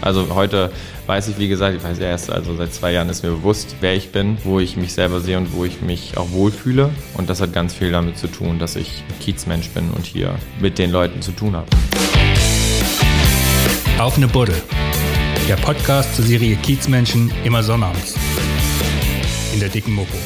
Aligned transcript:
Also 0.00 0.34
heute 0.34 0.70
weiß 1.06 1.28
ich, 1.28 1.38
wie 1.38 1.48
gesagt, 1.48 1.76
ich 1.76 1.82
weiß 1.82 1.98
erst, 1.98 2.30
also 2.30 2.56
seit 2.56 2.72
zwei 2.72 2.92
Jahren 2.92 3.08
ist 3.08 3.22
mir 3.22 3.30
bewusst, 3.30 3.76
wer 3.80 3.94
ich 3.94 4.10
bin, 4.12 4.38
wo 4.44 4.58
ich 4.60 4.76
mich 4.76 4.92
selber 4.92 5.20
sehe 5.20 5.36
und 5.36 5.52
wo 5.52 5.64
ich 5.64 5.82
mich 5.82 6.16
auch 6.16 6.30
wohlfühle. 6.32 6.90
Und 7.14 7.28
das 7.28 7.40
hat 7.40 7.52
ganz 7.52 7.74
viel 7.74 7.92
damit 7.92 8.18
zu 8.18 8.26
tun, 8.26 8.58
dass 8.58 8.76
ich 8.76 9.04
Kiezmensch 9.20 9.68
bin 9.70 9.90
und 9.90 10.06
hier 10.06 10.34
mit 10.60 10.78
den 10.78 10.90
Leuten 10.90 11.20
zu 11.22 11.32
tun 11.32 11.56
habe. 11.56 11.66
Auf 13.98 14.16
eine 14.16 14.28
Buddel. 14.28 14.54
Der 15.48 15.56
Podcast 15.56 16.16
zur 16.16 16.24
Serie 16.24 16.56
Kiezmenschen 16.56 17.30
immer 17.44 17.62
sonnabends. 17.62 18.14
In 19.52 19.60
der 19.60 19.68
dicken 19.68 19.92
Mopo. 19.92 20.16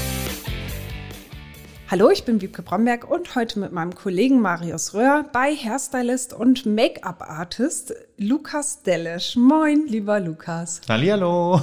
Hallo, 1.96 2.10
ich 2.10 2.24
bin 2.24 2.40
Wiebke 2.40 2.62
Bromberg 2.62 3.08
und 3.08 3.36
heute 3.36 3.60
mit 3.60 3.70
meinem 3.70 3.94
Kollegen 3.94 4.40
Marius 4.40 4.94
Röhr 4.94 5.26
bei 5.32 5.54
Hairstylist 5.54 6.32
und 6.32 6.66
Make-up-Artist 6.66 7.94
Lukas 8.18 8.82
Dellesch. 8.82 9.36
Moin, 9.36 9.86
lieber 9.86 10.18
Lukas. 10.18 10.80
Hallihallo. 10.88 11.62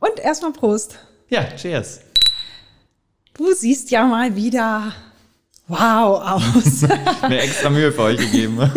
Und 0.00 0.18
erstmal 0.18 0.52
Prost. 0.52 0.98
Ja, 1.28 1.44
cheers. 1.56 2.00
Du 3.34 3.52
siehst 3.52 3.90
ja 3.90 4.06
mal 4.06 4.34
wieder 4.34 4.94
wow 5.68 6.22
aus. 6.22 6.80
Mir 7.28 7.42
extra 7.42 7.68
Mühe 7.68 7.92
für 7.92 8.00
euch 8.00 8.16
gegeben. 8.16 8.58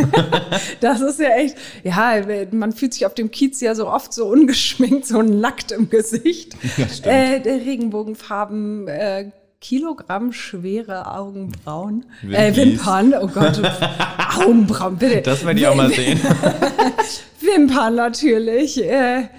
Das 0.81 0.99
ist 0.99 1.19
ja 1.19 1.29
echt, 1.29 1.55
ja, 1.83 2.21
man 2.51 2.73
fühlt 2.73 2.93
sich 2.93 3.05
auf 3.05 3.13
dem 3.13 3.31
Kiez 3.31 3.61
ja 3.61 3.73
so 3.73 3.87
oft 3.87 4.13
so 4.13 4.27
ungeschminkt, 4.27 5.05
so 5.05 5.21
nackt 5.21 5.71
im 5.71 5.89
Gesicht. 5.89 6.57
Ja, 6.77 6.87
stimmt. 6.89 7.05
Äh, 7.05 7.39
der 7.39 7.65
Regenbogenfarben, 7.65 8.87
äh, 8.87 9.31
Kilogramm 9.59 10.33
schwere 10.33 11.11
Augenbrauen. 11.11 12.05
Äh. 12.29 12.55
Wimpern, 12.55 13.13
oh 13.19 13.27
Gott. 13.27 13.59
Augenbrauen, 14.37 14.97
bitte. 14.97 15.21
Das 15.21 15.43
werde 15.45 15.59
ich 15.59 15.67
auch 15.67 15.75
mal 15.75 15.89
sehen. 15.91 16.19
Wimpern 17.41 17.95
natürlich. 17.95 18.83
Äh, 18.83 19.29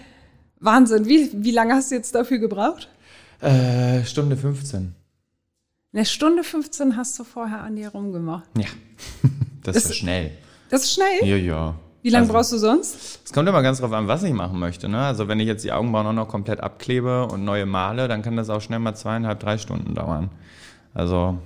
Wahnsinn. 0.61 1.07
Wie, 1.07 1.31
wie 1.33 1.53
lange 1.53 1.75
hast 1.75 1.91
du 1.91 1.95
jetzt 1.95 2.15
dafür 2.15 2.39
gebraucht? 2.39 2.89
Äh, 3.41 4.05
Stunde 4.05 4.37
15. 4.37 4.95
Eine 5.93 6.05
Stunde 6.05 6.43
15 6.45 6.97
hast 6.97 7.19
du 7.19 7.25
vorher 7.25 7.61
an 7.63 7.77
dir 7.77 7.89
rumgemacht. 7.91 8.49
Ja. 8.57 8.67
Das 9.65 9.77
ist 9.77 9.87
Ist- 9.91 9.97
schnell. 9.97 10.31
Das 10.71 10.85
ist 10.85 10.95
schnell. 10.95 11.25
Ja, 11.29 11.37
ja. 11.37 11.75
Wie 12.03 12.11
lange 12.11 12.23
Also- 12.25 12.33
brauchst 12.33 12.53
du 12.53 12.59
sonst? 12.59 13.21
Es 13.25 13.33
kommt 13.33 13.49
immer 13.49 13.63
ganz 13.63 13.81
drauf 13.81 13.93
an, 13.93 14.07
was 14.09 14.23
ich 14.23 14.33
machen 14.33 14.59
möchte. 14.59 14.89
Ne? 14.89 14.99
Also 15.01 15.29
wenn 15.29 15.41
ich 15.41 15.47
jetzt 15.47 15.65
die 15.65 15.73
Augenbrauen 15.73 16.07
auch 16.07 16.13
noch 16.13 16.29
komplett 16.29 16.61
abklebe 16.61 17.27
und 17.27 17.45
neue 17.45 17.67
male, 17.67 18.09
dann 18.09 18.23
kann 18.23 18.37
das 18.37 18.51
auch 18.51 18.61
schnell 18.61 18.79
mal 18.79 18.95
zweieinhalb, 18.95 19.41
drei 19.41 19.59
Stunden 19.59 19.95
dauern. 19.95 20.31
Also 20.95 21.39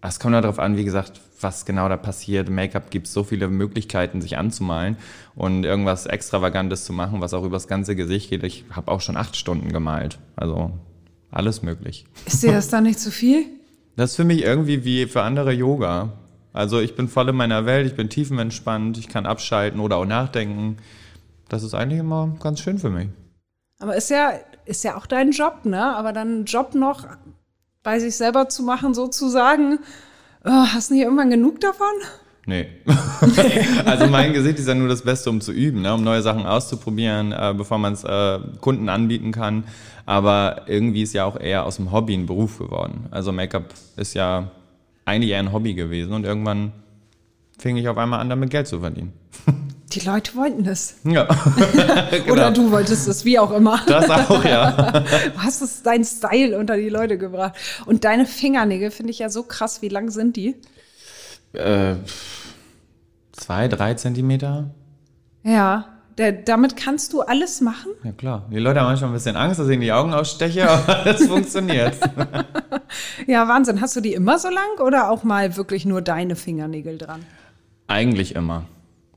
es 0.00 0.18
kommt 0.20 0.34
darauf 0.34 0.58
an, 0.58 0.76
wie 0.76 0.84
gesagt, 0.84 1.20
was 1.40 1.64
genau 1.64 1.88
da 1.88 1.96
passiert. 1.96 2.48
Make-up 2.48 2.90
gibt 2.90 3.08
so 3.08 3.24
viele 3.24 3.48
Möglichkeiten, 3.48 4.20
sich 4.20 4.38
anzumalen 4.38 4.96
und 5.34 5.64
irgendwas 5.64 6.06
Extravagantes 6.06 6.84
zu 6.84 6.92
machen, 6.92 7.20
was 7.20 7.34
auch 7.34 7.44
übers 7.44 7.66
ganze 7.66 7.96
Gesicht 7.96 8.30
geht. 8.30 8.44
Ich 8.44 8.64
habe 8.70 8.90
auch 8.90 9.00
schon 9.00 9.16
acht 9.16 9.36
Stunden 9.36 9.72
gemalt. 9.72 10.18
Also 10.36 10.70
alles 11.30 11.62
möglich. 11.62 12.06
Ist 12.26 12.42
dir 12.42 12.52
das 12.52 12.68
dann 12.68 12.84
nicht 12.84 13.00
zu 13.00 13.10
viel? 13.10 13.44
Das 13.96 14.10
ist 14.10 14.16
für 14.16 14.24
mich 14.24 14.42
irgendwie 14.42 14.84
wie 14.84 15.06
für 15.06 15.22
andere 15.22 15.52
Yoga. 15.52 16.12
Also 16.52 16.80
ich 16.80 16.94
bin 16.94 17.08
voll 17.08 17.28
in 17.28 17.36
meiner 17.36 17.64
Welt, 17.66 17.86
ich 17.86 17.96
bin 17.96 18.08
tiefenentspannt, 18.08 18.98
ich 18.98 19.08
kann 19.08 19.26
abschalten 19.26 19.80
oder 19.80 19.96
auch 19.96 20.04
nachdenken. 20.04 20.76
Das 21.48 21.62
ist 21.62 21.74
eigentlich 21.74 22.00
immer 22.00 22.34
ganz 22.40 22.60
schön 22.60 22.78
für 22.78 22.90
mich. 22.90 23.08
Aber 23.78 23.96
ist 23.96 24.10
ja, 24.10 24.32
ist 24.64 24.84
ja 24.84 24.96
auch 24.96 25.06
dein 25.06 25.32
Job, 25.32 25.64
ne? 25.64 25.82
Aber 25.82 26.12
dann 26.12 26.28
einen 26.28 26.44
Job 26.44 26.74
noch 26.74 27.06
bei 27.82 27.98
sich 27.98 28.16
selber 28.16 28.48
zu 28.48 28.62
machen, 28.62 28.94
sozusagen. 28.94 29.78
Oh, 30.44 30.50
hast 30.50 30.90
du 30.90 30.94
nicht 30.94 31.02
irgendwann 31.04 31.30
genug 31.30 31.60
davon? 31.60 31.92
Nee. 32.46 32.66
also 33.84 34.06
mein 34.08 34.32
Gesicht 34.32 34.58
ist 34.58 34.66
ja 34.66 34.74
nur 34.74 34.88
das 34.88 35.02
Beste, 35.02 35.30
um 35.30 35.40
zu 35.40 35.52
üben, 35.52 35.82
ne? 35.82 35.94
um 35.94 36.02
neue 36.02 36.22
Sachen 36.22 36.44
auszuprobieren, 36.44 37.32
äh, 37.32 37.54
bevor 37.56 37.78
man 37.78 37.92
es 37.92 38.02
äh, 38.02 38.40
Kunden 38.60 38.88
anbieten 38.88 39.30
kann. 39.30 39.64
Aber 40.06 40.62
irgendwie 40.66 41.02
ist 41.02 41.12
ja 41.12 41.24
auch 41.24 41.38
eher 41.38 41.64
aus 41.64 41.76
dem 41.76 41.92
Hobby 41.92 42.14
ein 42.14 42.26
Beruf 42.26 42.58
geworden. 42.58 43.06
Also 43.12 43.30
Make-up 43.30 43.72
ist 43.96 44.14
ja 44.14 44.50
eigentlich 45.04 45.30
eher 45.30 45.38
ein 45.38 45.52
Hobby 45.52 45.74
gewesen 45.74 46.12
und 46.12 46.24
irgendwann 46.24 46.72
fing 47.58 47.76
ich 47.76 47.88
auf 47.88 47.98
einmal 47.98 48.20
an, 48.20 48.28
damit 48.28 48.50
Geld 48.50 48.66
zu 48.66 48.80
verdienen. 48.80 49.12
Die 49.92 50.00
Leute 50.00 50.34
wollten 50.36 50.64
es. 50.66 50.96
Ja. 51.04 51.28
Oder 52.30 52.50
du 52.50 52.70
wolltest 52.70 53.06
es, 53.08 53.26
wie 53.26 53.38
auch 53.38 53.50
immer. 53.50 53.78
Genau. 53.84 54.00
Das 54.00 54.10
auch, 54.10 54.42
ja. 54.42 54.70
Du 55.34 55.38
hast 55.38 55.60
es 55.60 55.82
dein 55.82 56.02
Style 56.02 56.58
unter 56.58 56.78
die 56.78 56.88
Leute 56.88 57.18
gebracht. 57.18 57.54
Und 57.84 58.04
deine 58.04 58.24
Fingernägel 58.24 58.90
finde 58.90 59.10
ich 59.10 59.18
ja 59.18 59.28
so 59.28 59.42
krass. 59.42 59.82
Wie 59.82 59.90
lang 59.90 60.10
sind 60.10 60.36
die? 60.36 60.56
Äh, 61.52 61.96
zwei, 63.32 63.68
drei 63.68 63.92
Zentimeter? 63.92 64.70
Ja. 65.42 65.91
Der, 66.18 66.32
damit 66.32 66.76
kannst 66.76 67.12
du 67.12 67.22
alles 67.22 67.60
machen? 67.60 67.92
Ja 68.04 68.12
klar. 68.12 68.46
Die 68.50 68.58
Leute 68.58 68.80
haben 68.80 68.88
manchmal 68.88 69.10
ein 69.10 69.14
bisschen 69.14 69.36
Angst, 69.36 69.58
dass 69.58 69.68
ich 69.68 69.74
in 69.74 69.80
die 69.80 69.92
Augen 69.92 70.12
aussteche, 70.12 70.68
aber 70.68 70.94
das 71.04 71.26
funktioniert. 71.26 71.96
Ja, 73.26 73.48
Wahnsinn. 73.48 73.80
Hast 73.80 73.96
du 73.96 74.00
die 74.00 74.12
immer 74.12 74.38
so 74.38 74.48
lang 74.48 74.84
oder 74.84 75.10
auch 75.10 75.24
mal 75.24 75.56
wirklich 75.56 75.86
nur 75.86 76.02
deine 76.02 76.36
Fingernägel 76.36 76.98
dran? 76.98 77.24
Eigentlich 77.86 78.34
immer. 78.34 78.64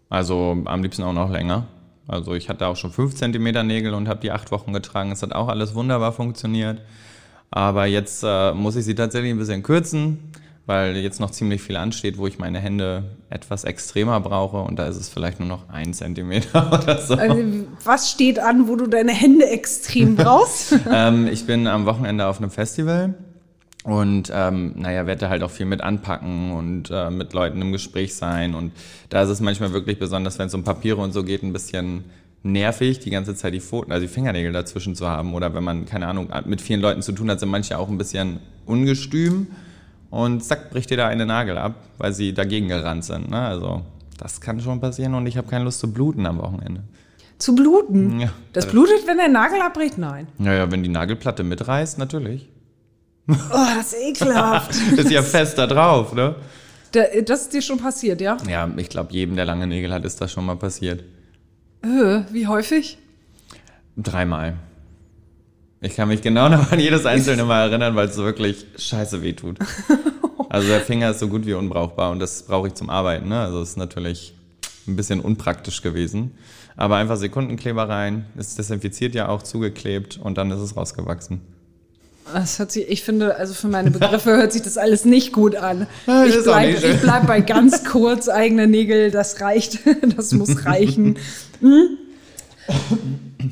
Also 0.10 0.58
am 0.66 0.82
liebsten 0.82 1.04
auch 1.04 1.14
noch 1.14 1.30
länger. 1.30 1.66
Also 2.08 2.36
ich 2.36 2.50
hatte 2.50 2.68
auch 2.68 2.76
schon 2.76 2.92
5 2.92 3.16
Zentimeter 3.16 3.64
Nägel 3.64 3.94
und 3.94 4.08
habe 4.08 4.20
die 4.22 4.32
acht 4.32 4.52
Wochen 4.52 4.74
getragen. 4.74 5.12
Es 5.12 5.24
hat 5.24 5.34
auch 5.34 5.50
alles 5.50 5.76
wunderbar 5.76 6.14
funktioniert. 6.14 6.82
Aber 7.52 7.86
jetzt 7.86 8.24
äh, 8.26 8.54
muss 8.54 8.76
ich 8.76 8.86
sie 8.86 8.96
tatsächlich 8.96 9.32
ein 9.32 9.38
bisschen 9.40 9.64
kürzen, 9.64 10.20
weil 10.66 10.98
jetzt 10.98 11.20
noch 11.20 11.30
ziemlich 11.30 11.62
viel 11.62 11.78
ansteht, 11.78 12.18
wo 12.18 12.26
ich 12.26 12.40
meine 12.40 12.60
Hände 12.60 13.04
etwas 13.30 13.64
extremer 13.66 14.20
brauche. 14.20 14.58
Und 14.58 14.80
da 14.80 14.88
ist 14.88 14.96
es 14.96 15.10
vielleicht 15.10 15.40
nur 15.40 15.48
noch 15.48 15.70
ein 15.70 15.94
Zentimeter 15.94 16.72
oder 16.84 16.98
so. 17.00 17.16
Also, 17.16 17.38
was 17.84 18.10
steht 18.12 18.40
an, 18.40 18.68
wo 18.68 18.76
du 18.76 18.88
deine 18.88 19.14
Hände 19.14 19.48
extrem 19.48 20.16
brauchst? 20.16 20.76
ähm, 20.92 21.28
ich 21.28 21.46
bin 21.46 21.68
am 21.68 21.86
Wochenende 21.86 22.28
auf 22.28 22.40
einem 22.40 22.50
Festival 22.50 23.14
und 23.84 24.32
ähm, 24.34 24.74
naja, 24.78 25.06
werde 25.06 25.30
halt 25.30 25.44
auch 25.44 25.52
viel 25.52 25.68
mit 25.68 25.82
anpacken 25.82 26.52
und 26.52 26.90
äh, 26.92 27.12
mit 27.12 27.34
Leuten 27.34 27.62
im 27.62 27.72
Gespräch 27.72 28.16
sein. 28.16 28.56
Und 28.56 28.72
da 29.10 29.22
ist 29.22 29.30
es 29.30 29.42
manchmal 29.42 29.74
wirklich 29.74 30.00
besonders, 30.00 30.40
wenn 30.40 30.48
es 30.48 30.56
um 30.56 30.64
Papiere 30.64 31.02
und 31.02 31.12
so 31.12 31.24
geht, 31.24 31.44
ein 31.44 31.54
bisschen 31.54 32.06
nervig, 32.42 33.00
die 33.00 33.12
ganze 33.12 33.36
Zeit 33.36 33.54
die 33.54 33.60
Pfoten, 33.60 33.92
also 33.92 34.08
die 34.08 34.12
Fingernägel 34.12 34.52
dazwischen 34.52 34.96
zu 34.96 35.08
haben. 35.08 35.36
Oder 35.36 35.54
wenn 35.54 35.64
man, 35.64 35.86
keine 35.86 36.08
Ahnung, 36.08 36.30
mit 36.46 36.62
vielen 36.62 36.82
Leuten 36.82 37.04
zu 37.04 37.12
tun 37.12 37.30
hat, 37.30 37.40
sind 37.40 37.50
manche 37.50 37.78
auch 37.78 37.88
ein 37.88 38.00
bisschen 38.00 38.40
ungestüm. 38.66 39.48
Und 40.16 40.44
zack, 40.46 40.70
bricht 40.70 40.90
dir 40.90 40.98
da 40.98 41.08
eine 41.08 41.26
Nagel 41.26 41.58
ab, 41.58 41.76
weil 41.98 42.14
sie 42.14 42.34
dagegen 42.34 42.70
gerannt 42.70 43.04
sind. 43.04 43.30
Ne? 43.30 43.40
Also 43.42 43.82
das 44.18 44.40
kann 44.40 44.60
schon 44.62 44.80
passieren 44.80 45.14
und 45.14 45.28
ich 45.28 45.36
habe 45.36 45.48
keine 45.50 45.66
Lust 45.66 45.80
zu 45.80 45.92
bluten 45.92 46.26
am 46.26 46.38
Wochenende. 46.38 46.84
Zu 47.38 47.54
bluten? 47.54 48.22
Ja. 48.22 48.30
Das 48.54 48.66
blutet, 48.68 49.06
wenn 49.08 49.18
der 49.18 49.28
Nagel 49.28 49.62
abbricht? 49.62 49.98
Nein. 49.98 50.28
Naja, 50.38 50.72
wenn 50.72 50.84
die 50.84 50.90
Nagelplatte 50.90 51.44
mitreißt, 51.44 51.98
natürlich. 51.98 52.48
Oh, 53.28 53.36
das 53.76 53.92
ist 53.94 54.02
ekelhaft. 54.22 54.72
Ist 54.98 55.10
ja 55.12 55.22
fest 55.24 55.58
da 55.58 55.66
drauf, 55.68 56.14
ne? 56.14 56.36
Da- 56.92 57.22
Das 57.26 57.42
ist 57.42 57.54
dir 57.54 57.62
schon 57.62 57.80
passiert, 57.80 58.22
ja? 58.22 58.38
Ja, 58.48 58.70
ich 58.78 58.88
glaube, 58.88 59.12
jedem, 59.12 59.36
der 59.36 59.46
lange 59.46 59.66
Nägel 59.68 59.92
hat, 59.92 60.06
ist 60.06 60.22
das 60.22 60.32
schon 60.32 60.46
mal 60.46 60.56
passiert. 60.56 61.04
Äh, 61.84 62.22
wie 62.32 62.48
häufig? 62.48 63.00
Dreimal. 63.98 64.54
Ich 65.86 65.96
kann 65.96 66.08
mich 66.08 66.24
genau 66.24 66.50
noch 66.50 66.72
an 66.72 66.80
jedes 66.80 67.06
einzelne 67.06 67.44
Mal 67.44 67.70
erinnern, 67.70 67.96
weil 67.96 68.08
es 68.08 68.18
wirklich 68.18 68.66
scheiße 68.78 69.22
wehtut. 69.22 69.60
Also 70.48 70.70
der 70.70 70.80
Finger 70.80 71.12
ist 71.12 71.20
so 71.20 71.28
gut 71.28 71.46
wie 71.46 71.54
unbrauchbar 71.54 72.12
und 72.12 72.20
das 72.20 72.44
brauche 72.44 72.68
ich 72.68 72.76
zum 72.76 72.90
Arbeiten. 72.90 73.28
Ne? 73.28 73.42
Also 73.42 73.62
es 73.62 73.72
ist 73.72 73.78
natürlich 73.78 74.34
ein 74.88 74.96
bisschen 74.96 75.20
unpraktisch 75.20 75.82
gewesen. 75.82 76.32
Aber 76.78 76.96
einfach 76.96 77.18
Sekundenkleber 77.18 77.90
rein, 77.90 78.26
es 78.38 78.56
desinfiziert 78.56 79.16
ja 79.16 79.28
auch 79.28 79.44
zugeklebt 79.44 80.18
und 80.18 80.38
dann 80.38 80.52
ist 80.52 80.60
es 80.60 80.78
rausgewachsen. 80.78 81.42
Das 82.32 82.58
hört 82.60 82.72
sich, 82.72 82.88
ich 82.88 83.04
finde, 83.04 83.36
also 83.36 83.54
für 83.54 83.68
meine 83.68 83.92
Begriffe 83.92 84.38
hört 84.38 84.54
sich 84.54 84.62
das 84.62 84.78
alles 84.78 85.04
nicht 85.04 85.34
gut 85.34 85.58
an. 85.58 85.88
Ich 86.26 86.36
ist 86.36 86.48
auch 86.48 86.54
bleib, 86.54 86.70
nicht 86.70 86.82
schön. 86.82 86.96
ich 86.96 87.02
bleib 87.02 87.28
bei 87.28 87.42
ganz 87.42 87.84
kurz 87.92 88.30
eigene 88.30 88.68
Nägel, 88.68 89.12
das 89.12 89.42
reicht, 89.42 89.80
das 90.16 90.32
muss 90.32 90.66
reichen. 90.66 91.18
Hm? 91.60 91.98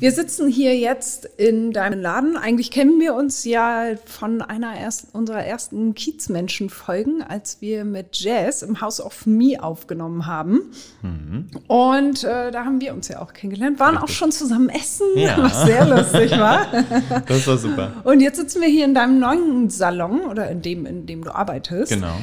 Wir 0.00 0.12
sitzen 0.12 0.48
hier 0.48 0.76
jetzt 0.76 1.24
in 1.36 1.72
deinem 1.72 2.00
Laden. 2.00 2.36
Eigentlich 2.36 2.70
kennen 2.70 3.00
wir 3.00 3.14
uns 3.14 3.44
ja 3.44 3.96
von 4.04 4.42
einer 4.42 4.74
ersten, 4.74 5.16
unserer 5.16 5.44
ersten 5.44 5.94
Kiezmenschen-Folgen, 5.94 7.22
als 7.22 7.60
wir 7.60 7.84
mit 7.84 8.16
Jazz 8.20 8.62
im 8.62 8.80
House 8.80 9.00
of 9.00 9.26
Me 9.26 9.62
aufgenommen 9.62 10.26
haben. 10.26 10.60
Mhm. 11.02 11.50
Und 11.66 12.24
äh, 12.24 12.50
da 12.50 12.64
haben 12.64 12.80
wir 12.80 12.94
uns 12.94 13.08
ja 13.08 13.20
auch 13.20 13.32
kennengelernt, 13.32 13.78
waren 13.80 13.96
auch 13.96 14.08
schon 14.08 14.32
zusammen 14.32 14.68
essen, 14.68 15.06
Ja. 15.16 15.36
was 15.42 15.64
sehr 15.64 15.84
lustig 15.86 16.30
war. 16.32 16.66
Das 17.26 17.46
war 17.46 17.58
super. 17.58 17.92
Und 18.04 18.20
jetzt 18.20 18.36
sitzen 18.36 18.60
wir 18.60 18.68
hier 18.68 18.84
in 18.84 18.94
deinem 18.94 19.18
neuen 19.18 19.70
Salon 19.70 20.22
oder 20.22 20.50
in 20.50 20.62
dem, 20.62 20.86
in 20.86 21.06
dem 21.06 21.24
du 21.24 21.34
arbeitest. 21.34 21.92
Genau. 21.92 22.14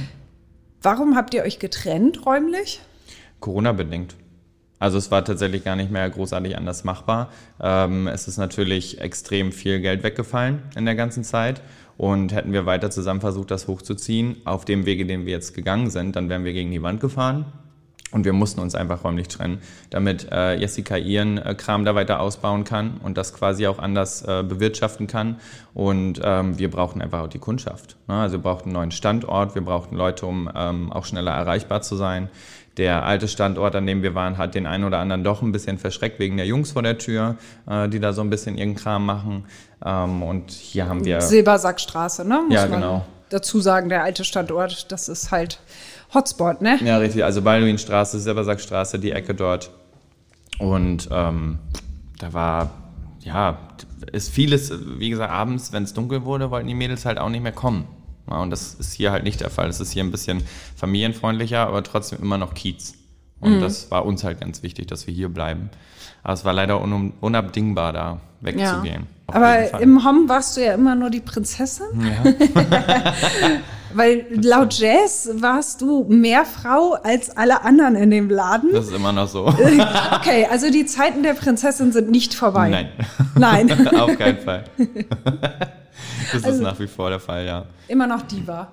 Warum 0.81 1.15
habt 1.15 1.33
ihr 1.33 1.43
euch 1.43 1.59
getrennt 1.59 2.25
räumlich? 2.25 2.81
Corona-bedingt. 3.39 4.15
Also 4.81 4.97
es 4.97 5.11
war 5.11 5.23
tatsächlich 5.23 5.63
gar 5.63 5.75
nicht 5.75 5.91
mehr 5.91 6.09
großartig 6.09 6.57
anders 6.57 6.83
machbar. 6.83 7.29
Ähm, 7.61 8.07
es 8.07 8.27
ist 8.27 8.37
natürlich 8.37 8.99
extrem 8.99 9.51
viel 9.51 9.79
Geld 9.79 10.01
weggefallen 10.01 10.63
in 10.75 10.85
der 10.85 10.95
ganzen 10.95 11.23
Zeit. 11.23 11.61
Und 11.97 12.33
hätten 12.33 12.51
wir 12.51 12.65
weiter 12.65 12.89
zusammen 12.89 13.21
versucht, 13.21 13.51
das 13.51 13.67
hochzuziehen, 13.67 14.37
auf 14.43 14.65
dem 14.65 14.87
Wege, 14.87 15.05
den 15.05 15.27
wir 15.27 15.33
jetzt 15.33 15.53
gegangen 15.53 15.91
sind, 15.91 16.15
dann 16.15 16.29
wären 16.29 16.45
wir 16.45 16.53
gegen 16.53 16.71
die 16.71 16.81
Wand 16.81 16.99
gefahren. 16.99 17.45
Und 18.11 18.25
wir 18.25 18.33
mussten 18.33 18.59
uns 18.59 18.73
einfach 18.73 19.03
räumlich 19.03 19.27
trennen, 19.27 19.59
damit 19.91 20.27
äh, 20.31 20.55
Jessica 20.55 20.97
ihren 20.97 21.37
äh, 21.37 21.53
Kram 21.53 21.85
da 21.85 21.93
weiter 21.93 22.19
ausbauen 22.19 22.63
kann 22.63 22.99
und 23.03 23.17
das 23.17 23.35
quasi 23.35 23.67
auch 23.67 23.77
anders 23.77 24.23
äh, 24.23 24.43
bewirtschaften 24.43 25.05
kann. 25.05 25.37
Und 25.75 26.19
ähm, 26.23 26.57
wir 26.57 26.71
brauchten 26.71 27.01
einfach 27.01 27.21
auch 27.21 27.29
die 27.29 27.39
Kundschaft. 27.39 27.97
Ne? 28.07 28.15
Also 28.15 28.37
wir 28.37 28.43
brauchten 28.43 28.69
einen 28.69 28.73
neuen 28.73 28.91
Standort, 28.91 29.53
wir 29.53 29.63
brauchten 29.63 29.95
Leute, 29.95 30.25
um 30.25 30.49
ähm, 30.53 30.91
auch 30.91 31.05
schneller 31.05 31.31
erreichbar 31.31 31.83
zu 31.83 31.95
sein. 31.95 32.29
Der 32.77 33.03
alte 33.03 33.27
Standort, 33.27 33.75
an 33.75 33.85
dem 33.85 34.01
wir 34.01 34.15
waren, 34.15 34.37
hat 34.37 34.55
den 34.55 34.65
einen 34.65 34.85
oder 34.85 34.99
anderen 34.99 35.23
doch 35.23 35.41
ein 35.41 35.51
bisschen 35.51 35.77
verschreckt 35.77 36.19
wegen 36.19 36.37
der 36.37 36.45
Jungs 36.45 36.71
vor 36.71 36.83
der 36.83 36.97
Tür, 36.97 37.35
äh, 37.69 37.89
die 37.89 37.99
da 37.99 38.13
so 38.13 38.21
ein 38.21 38.29
bisschen 38.29 38.57
ihren 38.57 38.75
Kram 38.75 39.05
machen. 39.05 39.45
Ähm, 39.83 40.23
und 40.23 40.51
hier 40.51 40.87
haben 40.87 41.03
wir. 41.03 41.19
Silbersackstraße, 41.19 42.25
ne? 42.25 42.43
Muss 42.47 42.55
ja, 42.55 42.67
genau. 42.67 43.05
Dazu 43.29 43.59
sagen, 43.59 43.89
der 43.89 44.03
alte 44.03 44.23
Standort, 44.23 44.91
das 44.91 45.09
ist 45.09 45.31
halt 45.31 45.59
Hotspot, 46.13 46.61
ne? 46.61 46.79
Ja, 46.83 46.97
richtig. 46.97 47.23
Also 47.23 47.41
Balduinstraße, 47.41 48.19
Silbersackstraße, 48.19 48.99
die 48.99 49.11
Ecke 49.11 49.35
dort. 49.35 49.71
Und 50.59 51.09
ähm, 51.11 51.59
da 52.19 52.33
war, 52.33 52.71
ja, 53.19 53.57
ist 54.11 54.29
vieles, 54.29 54.71
wie 54.97 55.09
gesagt, 55.09 55.31
abends, 55.31 55.73
wenn 55.73 55.83
es 55.83 55.93
dunkel 55.93 56.23
wurde, 56.23 56.51
wollten 56.51 56.67
die 56.67 56.75
Mädels 56.75 57.05
halt 57.05 57.17
auch 57.17 57.29
nicht 57.29 57.43
mehr 57.43 57.51
kommen. 57.51 57.87
Ja, 58.29 58.37
und 58.39 58.49
das 58.49 58.73
ist 58.73 58.93
hier 58.93 59.11
halt 59.11 59.23
nicht 59.23 59.41
der 59.41 59.49
Fall. 59.49 59.69
Es 59.69 59.79
ist 59.79 59.91
hier 59.91 60.03
ein 60.03 60.11
bisschen 60.11 60.43
familienfreundlicher, 60.75 61.67
aber 61.67 61.83
trotzdem 61.83 62.19
immer 62.21 62.37
noch 62.37 62.53
Kiez. 62.53 62.95
Und 63.39 63.57
mhm. 63.57 63.61
das 63.61 63.89
war 63.91 64.05
uns 64.05 64.23
halt 64.23 64.39
ganz 64.39 64.63
wichtig, 64.63 64.87
dass 64.87 65.07
wir 65.07 65.13
hier 65.13 65.29
bleiben. 65.29 65.69
Aber 66.23 66.33
es 66.33 66.45
war 66.45 66.53
leider 66.53 66.79
unabdingbar, 66.79 67.93
da 67.93 68.21
wegzugehen. 68.41 69.07
Ja. 69.29 69.35
Aber 69.35 69.81
im 69.81 70.05
Hom 70.05 70.27
warst 70.27 70.57
du 70.57 70.61
ja 70.65 70.73
immer 70.73 70.95
nur 70.95 71.09
die 71.09 71.21
Prinzessin. 71.21 71.85
Ja. 72.01 72.33
Weil 73.93 74.25
laut 74.41 74.73
Jazz 74.73 75.29
warst 75.35 75.81
du 75.81 76.05
mehr 76.07 76.45
Frau 76.45 76.93
als 77.03 77.35
alle 77.35 77.63
anderen 77.63 77.95
in 77.95 78.09
dem 78.09 78.29
Laden. 78.29 78.71
Das 78.73 78.87
ist 78.87 78.95
immer 78.95 79.11
noch 79.11 79.27
so. 79.27 79.47
okay, 79.47 80.47
also 80.49 80.71
die 80.71 80.85
Zeiten 80.85 81.23
der 81.23 81.33
Prinzessin 81.33 81.91
sind 81.91 82.09
nicht 82.09 82.33
vorbei. 82.33 82.69
Nein. 82.69 82.89
Nein. 83.35 83.87
Auf 83.99 84.17
keinen 84.17 84.39
Fall. 84.39 84.63
Das 86.33 86.45
also, 86.45 86.57
ist 86.57 86.63
nach 86.63 86.79
wie 86.79 86.87
vor 86.87 87.09
der 87.09 87.19
Fall, 87.19 87.45
ja. 87.45 87.65
Immer 87.87 88.07
noch 88.07 88.21
Diva. 88.21 88.71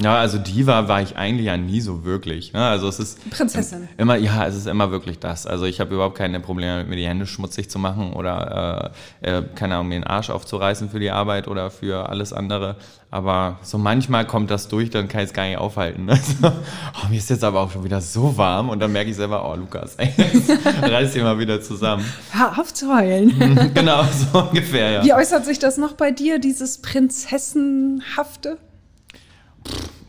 Ja, 0.00 0.18
also 0.18 0.38
Diva 0.38 0.88
war 0.88 1.00
ich 1.00 1.16
eigentlich 1.16 1.46
ja 1.46 1.56
nie 1.56 1.80
so 1.80 2.04
wirklich. 2.04 2.52
Ne? 2.52 2.62
Also 2.62 2.88
es 2.88 2.98
ist 2.98 3.30
Prinzessin. 3.30 3.88
Immer, 3.96 4.16
ja, 4.16 4.46
es 4.46 4.54
ist 4.54 4.66
immer 4.66 4.90
wirklich 4.90 5.18
das. 5.18 5.46
Also 5.46 5.64
ich 5.64 5.80
habe 5.80 5.94
überhaupt 5.94 6.18
keine 6.18 6.38
Probleme, 6.40 6.84
mir 6.84 6.96
die 6.96 7.06
Hände 7.06 7.26
schmutzig 7.26 7.70
zu 7.70 7.78
machen 7.78 8.12
oder 8.12 8.92
äh, 9.20 9.42
keine 9.54 9.74
Ahnung, 9.74 9.88
mir 9.88 9.96
den 9.96 10.04
Arsch 10.04 10.30
aufzureißen 10.30 10.90
für 10.90 11.00
die 11.00 11.10
Arbeit 11.10 11.48
oder 11.48 11.70
für 11.70 12.08
alles 12.08 12.32
andere. 12.32 12.76
Aber 13.10 13.58
so 13.62 13.78
manchmal 13.78 14.26
kommt 14.26 14.50
das 14.50 14.68
durch, 14.68 14.90
dann 14.90 15.08
kann 15.08 15.22
ich 15.22 15.28
es 15.28 15.32
gar 15.32 15.46
nicht 15.46 15.58
aufhalten. 15.58 16.08
Also, 16.18 16.52
oh, 17.04 17.08
mir 17.10 17.18
ist 17.18 17.30
jetzt 17.30 17.44
aber 17.44 17.60
auch 17.60 17.70
schon 17.70 17.84
wieder 17.84 18.00
so 18.00 18.36
warm 18.36 18.68
und 18.70 18.80
dann 18.80 18.92
merke 18.92 19.10
ich 19.10 19.16
selber, 19.16 19.48
oh 19.48 19.54
Lukas, 19.54 19.94
ey, 19.98 20.12
reiß 20.82 21.12
dich 21.12 21.22
mal 21.22 21.38
wieder 21.38 21.60
zusammen. 21.60 22.04
Hör 22.32 22.58
auf 22.58 22.74
zu 22.74 22.94
heulen. 22.94 23.72
genau, 23.74 24.02
so 24.04 24.38
ungefähr, 24.48 24.90
ja. 24.90 25.04
Wie 25.04 25.14
äußert 25.14 25.44
sich 25.44 25.58
das 25.58 25.78
noch 25.78 25.92
bei 25.92 26.10
dir, 26.10 26.38
dieses 26.38 26.82
Prinzessenhafte? 26.82 28.58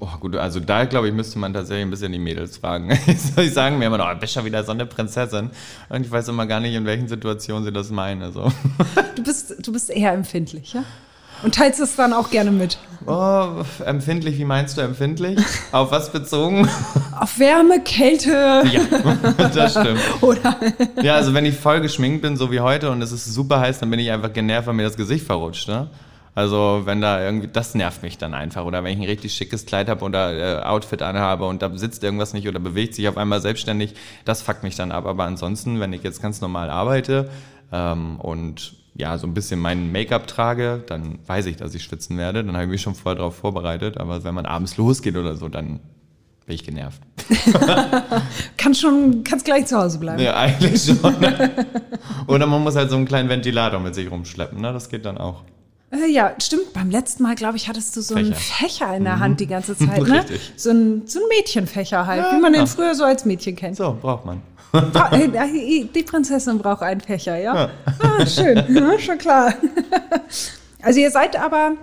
Oh, 0.01 0.17
gut, 0.19 0.35
also 0.37 0.61
da 0.61 0.85
glaube 0.85 1.09
ich, 1.09 1.13
müsste 1.13 1.39
man 1.39 1.53
tatsächlich 1.53 1.85
ein 1.85 1.89
bisschen 1.89 2.13
die 2.13 2.19
Mädels 2.19 2.57
fragen. 2.57 2.89
Die 3.37 3.49
sagen 3.49 3.79
mir 3.79 3.87
immer 3.87 3.97
noch, 3.97 4.09
oh, 4.09 4.17
bist 4.17 4.33
schon 4.33 4.45
wieder 4.45 4.63
so 4.63 4.71
eine 4.71 4.85
Prinzessin. 4.85 5.49
Und 5.89 6.05
ich 6.05 6.11
weiß 6.11 6.29
immer 6.29 6.45
gar 6.45 6.61
nicht, 6.61 6.73
in 6.73 6.85
welchen 6.85 7.09
Situationen 7.09 7.65
sie 7.65 7.71
das 7.73 7.89
meinen. 7.89 8.31
So. 8.31 8.51
Du, 9.15 9.23
bist, 9.23 9.55
du 9.59 9.73
bist 9.73 9.89
eher 9.89 10.13
empfindlich, 10.13 10.73
ja? 10.73 10.85
Und 11.43 11.55
teilst 11.55 11.79
es 11.79 11.95
dann 11.95 12.13
auch 12.13 12.29
gerne 12.29 12.51
mit. 12.51 12.77
Oh, 13.05 13.63
empfindlich, 13.85 14.37
wie 14.37 14.45
meinst 14.45 14.77
du 14.77 14.81
empfindlich? 14.81 15.39
Auf 15.71 15.91
was 15.91 16.11
bezogen? 16.11 16.69
Auf 17.19 17.39
Wärme, 17.39 17.81
Kälte. 17.81 18.63
Ja, 18.71 19.47
das 19.53 19.71
stimmt. 19.71 19.99
Oder? 20.21 20.55
Ja, 21.01 21.15
also 21.15 21.33
wenn 21.33 21.45
ich 21.45 21.55
voll 21.55 21.81
geschminkt 21.81 22.21
bin, 22.21 22.37
so 22.37 22.51
wie 22.51 22.59
heute, 22.59 22.91
und 22.91 23.01
es 23.01 23.11
ist 23.11 23.25
super 23.25 23.59
heiß, 23.59 23.79
dann 23.79 23.89
bin 23.89 23.99
ich 23.99 24.11
einfach 24.11 24.31
genervt, 24.31 24.67
weil 24.67 24.73
mir 24.73 24.83
das 24.83 24.97
Gesicht 24.97 25.25
verrutscht. 25.25 25.67
Ne? 25.67 25.87
Also 26.35 26.83
wenn 26.85 27.01
da 27.01 27.23
irgendwie, 27.23 27.47
das 27.47 27.75
nervt 27.75 28.03
mich 28.03 28.17
dann 28.17 28.33
einfach. 28.33 28.65
Oder 28.65 28.83
wenn 28.83 28.93
ich 28.93 28.99
ein 28.99 29.09
richtig 29.09 29.33
schickes 29.33 29.65
Kleid 29.65 29.89
habe 29.89 30.03
oder 30.05 30.61
äh, 30.61 30.63
Outfit 30.63 31.01
anhabe 31.01 31.45
und 31.45 31.61
da 31.61 31.75
sitzt 31.75 32.03
irgendwas 32.03 32.33
nicht 32.33 32.47
oder 32.47 32.59
bewegt 32.59 32.95
sich 32.95 33.07
auf 33.07 33.17
einmal 33.17 33.41
selbstständig, 33.41 33.95
das 34.25 34.41
fuckt 34.41 34.63
mich 34.63 34.75
dann 34.75 34.91
ab. 34.91 35.05
Aber 35.05 35.25
ansonsten, 35.25 35.79
wenn 35.79 35.93
ich 35.93 36.03
jetzt 36.03 36.21
ganz 36.21 36.41
normal 36.41 36.69
arbeite 36.69 37.29
ähm, 37.71 38.19
und 38.19 38.75
ja, 38.95 39.17
so 39.17 39.27
ein 39.27 39.33
bisschen 39.33 39.59
mein 39.59 39.91
Make-up 39.91 40.27
trage, 40.27 40.83
dann 40.85 41.19
weiß 41.25 41.45
ich, 41.45 41.55
dass 41.55 41.73
ich 41.73 41.83
schwitzen 41.83 42.17
werde. 42.17 42.43
Dann 42.43 42.53
habe 42.55 42.65
ich 42.65 42.71
mich 42.71 42.81
schon 42.81 42.95
vorher 42.95 43.17
darauf 43.17 43.35
vorbereitet. 43.35 43.97
Aber 43.97 44.23
wenn 44.23 44.35
man 44.35 44.45
abends 44.45 44.77
losgeht 44.77 45.15
oder 45.15 45.35
so, 45.35 45.47
dann 45.47 45.79
bin 46.45 46.55
ich 46.55 46.63
genervt. 46.63 47.01
kannst 48.57 48.81
schon, 48.81 49.23
kannst 49.23 49.45
gleich 49.45 49.67
zu 49.67 49.77
Hause 49.77 49.99
bleiben. 49.99 50.21
Ja, 50.21 50.35
eigentlich 50.35 50.83
schon. 50.83 50.99
oder 52.27 52.45
man 52.45 52.61
muss 52.61 52.75
halt 52.75 52.89
so 52.89 52.97
einen 52.97 53.05
kleinen 53.05 53.29
Ventilator 53.29 53.79
mit 53.79 53.95
sich 53.95 54.11
rumschleppen. 54.11 54.59
Ne? 54.59 54.73
Das 54.73 54.89
geht 54.89 55.05
dann 55.05 55.17
auch. 55.17 55.43
Äh, 55.91 56.07
ja, 56.07 56.35
stimmt. 56.39 56.73
Beim 56.73 56.89
letzten 56.89 57.23
Mal, 57.23 57.35
glaube 57.35 57.57
ich, 57.57 57.67
hattest 57.67 57.95
du 57.95 58.01
so 58.01 58.15
Fächer. 58.15 58.25
einen 58.27 58.35
Fächer 58.35 58.95
in 58.95 59.03
der 59.03 59.15
mhm. 59.15 59.19
Hand 59.19 59.39
die 59.39 59.47
ganze 59.47 59.75
Zeit, 59.75 60.01
ne? 60.01 60.19
Richtig. 60.19 60.53
So 60.55 60.69
ein, 60.69 61.03
so 61.07 61.19
ein 61.19 61.25
Mädchenfächer 61.29 62.05
halt, 62.05 62.23
ja, 62.23 62.35
wie 62.35 62.41
man 62.41 62.53
den 62.53 62.67
früher 62.67 62.93
so 62.93 63.03
als 63.03 63.25
Mädchen 63.25 63.55
kennt. 63.55 63.77
So, 63.77 63.97
braucht 63.99 64.25
man. 64.25 64.41
Die 64.71 66.03
Prinzessin 66.03 66.59
braucht 66.59 66.83
einen 66.83 67.01
Fächer, 67.01 67.37
ja? 67.37 67.55
ja. 67.55 67.69
Ah, 67.99 68.25
schön, 68.25 68.63
ja, 68.75 68.99
schon 68.99 69.17
klar. 69.17 69.53
Also 70.81 71.01
ihr 71.01 71.11
seid 71.11 71.37
aber 71.37 71.73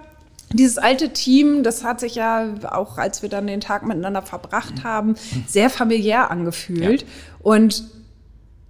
dieses 0.54 0.78
alte 0.78 1.10
Team, 1.10 1.62
das 1.62 1.84
hat 1.84 2.00
sich 2.00 2.14
ja 2.14 2.46
auch, 2.70 2.96
als 2.96 3.20
wir 3.20 3.28
dann 3.28 3.46
den 3.46 3.60
Tag 3.60 3.84
miteinander 3.84 4.22
verbracht 4.22 4.84
haben, 4.84 5.16
sehr 5.46 5.68
familiär 5.68 6.30
angefühlt. 6.30 7.02
Ja. 7.02 7.08
Und 7.42 7.84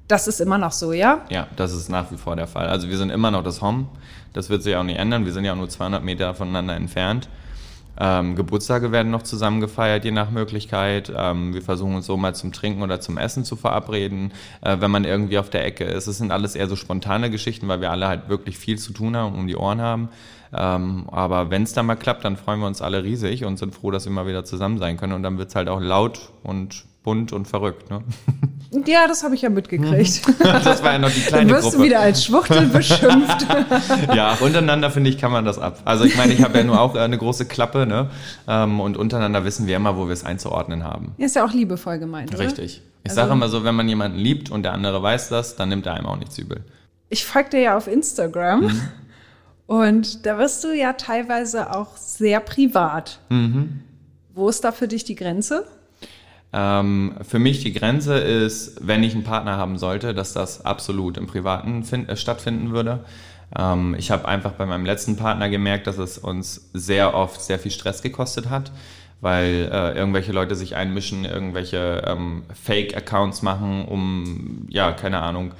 das 0.08 0.28
ist 0.28 0.40
immer 0.40 0.58
noch 0.58 0.72
so, 0.72 0.92
ja? 0.92 1.24
Ja, 1.30 1.48
das 1.56 1.72
ist 1.72 1.88
nach 1.88 2.10
wie 2.12 2.16
vor 2.16 2.36
der 2.36 2.46
Fall. 2.46 2.68
Also 2.68 2.88
wir 2.88 2.96
sind 2.96 3.10
immer 3.10 3.30
noch 3.30 3.42
das 3.42 3.60
Hom. 3.60 3.88
Das 4.32 4.50
wird 4.50 4.62
sich 4.62 4.76
auch 4.76 4.82
nicht 4.82 4.98
ändern. 4.98 5.24
Wir 5.24 5.32
sind 5.32 5.44
ja 5.44 5.52
auch 5.52 5.56
nur 5.56 5.68
200 5.68 6.04
Meter 6.04 6.34
voneinander 6.34 6.74
entfernt. 6.76 7.28
Ähm, 7.98 8.36
Geburtstage 8.36 8.92
werden 8.92 9.10
noch 9.10 9.22
zusammen 9.22 9.60
gefeiert, 9.60 10.04
je 10.04 10.10
nach 10.10 10.30
Möglichkeit. 10.30 11.10
Ähm, 11.16 11.54
wir 11.54 11.62
versuchen 11.62 11.94
uns 11.94 12.06
so 12.06 12.16
mal 12.16 12.34
zum 12.34 12.52
Trinken 12.52 12.82
oder 12.82 13.00
zum 13.00 13.16
Essen 13.16 13.44
zu 13.44 13.56
verabreden, 13.56 14.32
äh, 14.60 14.76
wenn 14.80 14.90
man 14.90 15.04
irgendwie 15.04 15.38
auf 15.38 15.48
der 15.48 15.64
Ecke 15.64 15.84
ist. 15.84 16.06
Es 16.06 16.18
sind 16.18 16.30
alles 16.30 16.54
eher 16.54 16.68
so 16.68 16.76
spontane 16.76 17.30
Geschichten, 17.30 17.68
weil 17.68 17.80
wir 17.80 17.90
alle 17.90 18.06
halt 18.06 18.28
wirklich 18.28 18.58
viel 18.58 18.78
zu 18.78 18.92
tun 18.92 19.16
haben, 19.16 19.32
und 19.32 19.40
um 19.40 19.46
die 19.46 19.56
Ohren 19.56 19.80
haben. 19.80 20.10
Ähm, 20.52 21.08
aber 21.10 21.50
wenn 21.50 21.62
es 21.62 21.72
dann 21.72 21.86
mal 21.86 21.96
klappt, 21.96 22.24
dann 22.24 22.36
freuen 22.36 22.60
wir 22.60 22.66
uns 22.66 22.82
alle 22.82 23.02
riesig 23.02 23.44
und 23.44 23.58
sind 23.58 23.74
froh, 23.74 23.90
dass 23.90 24.04
wir 24.04 24.12
mal 24.12 24.26
wieder 24.26 24.44
zusammen 24.44 24.78
sein 24.78 24.98
können. 24.98 25.14
Und 25.14 25.22
dann 25.22 25.38
wird 25.38 25.48
es 25.48 25.54
halt 25.54 25.68
auch 25.68 25.80
laut 25.80 26.32
und 26.42 26.84
bunt 27.06 27.32
und 27.32 27.48
verrückt. 27.48 27.88
Ne? 27.88 28.02
Ja, 28.84 29.06
das 29.06 29.22
habe 29.22 29.34
ich 29.36 29.42
ja 29.42 29.48
mitgekriegt. 29.48 30.22
Das 30.40 30.82
war 30.82 30.92
ja 30.92 30.98
noch 30.98 31.10
die 31.10 31.20
kleine 31.20 31.46
Dann 31.46 31.56
wirst 31.56 31.70
Gruppe. 31.70 31.76
du 31.78 31.82
wieder 31.84 32.00
als 32.00 32.24
Schwuchtel 32.24 32.66
beschimpft. 32.72 33.46
ja, 34.14 34.34
untereinander 34.40 34.90
finde 34.90 35.08
ich, 35.08 35.18
kann 35.18 35.30
man 35.30 35.44
das 35.44 35.58
ab. 35.58 35.80
Also 35.84 36.04
ich 36.04 36.16
meine, 36.16 36.34
ich 36.34 36.42
habe 36.42 36.58
ja 36.58 36.64
nur 36.64 36.78
auch 36.78 36.94
eine 36.96 37.16
große 37.16 37.46
Klappe, 37.46 37.86
ne? 37.86 38.10
Ähm, 38.48 38.80
und 38.80 38.96
untereinander 38.96 39.44
wissen 39.44 39.66
wir 39.68 39.76
immer, 39.76 39.96
wo 39.96 40.06
wir 40.08 40.12
es 40.12 40.24
einzuordnen 40.24 40.82
haben. 40.84 41.14
Ist 41.16 41.36
ja 41.36 41.46
auch 41.46 41.52
liebevoll 41.52 41.98
gemeint, 41.98 42.34
oder? 42.34 42.40
Richtig. 42.40 42.82
Ich 43.04 43.10
also, 43.10 43.22
sage 43.22 43.32
immer 43.32 43.48
so, 43.48 43.64
wenn 43.64 43.76
man 43.76 43.88
jemanden 43.88 44.18
liebt 44.18 44.50
und 44.50 44.64
der 44.64 44.72
andere 44.72 45.00
weiß 45.00 45.28
das, 45.28 45.54
dann 45.56 45.68
nimmt 45.68 45.86
er 45.86 45.94
einem 45.94 46.06
auch 46.06 46.18
nichts 46.18 46.36
übel. 46.36 46.64
Ich 47.08 47.24
folge 47.24 47.50
dir 47.50 47.60
ja 47.60 47.76
auf 47.76 47.86
Instagram. 47.86 48.62
Mhm. 48.62 48.82
Und 49.66 50.26
da 50.26 50.38
wirst 50.38 50.64
du 50.64 50.72
ja 50.76 50.92
teilweise 50.94 51.74
auch 51.74 51.96
sehr 51.96 52.40
privat. 52.40 53.20
Mhm. 53.30 53.80
Wo 54.34 54.48
ist 54.48 54.64
da 54.64 54.72
für 54.72 54.88
dich 54.88 55.04
die 55.04 55.14
Grenze? 55.14 55.66
Ähm, 56.56 57.16
für 57.20 57.38
mich 57.38 57.62
die 57.62 57.74
Grenze 57.74 58.16
ist, 58.16 58.78
wenn 58.80 59.02
ich 59.02 59.12
einen 59.12 59.24
Partner 59.24 59.58
haben 59.58 59.76
sollte, 59.76 60.14
dass 60.14 60.32
das 60.32 60.64
absolut 60.64 61.18
im 61.18 61.26
Privaten 61.26 61.84
find, 61.84 62.08
äh, 62.08 62.16
stattfinden 62.16 62.72
würde. 62.72 63.04
Ähm, 63.54 63.94
ich 63.98 64.10
habe 64.10 64.26
einfach 64.26 64.52
bei 64.52 64.64
meinem 64.64 64.86
letzten 64.86 65.16
Partner 65.16 65.50
gemerkt, 65.50 65.86
dass 65.86 65.98
es 65.98 66.16
uns 66.16 66.70
sehr 66.72 67.12
oft 67.14 67.42
sehr 67.42 67.58
viel 67.58 67.70
Stress 67.70 68.00
gekostet 68.00 68.48
hat, 68.48 68.72
weil 69.20 69.68
äh, 69.70 69.98
irgendwelche 69.98 70.32
Leute 70.32 70.54
sich 70.54 70.76
einmischen, 70.76 71.26
irgendwelche 71.26 72.02
ähm, 72.06 72.44
Fake-Accounts 72.54 73.42
machen, 73.42 73.84
um, 73.84 74.66
ja, 74.70 74.92
keine 74.92 75.20
Ahnung, 75.20 75.52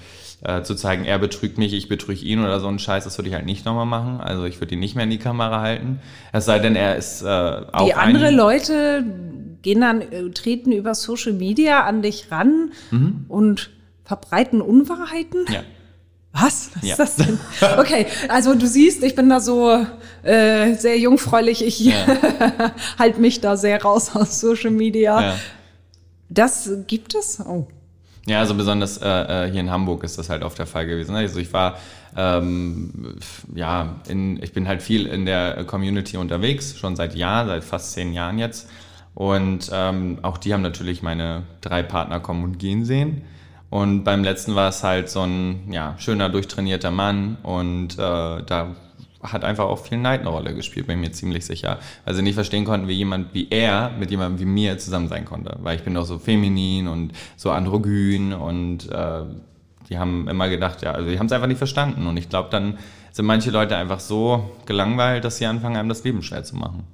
äh, 0.42 0.62
zu 0.62 0.74
zeigen, 0.74 1.04
er 1.04 1.18
betrügt 1.18 1.58
mich, 1.58 1.72
ich 1.72 1.88
betrüge 1.88 2.24
ihn 2.24 2.40
oder 2.40 2.60
so 2.60 2.68
ein 2.68 2.78
Scheiß, 2.78 3.04
das 3.04 3.16
würde 3.18 3.28
ich 3.28 3.34
halt 3.34 3.46
nicht 3.46 3.64
nochmal 3.64 3.86
machen. 3.86 4.20
Also 4.20 4.44
ich 4.44 4.60
würde 4.60 4.74
ihn 4.74 4.80
nicht 4.80 4.94
mehr 4.94 5.04
in 5.04 5.10
die 5.10 5.18
Kamera 5.18 5.60
halten. 5.60 6.00
Es 6.32 6.44
sei 6.44 6.58
denn, 6.58 6.76
er 6.76 6.96
ist 6.96 7.22
äh, 7.22 7.26
auch. 7.26 7.86
Die 7.86 7.94
andere 7.94 8.30
Leute 8.30 9.04
gehen 9.62 9.80
dann, 9.80 10.00
äh, 10.00 10.30
treten 10.30 10.72
über 10.72 10.94
Social 10.94 11.32
Media 11.32 11.84
an 11.84 12.02
dich 12.02 12.30
ran 12.30 12.72
mhm. 12.90 13.24
und 13.28 13.70
verbreiten 14.04 14.60
Unwahrheiten? 14.60 15.44
Ja. 15.48 15.62
Was? 16.32 16.70
Was 16.74 16.82
ja. 16.82 16.90
ist 16.92 16.98
das 16.98 17.16
denn? 17.16 17.38
Okay, 17.78 18.06
also 18.28 18.54
du 18.54 18.66
siehst, 18.66 19.02
ich 19.02 19.14
bin 19.14 19.30
da 19.30 19.40
so 19.40 19.84
äh, 20.22 20.74
sehr 20.74 20.98
jungfräulich. 20.98 21.64
Ich 21.64 21.80
ja. 21.80 21.94
halte 22.98 23.20
mich 23.20 23.40
da 23.40 23.56
sehr 23.56 23.82
raus 23.82 24.14
aus 24.14 24.38
Social 24.38 24.70
Media. 24.70 25.20
Ja. 25.20 25.36
Das 26.28 26.70
gibt 26.86 27.14
es? 27.14 27.40
Oh. 27.40 27.68
Ja, 28.26 28.40
also 28.40 28.54
besonders 28.54 28.98
äh, 28.98 29.08
äh 29.46 29.50
hier 29.50 29.60
in 29.60 29.70
Hamburg 29.70 30.02
ist 30.02 30.18
das 30.18 30.28
halt 30.28 30.42
oft 30.42 30.58
der 30.58 30.66
Fall 30.66 30.86
gewesen. 30.86 31.14
Also 31.14 31.38
ich 31.38 31.52
war, 31.52 31.78
ähm, 32.16 33.16
ja, 33.54 33.96
in, 34.08 34.42
ich 34.42 34.52
bin 34.52 34.66
halt 34.66 34.82
viel 34.82 35.06
in 35.06 35.26
der 35.26 35.64
Community 35.64 36.16
unterwegs, 36.16 36.76
schon 36.76 36.96
seit 36.96 37.14
Jahren, 37.14 37.46
seit 37.46 37.64
fast 37.64 37.92
zehn 37.92 38.12
Jahren 38.12 38.38
jetzt. 38.38 38.68
Und 39.14 39.70
ähm, 39.72 40.18
auch 40.22 40.38
die 40.38 40.52
haben 40.52 40.62
natürlich 40.62 41.02
meine 41.02 41.44
drei 41.60 41.82
Partner 41.82 42.20
kommen 42.20 42.44
und 42.44 42.58
gehen 42.58 42.84
sehen. 42.84 43.22
Und 43.70 44.04
beim 44.04 44.22
letzten 44.22 44.54
war 44.54 44.68
es 44.68 44.82
halt 44.82 45.08
so 45.08 45.22
ein 45.22 45.72
ja, 45.72 45.94
schöner, 45.98 46.28
durchtrainierter 46.28 46.90
Mann. 46.90 47.36
Und 47.42 47.94
äh, 47.94 48.42
da 48.42 48.76
hat 49.22 49.44
einfach 49.44 49.64
auch 49.64 49.78
viel 49.78 49.98
Neid 49.98 50.20
eine 50.20 50.28
Rolle 50.28 50.54
gespielt, 50.54 50.86
bin 50.86 51.00
mir 51.00 51.12
ziemlich 51.12 51.46
sicher. 51.46 51.78
Also 52.04 52.22
nicht 52.22 52.34
verstehen 52.34 52.64
konnten, 52.64 52.88
wie 52.88 52.92
jemand 52.92 53.34
wie 53.34 53.48
er 53.50 53.90
mit 53.98 54.10
jemandem 54.10 54.40
wie 54.40 54.44
mir 54.44 54.78
zusammen 54.78 55.08
sein 55.08 55.24
konnte. 55.24 55.56
Weil 55.60 55.76
ich 55.76 55.82
bin 55.82 55.94
doch 55.94 56.04
so 56.04 56.18
feminin 56.18 56.88
und 56.88 57.12
so 57.36 57.50
androgyn 57.50 58.32
und 58.32 58.90
äh, 58.90 59.22
die 59.88 59.98
haben 59.98 60.28
immer 60.28 60.48
gedacht, 60.48 60.82
ja, 60.82 60.92
also 60.92 61.08
die 61.08 61.18
haben 61.18 61.26
es 61.26 61.32
einfach 61.32 61.46
nicht 61.46 61.58
verstanden. 61.58 62.06
Und 62.06 62.16
ich 62.16 62.28
glaube, 62.28 62.48
dann 62.50 62.78
sind 63.12 63.26
manche 63.26 63.50
Leute 63.50 63.76
einfach 63.76 64.00
so 64.00 64.50
gelangweilt, 64.66 65.24
dass 65.24 65.38
sie 65.38 65.46
anfangen, 65.46 65.76
einem 65.76 65.88
das 65.88 66.04
Leben 66.04 66.22
schwer 66.22 66.44
zu 66.44 66.56
machen. 66.56 66.84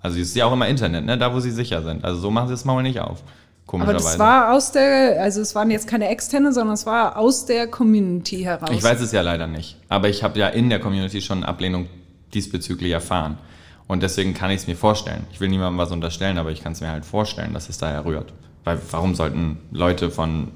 Also 0.00 0.18
es 0.20 0.28
ist 0.28 0.36
ja 0.36 0.46
auch 0.46 0.52
immer 0.52 0.68
Internet, 0.68 1.04
ne? 1.04 1.18
da 1.18 1.34
wo 1.34 1.40
sie 1.40 1.50
sicher 1.50 1.82
sind. 1.82 2.04
Also 2.04 2.20
so 2.20 2.30
machen 2.30 2.48
sie 2.48 2.54
das 2.54 2.64
Maul 2.64 2.82
nicht 2.82 3.00
auf. 3.00 3.22
Aber 3.70 3.92
das 3.92 4.18
war 4.18 4.54
aus 4.54 4.72
der, 4.72 5.20
also 5.20 5.40
es 5.42 5.54
waren 5.54 5.70
jetzt 5.70 5.86
keine 5.86 6.08
externe, 6.08 6.52
sondern 6.52 6.74
es 6.74 6.86
war 6.86 7.16
aus 7.18 7.44
der 7.44 7.66
Community 7.66 8.40
heraus. 8.40 8.70
Ich 8.72 8.82
weiß 8.82 9.00
es 9.00 9.12
ja 9.12 9.20
leider 9.20 9.46
nicht. 9.46 9.76
Aber 9.88 10.08
ich 10.08 10.22
habe 10.22 10.38
ja 10.38 10.48
in 10.48 10.70
der 10.70 10.80
Community 10.80 11.20
schon 11.20 11.44
Ablehnung 11.44 11.86
diesbezüglich 12.32 12.92
erfahren. 12.92 13.38
Und 13.86 14.02
deswegen 14.02 14.34
kann 14.34 14.50
ich 14.50 14.62
es 14.62 14.66
mir 14.66 14.76
vorstellen. 14.76 15.26
Ich 15.32 15.40
will 15.40 15.48
niemandem 15.48 15.78
was 15.78 15.92
unterstellen, 15.92 16.38
aber 16.38 16.50
ich 16.50 16.62
kann 16.62 16.72
es 16.72 16.80
mir 16.80 16.90
halt 16.90 17.04
vorstellen, 17.04 17.54
dass 17.54 17.68
es 17.68 17.78
daher 17.78 18.04
rührt. 18.04 18.32
Weil 18.64 18.78
warum 18.90 19.14
sollten 19.14 19.58
Leute 19.70 20.10
von, 20.10 20.52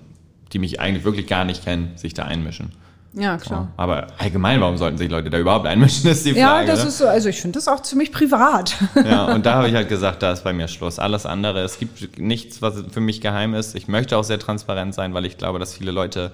die 0.53 0.59
mich 0.59 0.81
eigentlich 0.81 1.05
wirklich 1.05 1.27
gar 1.27 1.45
nicht 1.45 1.65
kennen, 1.65 1.93
sich 1.97 2.15
da 2.15 2.25
einmischen? 2.25 2.73
Ja, 3.15 3.37
klar. 3.37 3.69
Ja, 3.77 3.83
aber 3.83 4.07
allgemein, 4.19 4.61
warum 4.61 4.79
sollten 4.79 4.97
sich 4.97 5.11
Leute 5.11 5.29
da 5.29 5.39
überhaupt 5.39 5.67
einmischen, 5.67 6.11
ist 6.11 6.25
die 6.25 6.33
Frage. 6.33 6.41
Ja, 6.41 6.65
das 6.65 6.85
ist 6.85 6.99
so, 6.99 7.07
also 7.07 7.29
ich 7.29 7.41
finde 7.41 7.59
das 7.59 7.69
auch 7.69 7.81
ziemlich 7.81 8.13
privat. 8.13 8.77
Ja, 9.05 9.35
und 9.35 9.45
da 9.45 9.55
habe 9.55 9.69
ich 9.69 9.75
halt 9.75 9.89
gesagt, 9.89 10.23
da 10.23 10.33
ist 10.33 10.45
bei 10.45 10.53
mir 10.53 10.69
Schluss. 10.69 10.99
Alles 10.99 11.27
andere, 11.27 11.61
es 11.61 11.79
gibt 11.79 12.19
nichts, 12.19 12.63
was 12.63 12.83
für 12.91 13.01
mich 13.01 13.21
geheim 13.21 13.55
ist. 13.55 13.75
Ich 13.75 13.89
möchte 13.89 14.17
auch 14.17 14.25
sehr 14.25 14.39
transparent 14.39 14.95
sein, 14.95 15.13
weil 15.13 15.27
ich 15.27 15.37
glaube, 15.39 15.59
dass 15.59 15.75
viele 15.75 15.91
Leute 15.91 16.33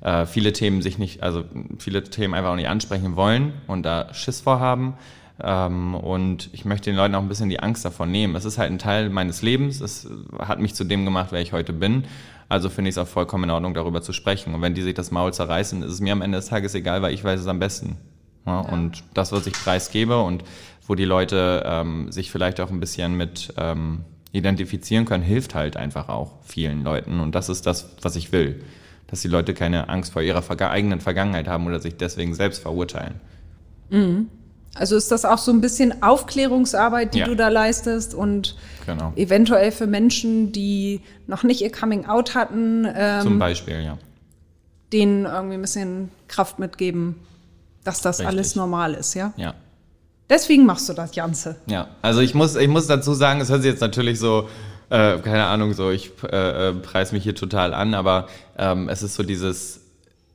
äh, 0.00 0.26
viele 0.26 0.52
Themen 0.52 0.82
sich 0.82 0.98
nicht, 0.98 1.22
also 1.22 1.44
viele 1.78 2.04
Themen 2.04 2.34
einfach 2.34 2.50
auch 2.50 2.56
nicht 2.56 2.68
ansprechen 2.68 3.16
wollen 3.16 3.52
und 3.66 3.82
da 3.84 4.12
Schiss 4.14 4.40
vorhaben. 4.40 4.94
Ähm, 5.42 5.94
und 5.94 6.50
ich 6.52 6.64
möchte 6.64 6.90
den 6.90 6.96
Leuten 6.96 7.14
auch 7.14 7.22
ein 7.22 7.28
bisschen 7.28 7.48
die 7.48 7.60
Angst 7.60 7.84
davon 7.84 8.10
nehmen. 8.10 8.36
Es 8.36 8.44
ist 8.44 8.58
halt 8.58 8.70
ein 8.70 8.78
Teil 8.78 9.08
meines 9.08 9.42
Lebens. 9.42 9.80
Es 9.80 10.06
hat 10.38 10.60
mich 10.60 10.74
zu 10.74 10.84
dem 10.84 11.04
gemacht, 11.04 11.28
wer 11.30 11.40
ich 11.40 11.52
heute 11.52 11.72
bin. 11.72 12.04
Also 12.48 12.68
finde 12.68 12.90
ich 12.90 12.94
es 12.94 12.98
auch 12.98 13.08
vollkommen 13.08 13.44
in 13.44 13.50
Ordnung, 13.50 13.74
darüber 13.74 14.02
zu 14.02 14.12
sprechen. 14.12 14.54
Und 14.54 14.62
wenn 14.62 14.74
die 14.74 14.82
sich 14.82 14.94
das 14.94 15.10
Maul 15.10 15.32
zerreißen, 15.32 15.82
ist 15.82 15.92
es 15.92 16.00
mir 16.00 16.12
am 16.12 16.22
Ende 16.22 16.38
des 16.38 16.46
Tages 16.46 16.74
egal, 16.74 17.02
weil 17.02 17.14
ich 17.14 17.24
weiß 17.24 17.40
es 17.40 17.46
am 17.46 17.58
besten. 17.58 17.96
Ja, 18.46 18.62
ja. 18.62 18.68
Und 18.68 19.04
das, 19.14 19.32
was 19.32 19.46
ich 19.46 19.54
preisgebe 19.54 20.20
und 20.20 20.44
wo 20.86 20.94
die 20.94 21.04
Leute 21.04 21.62
ähm, 21.66 22.12
sich 22.12 22.30
vielleicht 22.30 22.60
auch 22.60 22.70
ein 22.70 22.80
bisschen 22.80 23.16
mit 23.16 23.54
ähm, 23.56 24.04
identifizieren 24.32 25.04
können, 25.04 25.22
hilft 25.22 25.54
halt 25.54 25.76
einfach 25.76 26.08
auch 26.08 26.32
vielen 26.42 26.82
Leuten. 26.82 27.20
Und 27.20 27.34
das 27.34 27.48
ist 27.48 27.66
das, 27.66 27.90
was 28.02 28.16
ich 28.16 28.32
will. 28.32 28.62
Dass 29.06 29.22
die 29.22 29.28
Leute 29.28 29.54
keine 29.54 29.88
Angst 29.88 30.12
vor 30.12 30.22
ihrer 30.22 30.42
eigenen 30.70 31.00
Vergangenheit 31.00 31.48
haben 31.48 31.66
oder 31.66 31.80
sich 31.80 31.96
deswegen 31.96 32.34
selbst 32.34 32.60
verurteilen. 32.60 33.20
Mhm. 33.90 34.28
Also 34.74 34.96
ist 34.96 35.12
das 35.12 35.24
auch 35.24 35.38
so 35.38 35.52
ein 35.52 35.60
bisschen 35.60 36.02
Aufklärungsarbeit, 36.02 37.14
die 37.14 37.20
ja. 37.20 37.26
du 37.26 37.36
da 37.36 37.48
leistest 37.48 38.12
und 38.12 38.56
genau. 38.86 39.12
eventuell 39.16 39.72
für 39.72 39.86
Menschen, 39.86 40.52
die 40.52 41.00
noch 41.26 41.42
nicht 41.42 41.60
ihr 41.60 41.72
Coming 41.72 42.06
Out 42.06 42.34
hatten, 42.34 42.86
ähm, 42.94 43.22
zum 43.22 43.38
Beispiel, 43.38 43.82
ja, 43.82 43.98
denen 44.92 45.24
irgendwie 45.26 45.54
ein 45.54 45.60
bisschen 45.60 46.10
Kraft 46.28 46.58
mitgeben, 46.58 47.16
dass 47.82 48.00
das 48.00 48.20
Richtig. 48.20 48.28
alles 48.28 48.56
normal 48.56 48.94
ist, 48.94 49.14
ja? 49.14 49.32
Ja. 49.36 49.54
Deswegen 50.30 50.64
machst 50.64 50.88
du 50.88 50.94
das 50.94 51.12
Ganze. 51.12 51.56
Ja, 51.66 51.88
also 52.00 52.20
ich 52.20 52.34
muss, 52.34 52.56
ich 52.56 52.68
muss 52.68 52.86
dazu 52.86 53.12
sagen, 53.12 53.40
es 53.40 53.50
hört 53.50 53.62
sich 53.62 53.70
jetzt 53.70 53.80
natürlich 53.80 54.18
so, 54.18 54.48
äh, 54.88 55.18
keine 55.18 55.46
Ahnung, 55.46 55.74
so 55.74 55.90
ich 55.90 56.12
äh, 56.30 56.70
äh 56.70 56.72
preis 56.72 57.12
mich 57.12 57.24
hier 57.24 57.34
total 57.34 57.74
an, 57.74 57.94
aber 57.94 58.28
ähm, 58.56 58.88
es 58.88 59.02
ist 59.02 59.14
so 59.14 59.22
dieses 59.22 59.84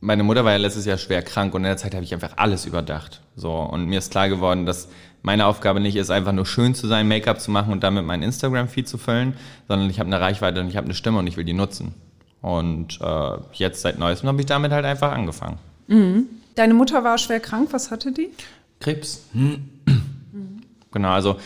meine 0.02 0.24
Mutter 0.24 0.46
war 0.46 0.54
ja 0.54 0.58
letztes 0.58 0.86
Jahr 0.86 0.98
schwer 0.98 1.22
krank 1.22 1.54
und 1.54 1.62
in 1.62 1.66
der 1.66 1.78
Zeit 1.78 1.94
habe 1.94 2.04
ich 2.04 2.14
einfach 2.14 2.34
alles 2.38 2.66
überdacht. 2.66 3.22
So 3.36 3.52
und 3.52 3.86
mir 3.86 4.00
ist 4.00 4.12
klar 4.12 4.30
geworden, 4.30 4.66
dass 4.66 4.88
meine 5.22 5.46
Aufgabe 5.46 5.80
nicht 5.80 5.96
ist, 5.96 6.10
einfach 6.10 6.32
nur 6.32 6.46
schön 6.46 6.76
zu 6.76 6.88
sein, 6.88 7.08
Make-up 7.08 7.42
zu 7.42 7.52
machen 7.52 7.74
und 7.74 7.84
damit 7.84 8.06
meinen 8.06 8.24
Instagram-Feed 8.24 8.88
zu 8.88 8.98
füllen, 8.98 9.34
sondern 9.68 9.90
ich 9.90 10.00
habe 10.00 10.08
eine 10.08 10.20
Reichweite 10.20 10.62
und 10.62 10.68
ich 10.68 10.78
habe 10.78 10.86
eine 10.86 10.94
Stimme 10.94 11.20
und 11.20 11.28
ich 11.28 11.38
will 11.38 11.44
die 11.44 11.54
nutzen. 11.54 11.94
Und 12.42 13.00
äh, 13.02 13.38
jetzt 13.54 13.82
seit 13.82 14.00
neuestem 14.00 14.30
habe 14.30 14.40
ich 14.40 14.46
damit 14.46 14.72
halt 14.72 14.86
einfach 14.86 15.12
angefangen. 15.12 15.58
Mhm. 15.88 16.28
Deine 16.56 16.74
Mutter 16.74 17.04
war 17.04 17.18
schwer 17.18 17.40
krank. 17.40 17.70
Was 17.72 17.92
hatte 17.92 18.12
die? 18.12 18.30
Krebs. 18.80 19.26
Mhm. 19.34 19.70
Genau, 20.92 21.10
also 21.10 21.38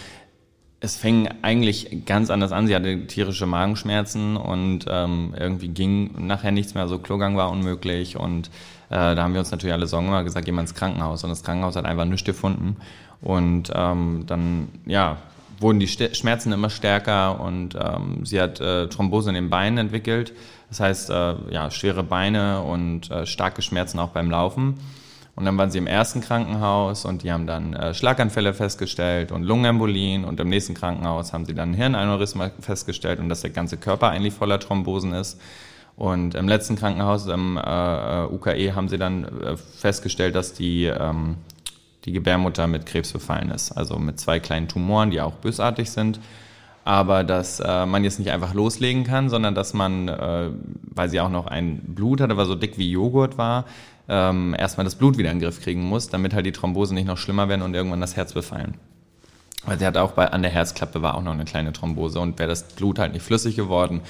es 0.84 0.98
fing 0.98 1.30
eigentlich 1.42 2.06
ganz 2.06 2.30
anders 2.30 2.52
an. 2.52 2.68
Sie 2.68 2.76
hatte 2.76 3.08
tierische 3.08 3.46
Magenschmerzen 3.46 4.36
und 4.36 4.86
ähm, 4.90 5.34
irgendwie 5.40 5.70
ging 5.70 6.28
nachher 6.28 6.52
nichts 6.52 6.76
mehr. 6.76 6.90
So 6.90 7.00
Klogang 7.00 7.38
war 7.38 7.50
unmöglich 7.50 8.18
und 8.18 8.48
äh, 8.90 9.16
da 9.16 9.24
haben 9.24 9.34
wir 9.34 9.40
uns 9.40 9.52
natürlich 9.52 9.74
alle 9.74 9.88
Sorgen 9.88 10.08
immer 10.08 10.26
gesagt, 10.26 10.46
geh 10.46 10.52
mal 10.52 10.62
ins 10.62 10.76
Krankenhaus. 10.76 11.24
Und 11.24 11.30
das 11.30 11.42
Krankenhaus 11.42 11.78
hat 11.78 11.86
einfach 11.86 12.04
nichts 12.04 12.26
gefunden. 12.26 12.76
Und 13.22 13.72
ähm, 13.74 14.26
dann, 14.28 14.68
ja, 14.86 15.18
wurden 15.60 15.80
die 15.80 15.88
Schmerzen 15.88 16.52
immer 16.52 16.70
stärker 16.70 17.40
und 17.40 17.76
ähm, 17.76 18.26
sie 18.26 18.42
hat 18.42 18.60
äh, 18.60 18.88
Thrombose 18.90 19.30
in 19.30 19.36
den 19.36 19.50
Beinen 19.50 19.78
entwickelt. 19.78 20.34
Das 20.68 20.82
heißt, 20.82 21.10
äh, 21.12 21.36
ja, 21.50 21.72
schwere 21.72 22.04
Beine 22.04 22.62
und 22.62 23.10
äh, 23.10 23.26
starke 23.26 23.62
Schmerzen 23.62 24.00
auch 24.00 24.10
beim 24.10 24.30
Laufen. 24.30 24.80
Und 25.36 25.46
dann 25.46 25.58
waren 25.58 25.72
sie 25.72 25.80
im 25.80 25.88
ersten 25.88 26.22
Krankenhaus 26.22 27.06
und 27.06 27.24
die 27.24 27.32
haben 27.32 27.48
dann 27.48 27.74
äh, 27.74 27.96
Schlaganfälle 27.96 28.54
festgestellt 28.54 29.32
und 29.32 29.42
Lungenembolien 29.42 30.26
und 30.26 30.40
im 30.40 30.48
nächsten 30.48 30.76
Krankenhaus 30.76 31.34
haben 31.34 31.46
sie 31.46 31.56
dann 31.56 31.74
Hirnaneurysma 31.74 32.52
festgestellt 32.60 33.20
und 33.20 33.30
dass 33.30 33.42
der 33.42 33.50
ganze 33.50 33.78
Körper 33.78 34.10
eigentlich 34.10 34.36
voller 34.36 34.60
Thrombosen 34.60 35.14
ist. 35.14 35.40
Und 35.96 36.36
im 36.36 36.48
letzten 36.48 36.76
Krankenhaus, 36.76 37.28
im 37.28 37.58
äh, 37.58 38.26
UKE, 38.26 38.76
haben 38.76 38.90
sie 38.90 38.98
dann 38.98 39.26
äh, 39.42 39.58
festgestellt, 39.58 40.36
dass 40.36 40.54
die, 40.54 40.86
ähm, 40.86 41.38
die 42.06 42.12
Gebärmutter 42.12 42.68
mit 42.68 42.86
Krebs 42.86 43.12
befallen 43.12 43.50
ist. 43.52 43.72
Also 43.72 43.98
mit 44.00 44.20
zwei 44.20 44.40
kleinen 44.40 44.68
Tumoren, 44.68 45.12
die 45.12 45.22
auch 45.22 45.34
bösartig 45.34 45.92
sind. 45.92 46.20
Aber 46.86 47.24
dass 47.24 47.60
äh, 47.60 47.86
man 47.86 48.04
jetzt 48.04 48.20
nicht 48.20 48.32
einfach 48.32 48.54
loslegen 48.54 49.04
kann, 49.04 49.30
sondern 49.30 49.56
dass 49.56 49.74
man, 49.74 50.10
äh, 50.10 50.50
weil 50.82 51.10
sie 51.10 51.22
auch 51.22 51.30
noch 51.30 51.48
ein 51.48 51.80
Blut 51.80 52.20
hatte, 52.22 52.38
was 52.38 52.48
so 52.48 52.56
dick 52.56 52.78
wie 52.78 52.92
Joghurt 52.92 53.38
war, 53.38 53.66
ähm, 54.10 54.56
erstmal 54.58 54.84
das 54.84 54.96
Blut 54.96 55.18
wieder 55.18 55.32
in 55.32 55.40
den 55.40 55.44
Griff 55.44 55.62
kriegen 55.62 55.84
muss, 55.84 56.10
damit 56.10 56.34
halt 56.34 56.46
die 56.46 56.52
Thrombosen 56.52 56.96
nicht 56.96 57.08
noch 57.08 57.18
schlimmer 57.18 57.50
werden 57.50 57.62
und 57.62 57.74
irgendwann 57.74 58.02
das 58.02 58.16
Herz 58.16 58.34
befallen. 58.34 58.76
Weil 59.66 59.80
sie 59.80 59.86
hat 59.86 59.98
auch 59.98 60.12
bei, 60.12 60.30
an 60.30 60.42
der 60.42 60.52
Herzklappe 60.52 61.02
war 61.02 61.16
auch 61.16 61.24
noch 61.24 61.32
eine 61.32 61.46
kleine 61.46 61.72
Thrombose 61.72 62.20
und 62.20 62.38
wäre 62.38 62.50
das 62.50 62.64
Blut 62.64 63.00
halt 63.00 63.14
nicht 63.14 63.24
flüssig 63.24 63.56
geworden, 63.56 64.02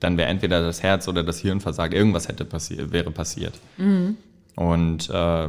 dann 0.00 0.16
wäre 0.16 0.28
entweder 0.28 0.62
das 0.62 0.82
Herz 0.82 1.06
oder 1.06 1.22
das 1.22 1.38
Hirn 1.38 1.60
versagt, 1.60 1.94
irgendwas 1.94 2.28
hätte 2.28 2.44
passi 2.44 2.78
wäre 2.90 3.10
passiert. 3.10 3.54
Mhm. 3.76 4.16
Und 4.56 5.10
äh, 5.10 5.48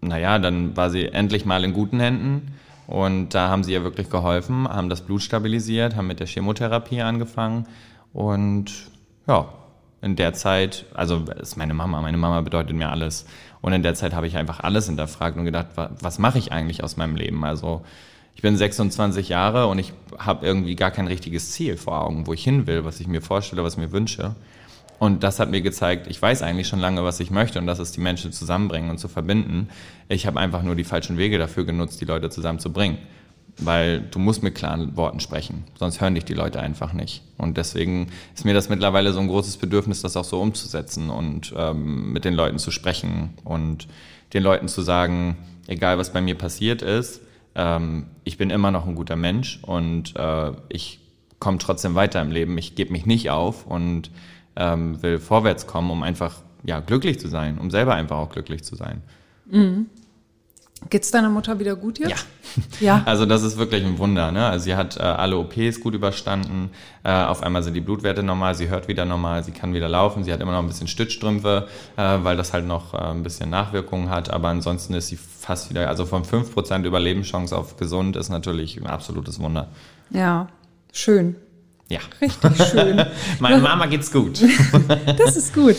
naja, 0.00 0.38
dann 0.38 0.76
war 0.76 0.90
sie 0.90 1.06
endlich 1.06 1.44
mal 1.44 1.64
in 1.64 1.72
guten 1.72 2.00
Händen 2.00 2.54
und 2.86 3.30
da 3.30 3.48
haben 3.48 3.64
sie 3.64 3.72
ihr 3.72 3.84
wirklich 3.84 4.10
geholfen, 4.10 4.68
haben 4.68 4.90
das 4.90 5.00
Blut 5.00 5.22
stabilisiert, 5.22 5.96
haben 5.96 6.08
mit 6.08 6.20
der 6.20 6.26
Chemotherapie 6.26 7.00
angefangen 7.00 7.66
und 8.12 8.72
ja, 9.26 9.48
in 10.04 10.16
der 10.16 10.34
Zeit, 10.34 10.84
also 10.92 11.24
ist 11.40 11.56
meine 11.56 11.72
Mama, 11.72 12.02
meine 12.02 12.18
Mama 12.18 12.42
bedeutet 12.42 12.76
mir 12.76 12.90
alles. 12.90 13.24
Und 13.62 13.72
in 13.72 13.82
der 13.82 13.94
Zeit 13.94 14.12
habe 14.12 14.26
ich 14.26 14.36
einfach 14.36 14.60
alles 14.60 14.86
hinterfragt 14.86 15.38
und 15.38 15.46
gedacht, 15.46 15.68
was 15.76 16.18
mache 16.18 16.38
ich 16.38 16.52
eigentlich 16.52 16.84
aus 16.84 16.98
meinem 16.98 17.16
Leben? 17.16 17.42
Also 17.42 17.82
ich 18.34 18.42
bin 18.42 18.54
26 18.54 19.30
Jahre 19.30 19.66
und 19.66 19.78
ich 19.78 19.94
habe 20.18 20.44
irgendwie 20.44 20.76
gar 20.76 20.90
kein 20.90 21.06
richtiges 21.06 21.52
Ziel 21.52 21.78
vor 21.78 22.02
Augen, 22.02 22.26
wo 22.26 22.34
ich 22.34 22.44
hin 22.44 22.66
will, 22.66 22.84
was 22.84 23.00
ich 23.00 23.06
mir 23.06 23.22
vorstelle, 23.22 23.64
was 23.64 23.74
ich 23.74 23.78
mir 23.78 23.92
wünsche. 23.92 24.34
Und 24.98 25.22
das 25.22 25.40
hat 25.40 25.50
mir 25.50 25.62
gezeigt, 25.62 26.06
ich 26.06 26.20
weiß 26.20 26.42
eigentlich 26.42 26.68
schon 26.68 26.80
lange, 26.80 27.02
was 27.02 27.18
ich 27.20 27.30
möchte 27.30 27.58
und 27.58 27.66
das 27.66 27.78
ist 27.78 27.96
die 27.96 28.00
Menschen 28.00 28.30
zusammenbringen 28.30 28.90
und 28.90 28.98
zu 28.98 29.08
verbinden. 29.08 29.68
Ich 30.10 30.26
habe 30.26 30.38
einfach 30.38 30.62
nur 30.62 30.76
die 30.76 30.84
falschen 30.84 31.16
Wege 31.16 31.38
dafür 31.38 31.64
genutzt, 31.64 32.00
die 32.02 32.04
Leute 32.04 32.28
zusammenzubringen 32.28 32.98
weil 33.58 34.00
du 34.00 34.18
musst 34.18 34.42
mit 34.42 34.54
klaren 34.54 34.96
Worten 34.96 35.20
sprechen, 35.20 35.64
sonst 35.78 36.00
hören 36.00 36.14
dich 36.14 36.24
die 36.24 36.34
Leute 36.34 36.60
einfach 36.60 36.92
nicht. 36.92 37.22
Und 37.38 37.56
deswegen 37.56 38.08
ist 38.34 38.44
mir 38.44 38.54
das 38.54 38.68
mittlerweile 38.68 39.12
so 39.12 39.20
ein 39.20 39.28
großes 39.28 39.56
Bedürfnis, 39.58 40.02
das 40.02 40.16
auch 40.16 40.24
so 40.24 40.40
umzusetzen 40.40 41.10
und 41.10 41.54
ähm, 41.56 42.12
mit 42.12 42.24
den 42.24 42.34
Leuten 42.34 42.58
zu 42.58 42.70
sprechen 42.70 43.30
und 43.44 43.88
den 44.32 44.42
Leuten 44.42 44.68
zu 44.68 44.82
sagen, 44.82 45.36
egal 45.66 45.98
was 45.98 46.12
bei 46.12 46.20
mir 46.20 46.34
passiert 46.34 46.82
ist, 46.82 47.20
ähm, 47.54 48.06
ich 48.24 48.38
bin 48.38 48.50
immer 48.50 48.70
noch 48.70 48.86
ein 48.86 48.94
guter 48.94 49.16
Mensch 49.16 49.60
und 49.62 50.16
äh, 50.16 50.52
ich 50.68 51.00
komme 51.38 51.58
trotzdem 51.58 51.94
weiter 51.94 52.20
im 52.20 52.30
Leben. 52.30 52.58
Ich 52.58 52.74
gebe 52.74 52.92
mich 52.92 53.06
nicht 53.06 53.30
auf 53.30 53.66
und 53.66 54.10
ähm, 54.56 55.02
will 55.02 55.18
vorwärts 55.18 55.66
kommen, 55.66 55.90
um 55.90 56.02
einfach 56.02 56.42
ja, 56.64 56.80
glücklich 56.80 57.20
zu 57.20 57.28
sein, 57.28 57.58
um 57.58 57.70
selber 57.70 57.94
einfach 57.94 58.16
auch 58.16 58.30
glücklich 58.30 58.64
zu 58.64 58.76
sein. 58.76 59.02
Mhm. 59.46 59.86
Geht's 60.90 61.10
deiner 61.10 61.30
Mutter 61.30 61.58
wieder 61.58 61.76
gut 61.76 61.98
jetzt? 61.98 62.26
Ja. 62.80 62.98
ja. 62.98 63.02
Also 63.06 63.26
das 63.26 63.42
ist 63.42 63.56
wirklich 63.56 63.84
ein 63.84 63.98
Wunder. 63.98 64.30
Ne? 64.32 64.46
Also 64.46 64.64
sie 64.64 64.76
hat 64.76 64.96
äh, 64.96 65.02
alle 65.02 65.38
OPs 65.38 65.80
gut 65.80 65.94
überstanden. 65.94 66.70
Äh, 67.02 67.12
auf 67.12 67.42
einmal 67.42 67.62
sind 67.62 67.74
die 67.74 67.80
Blutwerte 67.80 68.22
normal. 68.22 68.54
Sie 68.54 68.68
hört 68.68 68.86
wieder 68.86 69.04
normal. 69.04 69.44
Sie 69.44 69.52
kann 69.52 69.72
wieder 69.72 69.88
laufen. 69.88 70.24
Sie 70.24 70.32
hat 70.32 70.40
immer 70.40 70.52
noch 70.52 70.58
ein 70.58 70.66
bisschen 70.66 70.88
Stützstrümpfe, 70.88 71.68
äh, 71.96 72.18
weil 72.22 72.36
das 72.36 72.52
halt 72.52 72.66
noch 72.66 72.92
äh, 72.92 72.98
ein 72.98 73.22
bisschen 73.22 73.50
Nachwirkungen 73.50 74.10
hat. 74.10 74.30
Aber 74.30 74.48
ansonsten 74.48 74.94
ist 74.94 75.08
sie 75.08 75.16
fast 75.16 75.70
wieder, 75.70 75.88
also 75.88 76.06
von 76.06 76.24
5% 76.24 76.84
Überlebenschance 76.84 77.56
auf 77.56 77.76
gesund 77.76 78.16
ist 78.16 78.28
natürlich 78.28 78.78
ein 78.78 78.86
absolutes 78.86 79.40
Wunder. 79.40 79.68
Ja, 80.10 80.48
schön. 80.92 81.36
Ja. 81.88 82.00
Richtig 82.20 82.62
schön. 82.70 83.04
Meiner 83.40 83.58
Mama 83.58 83.86
geht's 83.86 84.12
gut. 84.12 84.40
Das 85.16 85.36
ist 85.36 85.54
gut. 85.54 85.76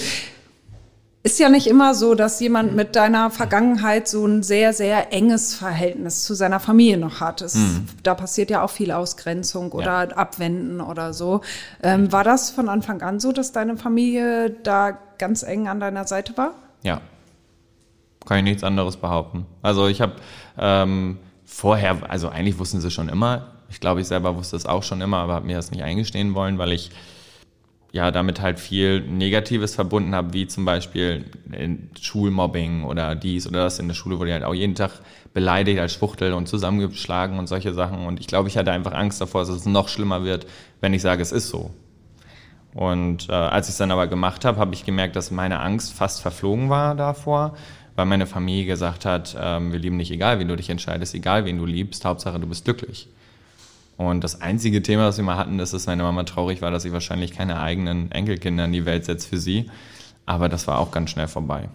Ist 1.26 1.40
ja 1.40 1.50
nicht 1.50 1.66
immer 1.66 1.96
so, 1.96 2.14
dass 2.14 2.40
jemand 2.40 2.76
mit 2.76 2.96
deiner 2.96 3.32
Vergangenheit 3.32 4.08
so 4.08 4.28
ein 4.28 4.44
sehr, 4.44 4.74
sehr 4.74 5.12
enges 5.12 5.56
Verhältnis 5.56 6.24
zu 6.24 6.36
seiner 6.36 6.60
Familie 6.60 7.00
noch 7.00 7.20
hat. 7.20 7.42
Es, 7.42 7.58
Da 8.04 8.14
passiert 8.14 8.52
ja 8.52 8.62
auch 8.64 8.70
viel 8.70 8.92
Ausgrenzung 8.92 9.72
oder 9.72 10.08
Ja. 10.08 10.16
Abwenden 10.18 10.82
oder 10.82 11.14
so. 11.14 11.42
Ähm, 11.82 12.12
war 12.12 12.24
das 12.24 12.52
von 12.52 12.70
Anfang 12.70 13.02
an 13.02 13.20
so, 13.20 13.32
dass 13.32 13.52
deine 13.52 13.76
Familie 13.76 14.52
da 14.52 15.00
ganz 15.18 15.42
eng 15.42 15.68
an 15.68 15.80
deiner 15.80 16.06
Seite 16.06 16.38
war? 16.38 16.52
Ja. 16.84 17.02
Kann 18.28 18.38
ich 18.38 18.44
nichts 18.44 18.64
anderes 18.64 18.98
behaupten. 18.98 19.48
Also 19.64 19.88
ich 19.88 20.02
habe 20.02 20.14
ähm, 20.60 21.18
vorher, 21.44 22.08
also 22.08 22.30
eigentlich 22.30 22.60
wussten 22.60 22.82
sie 22.82 22.92
schon 22.92 23.10
immer. 23.10 23.48
Ich 23.72 23.80
glaube, 23.80 24.00
ich 24.00 24.08
selber 24.08 24.36
wusste 24.36 24.58
es 24.58 24.68
auch 24.68 24.84
schon 24.84 25.02
immer, 25.02 25.18
aber 25.18 25.34
habe 25.34 25.48
mir 25.48 25.56
das 25.56 25.72
nicht 25.72 25.82
eingestehen 25.82 26.36
wollen, 26.36 26.60
weil 26.60 26.72
ich 26.72 26.92
ja 27.96 28.12
damit 28.12 28.42
halt 28.42 28.60
viel 28.60 29.00
Negatives 29.00 29.74
verbunden 29.74 30.14
habe, 30.14 30.34
wie 30.34 30.48
zum 30.48 30.66
Beispiel 30.66 31.24
in 31.54 31.90
Schulmobbing 32.00 32.84
oder 32.84 33.16
dies 33.16 33.48
oder 33.48 33.64
das. 33.64 33.80
In 33.80 33.88
der 33.88 33.96
Schule 33.96 34.20
wurde 34.20 34.32
ich 34.32 34.34
halt 34.34 34.44
auch 34.44 34.54
jeden 34.54 34.76
Tag 34.76 34.92
beleidigt 35.34 35.80
als 35.80 35.94
Schwuchtel 35.94 36.34
und 36.34 36.50
zusammengeschlagen 36.50 37.40
und 37.40 37.48
solche 37.48 37.74
Sachen. 37.74 38.06
Und 38.06 38.20
ich 38.20 38.28
glaube, 38.28 38.50
ich 38.50 38.58
hatte 38.58 38.74
einfach 38.74 38.92
Angst 38.92 39.22
davor, 39.22 39.42
dass 39.42 39.50
es 39.50 39.66
noch 39.66 39.88
schlimmer 39.88 40.26
wird, 40.26 40.46
wenn 40.82 40.94
ich 40.94 41.02
sage, 41.02 41.22
es 41.22 41.32
ist 41.32 41.48
so. 41.48 41.72
Und 42.74 43.30
äh, 43.30 43.32
als 43.32 43.68
ich 43.68 43.72
es 43.72 43.78
dann 43.78 43.92
aber 43.92 44.08
gemacht 44.08 44.44
habe, 44.44 44.60
habe 44.60 44.74
ich 44.74 44.84
gemerkt, 44.84 45.16
dass 45.16 45.32
meine 45.32 45.62
Angst 45.62 45.94
fast 45.94 46.22
verflogen 46.22 46.70
war 46.70 46.96
davor, 46.96 47.56
weil 47.96 48.08
meine 48.08 48.28
Familie 48.28 48.66
gesagt 48.66 49.06
hat, 49.06 49.38
ähm, 49.40 49.72
wir 49.72 49.80
lieben 49.80 49.98
dich 49.98 50.12
egal, 50.12 50.40
wen 50.40 50.50
du 50.50 50.58
dich 50.58 50.70
entscheidest, 50.70 51.16
egal 51.16 51.46
wen 51.46 51.58
du 51.58 51.66
liebst, 51.66 52.04
Hauptsache 52.04 52.42
du 52.42 52.48
bist 52.48 52.66
glücklich. 52.66 53.08
Und 53.98 54.24
das 54.24 54.42
einzige 54.42 54.82
Thema, 54.82 55.08
was 55.08 55.18
wir 55.18 55.24
mal 55.24 55.38
hatten, 55.38 55.58
ist, 55.60 55.74
dass 55.74 55.88
meine 55.88 56.04
Mama 56.04 56.24
traurig 56.24 56.62
war, 56.62 56.70
dass 56.72 56.84
sie 56.84 56.92
wahrscheinlich 56.92 57.32
keine 57.32 57.60
eigenen 57.62 58.12
Enkelkinder 58.12 58.66
in 58.66 58.74
die 58.74 58.86
Welt 58.86 59.06
setzt 59.06 59.28
für 59.28 59.38
sie. 59.38 59.70
Aber 60.26 60.50
das 60.50 60.68
war 60.68 60.80
auch 60.80 60.92
ganz 60.92 61.12
schnell 61.12 61.28
vorbei. 61.28 61.70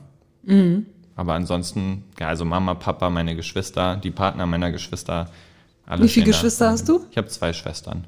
Aber 1.17 1.35
ansonsten, 1.35 2.05
ja, 2.19 2.29
also 2.29 2.45
Mama, 2.45 2.75
Papa, 2.75 3.09
meine 3.11 3.37
Geschwister, 3.37 3.97
die 3.97 4.11
Partner 4.11 4.47
meiner 4.47 4.71
Geschwister, 4.71 5.31
alle 5.87 6.03
Wie 6.05 6.09
viele 6.09 6.27
da. 6.27 6.33
Geschwister 6.33 6.71
hast 6.71 6.89
du? 6.89 7.05
Ich 7.11 7.17
habe 7.17 7.29
zwei 7.29 7.53
Schwestern. 7.53 8.05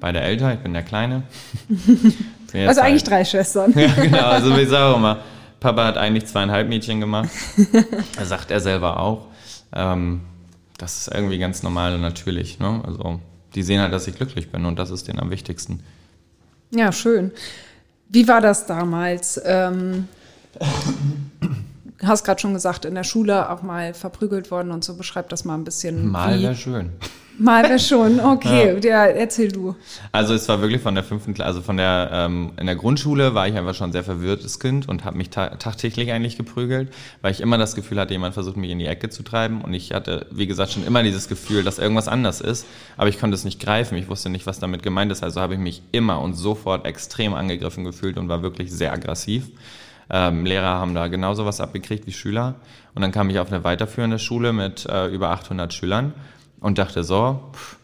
Beide 0.00 0.20
älter, 0.20 0.52
ich 0.54 0.60
bin 0.60 0.72
der 0.72 0.82
Kleine. 0.82 1.22
Also 2.54 2.82
eigentlich 2.82 3.02
halt- 3.02 3.10
drei 3.10 3.24
Schwestern. 3.24 3.72
ja, 3.76 3.92
genau. 3.94 4.26
Also 4.28 4.56
ich 4.56 4.68
sage 4.68 4.84
auch 4.94 4.96
immer, 4.96 5.18
Papa 5.58 5.86
hat 5.86 5.98
eigentlich 5.98 6.26
zweieinhalb 6.26 6.68
Mädchen 6.68 7.00
gemacht. 7.00 7.28
Das 8.16 8.28
sagt 8.28 8.52
er 8.52 8.60
selber 8.60 9.00
auch. 9.00 9.26
Ähm, 9.74 10.20
das 10.78 10.98
ist 10.98 11.14
irgendwie 11.14 11.38
ganz 11.38 11.62
normal 11.62 11.94
und 11.94 12.00
natürlich. 12.00 12.58
Ne? 12.58 12.82
Also 12.84 13.20
die 13.54 13.62
sehen 13.62 13.80
halt, 13.80 13.92
dass 13.92 14.06
ich 14.06 14.16
glücklich 14.16 14.50
bin 14.50 14.64
und 14.64 14.78
das 14.78 14.90
ist 14.90 15.08
denen 15.08 15.20
am 15.20 15.30
wichtigsten. 15.30 15.80
Ja, 16.70 16.92
schön. 16.92 17.30
Wie 18.08 18.26
war 18.26 18.40
das 18.40 18.66
damals? 18.66 19.40
Ähm, 19.44 20.08
hast 22.02 22.24
gerade 22.24 22.40
schon 22.40 22.54
gesagt, 22.54 22.84
in 22.84 22.94
der 22.94 23.04
Schule 23.04 23.50
auch 23.50 23.62
mal 23.62 23.94
verprügelt 23.94 24.50
worden 24.50 24.70
und 24.70 24.84
so. 24.84 24.94
Beschreib 24.96 25.28
das 25.28 25.44
mal 25.44 25.54
ein 25.54 25.64
bisschen. 25.64 26.08
Mal 26.08 26.40
wäre 26.40 26.54
schön. 26.54 26.90
Mal 27.38 27.64
wäre 27.64 27.78
schon. 27.78 28.20
Okay, 28.24 28.78
ja. 28.82 29.06
erzähl 29.06 29.52
du. 29.52 29.76
Also 30.12 30.34
es 30.34 30.48
war 30.48 30.60
wirklich 30.60 30.80
von 30.80 30.94
der 30.94 31.04
fünften 31.04 31.34
Klasse, 31.34 31.48
also 31.48 31.60
von 31.62 31.76
der 31.76 32.10
ähm, 32.12 32.52
in 32.58 32.66
der 32.66 32.74
Grundschule 32.74 33.34
war 33.34 33.46
ich 33.46 33.54
einfach 33.54 33.74
schon 33.74 33.90
ein 33.90 33.92
sehr 33.92 34.02
verwirrtes 34.02 34.58
Kind 34.58 34.88
und 34.88 35.04
habe 35.04 35.16
mich 35.16 35.30
ta 35.30 35.48
tagtäglich 35.48 36.10
eigentlich 36.10 36.36
geprügelt, 36.36 36.92
weil 37.22 37.32
ich 37.32 37.40
immer 37.40 37.58
das 37.58 37.74
Gefühl 37.74 38.00
hatte, 38.00 38.12
jemand 38.12 38.34
versucht 38.34 38.56
mich 38.56 38.70
in 38.70 38.78
die 38.78 38.86
Ecke 38.86 39.10
zu 39.10 39.22
treiben 39.22 39.62
und 39.62 39.74
ich 39.74 39.92
hatte, 39.92 40.26
wie 40.30 40.46
gesagt, 40.46 40.72
schon 40.72 40.86
immer 40.86 41.02
dieses 41.02 41.28
Gefühl, 41.28 41.64
dass 41.64 41.78
irgendwas 41.78 42.08
anders 42.08 42.40
ist, 42.40 42.66
aber 42.96 43.08
ich 43.08 43.20
konnte 43.20 43.34
es 43.34 43.44
nicht 43.44 43.60
greifen, 43.60 43.96
ich 43.98 44.08
wusste 44.08 44.30
nicht, 44.30 44.46
was 44.46 44.58
damit 44.58 44.82
gemeint 44.82 45.12
ist, 45.12 45.22
also 45.22 45.40
habe 45.40 45.54
ich 45.54 45.60
mich 45.60 45.82
immer 45.92 46.20
und 46.20 46.34
sofort 46.34 46.86
extrem 46.86 47.34
angegriffen 47.34 47.84
gefühlt 47.84 48.16
und 48.16 48.28
war 48.28 48.42
wirklich 48.42 48.72
sehr 48.72 48.92
aggressiv. 48.92 49.44
Ähm, 50.10 50.44
Lehrer 50.44 50.78
haben 50.78 50.94
da 50.94 51.08
genauso 51.08 51.46
was 51.46 51.60
abgekriegt 51.60 52.06
wie 52.06 52.12
Schüler 52.12 52.56
und 52.94 53.02
dann 53.02 53.12
kam 53.12 53.30
ich 53.30 53.38
auf 53.38 53.50
eine 53.50 53.64
weiterführende 53.64 54.18
Schule 54.18 54.52
mit 54.52 54.86
äh, 54.86 55.06
über 55.08 55.30
800 55.30 55.72
Schülern 55.72 56.12
und 56.64 56.78
dachte 56.78 57.04
so, 57.04 57.40
pff, 57.52 57.76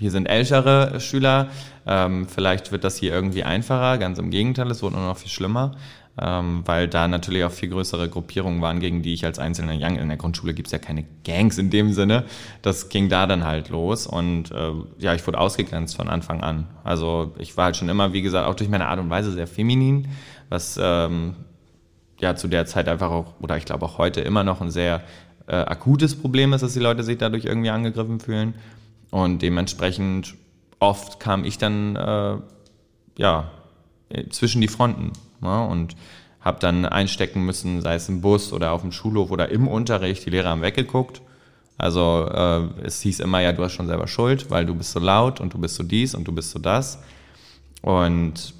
hier 0.00 0.10
sind 0.10 0.24
ältere 0.26 0.98
Schüler, 0.98 1.48
ähm, 1.86 2.26
vielleicht 2.26 2.72
wird 2.72 2.82
das 2.82 2.96
hier 2.96 3.12
irgendwie 3.12 3.44
einfacher. 3.44 3.98
Ganz 3.98 4.18
im 4.18 4.30
Gegenteil, 4.30 4.70
es 4.70 4.82
wurde 4.82 4.96
nur 4.96 5.04
noch 5.04 5.18
viel 5.18 5.30
schlimmer, 5.30 5.72
ähm, 6.18 6.62
weil 6.64 6.88
da 6.88 7.06
natürlich 7.06 7.44
auch 7.44 7.50
viel 7.50 7.68
größere 7.68 8.08
Gruppierungen 8.08 8.62
waren, 8.62 8.80
gegen 8.80 9.02
die 9.02 9.12
ich 9.12 9.26
als 9.26 9.38
einzelner 9.38 9.74
Young, 9.74 9.96
in 9.98 10.08
der 10.08 10.16
Grundschule 10.16 10.54
gibt's 10.54 10.72
ja 10.72 10.78
keine 10.78 11.04
Gangs 11.26 11.58
in 11.58 11.68
dem 11.68 11.92
Sinne. 11.92 12.24
Das 12.62 12.88
ging 12.88 13.10
da 13.10 13.26
dann 13.26 13.44
halt 13.44 13.68
los 13.68 14.06
und 14.06 14.52
äh, 14.52 14.72
ja, 14.98 15.12
ich 15.12 15.26
wurde 15.26 15.38
ausgegrenzt 15.38 15.94
von 15.94 16.08
Anfang 16.08 16.40
an. 16.40 16.66
Also 16.84 17.34
ich 17.38 17.58
war 17.58 17.66
halt 17.66 17.76
schon 17.76 17.90
immer, 17.90 18.14
wie 18.14 18.22
gesagt, 18.22 18.48
auch 18.48 18.54
durch 18.54 18.70
meine 18.70 18.86
Art 18.86 19.00
und 19.00 19.10
Weise 19.10 19.32
sehr 19.32 19.46
feminin, 19.46 20.08
was 20.48 20.80
ähm, 20.82 21.36
ja 22.20 22.36
zu 22.36 22.48
der 22.48 22.64
Zeit 22.64 22.88
einfach 22.88 23.10
auch, 23.10 23.34
oder 23.40 23.58
ich 23.58 23.66
glaube 23.66 23.84
auch 23.84 23.98
heute 23.98 24.22
immer 24.22 24.44
noch 24.44 24.62
ein 24.62 24.70
sehr 24.70 25.02
äh, 25.48 25.56
akutes 25.56 26.14
Problem 26.14 26.52
ist, 26.52 26.60
dass 26.60 26.74
die 26.74 26.80
Leute 26.80 27.02
sich 27.02 27.18
dadurch 27.18 27.44
irgendwie 27.44 27.70
angegriffen 27.70 28.20
fühlen. 28.20 28.54
Und 29.10 29.42
dementsprechend 29.42 30.34
oft 30.78 31.18
kam 31.20 31.44
ich 31.44 31.58
dann 31.58 31.96
äh, 31.96 32.36
ja 33.16 33.50
zwischen 34.30 34.60
die 34.60 34.68
Fronten 34.68 35.12
ne? 35.40 35.66
und 35.66 35.96
habe 36.40 36.58
dann 36.60 36.86
einstecken 36.86 37.44
müssen, 37.44 37.80
sei 37.82 37.94
es 37.94 38.08
im 38.08 38.20
Bus 38.20 38.52
oder 38.52 38.72
auf 38.72 38.82
dem 38.82 38.92
Schulhof 38.92 39.30
oder 39.30 39.50
im 39.50 39.66
Unterricht. 39.68 40.24
Die 40.24 40.30
Lehrer 40.30 40.50
haben 40.50 40.62
weggeguckt. 40.62 41.20
Also 41.76 42.28
äh, 42.30 42.84
es 42.84 43.00
hieß 43.02 43.20
immer, 43.20 43.40
ja, 43.40 43.52
du 43.52 43.62
hast 43.62 43.72
schon 43.72 43.86
selber 43.86 44.08
Schuld, 44.08 44.50
weil 44.50 44.66
du 44.66 44.74
bist 44.74 44.92
so 44.92 45.00
laut 45.00 45.40
und 45.40 45.54
du 45.54 45.58
bist 45.58 45.76
so 45.76 45.82
dies 45.82 46.14
und 46.14 46.26
du 46.26 46.32
bist 46.32 46.50
so 46.50 46.58
das. 46.58 46.98
Und 47.82 48.54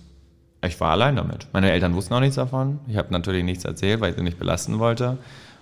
ich 0.64 0.80
war 0.80 0.90
allein 0.92 1.16
damit. 1.16 1.48
Meine 1.52 1.70
Eltern 1.70 1.94
wussten 1.94 2.14
auch 2.14 2.20
nichts 2.20 2.36
davon. 2.36 2.80
Ich 2.88 2.96
habe 2.96 3.12
natürlich 3.12 3.44
nichts 3.44 3.64
erzählt, 3.64 4.00
weil 4.00 4.10
ich 4.10 4.16
sie 4.16 4.22
nicht 4.22 4.38
belasten 4.38 4.78
wollte. 4.78 5.18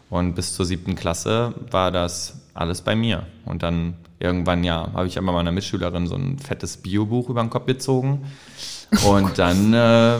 Und 0.09 0.35
bis 0.35 0.55
zur 0.55 0.64
siebten 0.64 0.95
Klasse 0.95 1.55
war 1.71 1.90
das 1.90 2.35
alles 2.55 2.83
bei 2.83 2.95
mir. 2.95 3.27
Und 3.45 3.62
dann 3.62 3.95
irgendwann, 4.19 4.64
ja, 4.64 4.88
habe 4.95 5.07
ich 5.07 5.19
aber 5.19 5.33
meiner 5.33 5.53
Mitschülerin 5.53 6.07
so 6.07 6.14
ein 6.14 6.38
fettes 6.38 6.79
Biobuch 6.79 7.29
über 7.29 7.42
den 7.42 7.51
Kopf 7.51 7.66
gezogen. 7.66 8.25
Und 9.07 9.33
dann 9.38 9.75
äh, 9.75 10.19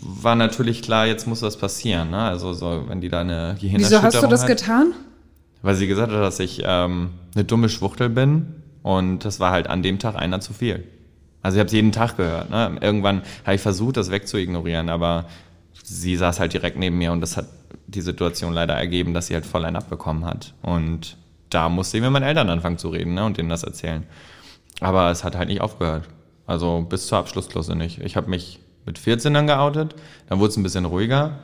war 0.00 0.34
natürlich 0.34 0.82
klar, 0.82 1.06
jetzt 1.06 1.26
muss 1.26 1.42
was 1.42 1.56
passieren. 1.56 2.10
Ne? 2.10 2.18
Also 2.18 2.52
so, 2.52 2.84
wenn 2.88 3.00
die 3.00 3.08
da 3.08 3.20
eine 3.20 3.54
Wieso 3.54 3.62
Gehirnerschütterung 3.62 4.04
hast 4.04 4.22
du 4.22 4.26
das 4.28 4.42
hat. 4.42 4.48
getan? 4.48 4.92
Weil 5.62 5.74
sie 5.76 5.86
gesagt 5.86 6.12
hat, 6.12 6.20
dass 6.20 6.40
ich 6.40 6.62
ähm, 6.64 7.10
eine 7.34 7.44
dumme 7.44 7.68
Schwuchtel 7.68 8.08
bin 8.08 8.46
und 8.82 9.24
das 9.24 9.38
war 9.40 9.52
halt 9.52 9.68
an 9.68 9.82
dem 9.82 9.98
Tag 9.98 10.16
einer 10.16 10.40
zu 10.40 10.52
viel. 10.52 10.84
Also 11.40 11.56
ich 11.56 11.60
habe 11.60 11.66
es 11.66 11.72
jeden 11.72 11.92
Tag 11.92 12.16
gehört. 12.16 12.50
Ne? 12.50 12.76
Irgendwann 12.80 13.22
habe 13.44 13.54
ich 13.54 13.60
versucht, 13.60 13.96
das 13.96 14.10
wegzuignorieren, 14.10 14.88
aber 14.88 15.26
sie 15.82 16.16
saß 16.16 16.40
halt 16.40 16.52
direkt 16.52 16.78
neben 16.78 16.98
mir 16.98 17.12
und 17.12 17.20
das 17.20 17.36
hat 17.36 17.46
die 17.86 18.00
Situation 18.00 18.52
leider 18.52 18.74
ergeben, 18.74 19.14
dass 19.14 19.26
sie 19.26 19.34
halt 19.34 19.46
voll 19.46 19.64
einen 19.64 19.76
abbekommen 19.76 20.24
hat. 20.24 20.54
Und 20.62 21.16
da 21.50 21.68
musste 21.68 21.96
ich 21.98 22.02
mit 22.02 22.10
meinen 22.12 22.22
Eltern 22.22 22.48
anfangen 22.48 22.78
zu 22.78 22.88
reden 22.88 23.14
ne? 23.14 23.24
und 23.24 23.36
denen 23.36 23.48
das 23.48 23.62
erzählen. 23.62 24.04
Aber 24.80 25.10
es 25.10 25.24
hat 25.24 25.36
halt 25.36 25.48
nicht 25.48 25.60
aufgehört. 25.60 26.08
Also 26.46 26.80
bis 26.88 27.06
zur 27.06 27.18
Abschlussklasse 27.18 27.76
nicht. 27.76 27.98
Ich 28.00 28.16
habe 28.16 28.30
mich 28.30 28.60
mit 28.86 28.98
14 28.98 29.32
dann 29.34 29.46
geoutet, 29.46 29.94
dann 30.28 30.38
wurde 30.40 30.50
es 30.50 30.56
ein 30.56 30.62
bisschen 30.62 30.86
ruhiger. 30.86 31.38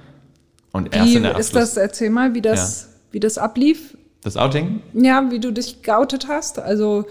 Und 0.72 0.94
erst 0.94 1.11
Wie 1.11 1.16
in 1.16 1.22
der 1.22 1.33
ist 1.38 1.55
Abschluss... 1.55 1.74
das? 1.74 1.77
Erzähl 1.77 2.11
mal, 2.11 2.35
wie 2.35 2.40
das, 2.42 2.88
wie 3.12 3.20
das 3.20 3.38
ablief. 3.38 3.96
das 4.22 4.37
Outing? 4.37 4.83
Ja, 4.94 5.31
wie 5.31 5.38
du 5.40 5.53
dich 5.53 5.83
geoutet 5.83 6.27
hast. 6.29 6.59
Also 6.59 7.07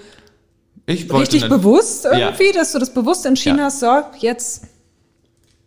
Ich 0.85 1.11
richtig 1.13 1.43
eine- 1.45 1.55
bewusst 1.55 2.05
Ja. 2.05 2.17
irgendwie, 2.17 2.51
dass 2.51 2.71
du 2.73 2.79
das 2.79 2.93
bewusst 2.93 3.25
entschieden 3.25 3.59
Ja. 3.59 3.65
hast, 3.65 3.79
so, 3.79 4.01
jetzt. 4.19 4.65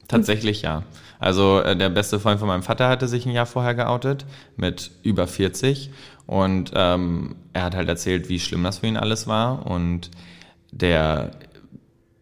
Tatsächlich 0.09 0.62
ja. 0.62 0.83
Also 1.20 1.61
äh, 1.61 1.76
der 1.76 1.90
beste 1.90 2.18
Freund 2.18 2.40
von 2.40 2.48
meinem 2.48 2.62
Vater 2.62 2.88
hatte 2.88 3.06
sich 3.06 3.26
ein 3.26 3.33
Jahr 3.33 3.46
vorher 3.46 3.74
geoutet 3.74 4.24
mit 4.56 4.90
über 5.02 5.26
40 5.26 5.90
und 6.26 6.72
ähm, 6.74 7.37
er 7.52 7.64
hat 7.64 7.76
halt 7.76 7.88
erzählt, 7.88 8.28
wie 8.28 8.40
schlimm 8.40 8.64
das 8.64 8.78
für 8.78 8.87
ihn 8.87 8.96
alles 8.96 9.26
war 9.26 9.66
und 9.66 10.11
der 10.72 11.33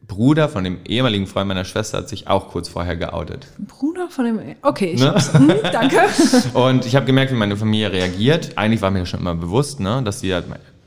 Bruder 0.08 0.48
von 0.48 0.64
dem 0.64 0.78
ehemaligen 0.86 1.26
Freund 1.26 1.48
meiner 1.48 1.66
Schwester 1.66 1.98
hat 1.98 2.08
sich 2.08 2.28
auch 2.28 2.48
kurz 2.48 2.68
vorher 2.68 2.96
geoutet. 2.96 3.46
Bruder 3.58 4.08
von 4.08 4.24
dem. 4.24 4.40
Okay, 4.62 4.92
ich 4.92 5.00
Ne? 5.00 5.14
Hm, 5.32 5.52
danke. 5.70 6.00
Und 6.54 6.86
ich 6.86 6.96
habe 6.96 7.04
gemerkt, 7.04 7.30
wie 7.30 7.36
meine 7.36 7.58
Familie 7.58 7.92
reagiert. 7.92 8.56
Eigentlich 8.56 8.80
war 8.80 8.90
mir 8.90 9.04
schon 9.04 9.20
immer 9.20 9.34
bewusst, 9.34 9.80
ne, 9.80 10.02
dass 10.02 10.22
die 10.22 10.32
halt 10.32 10.46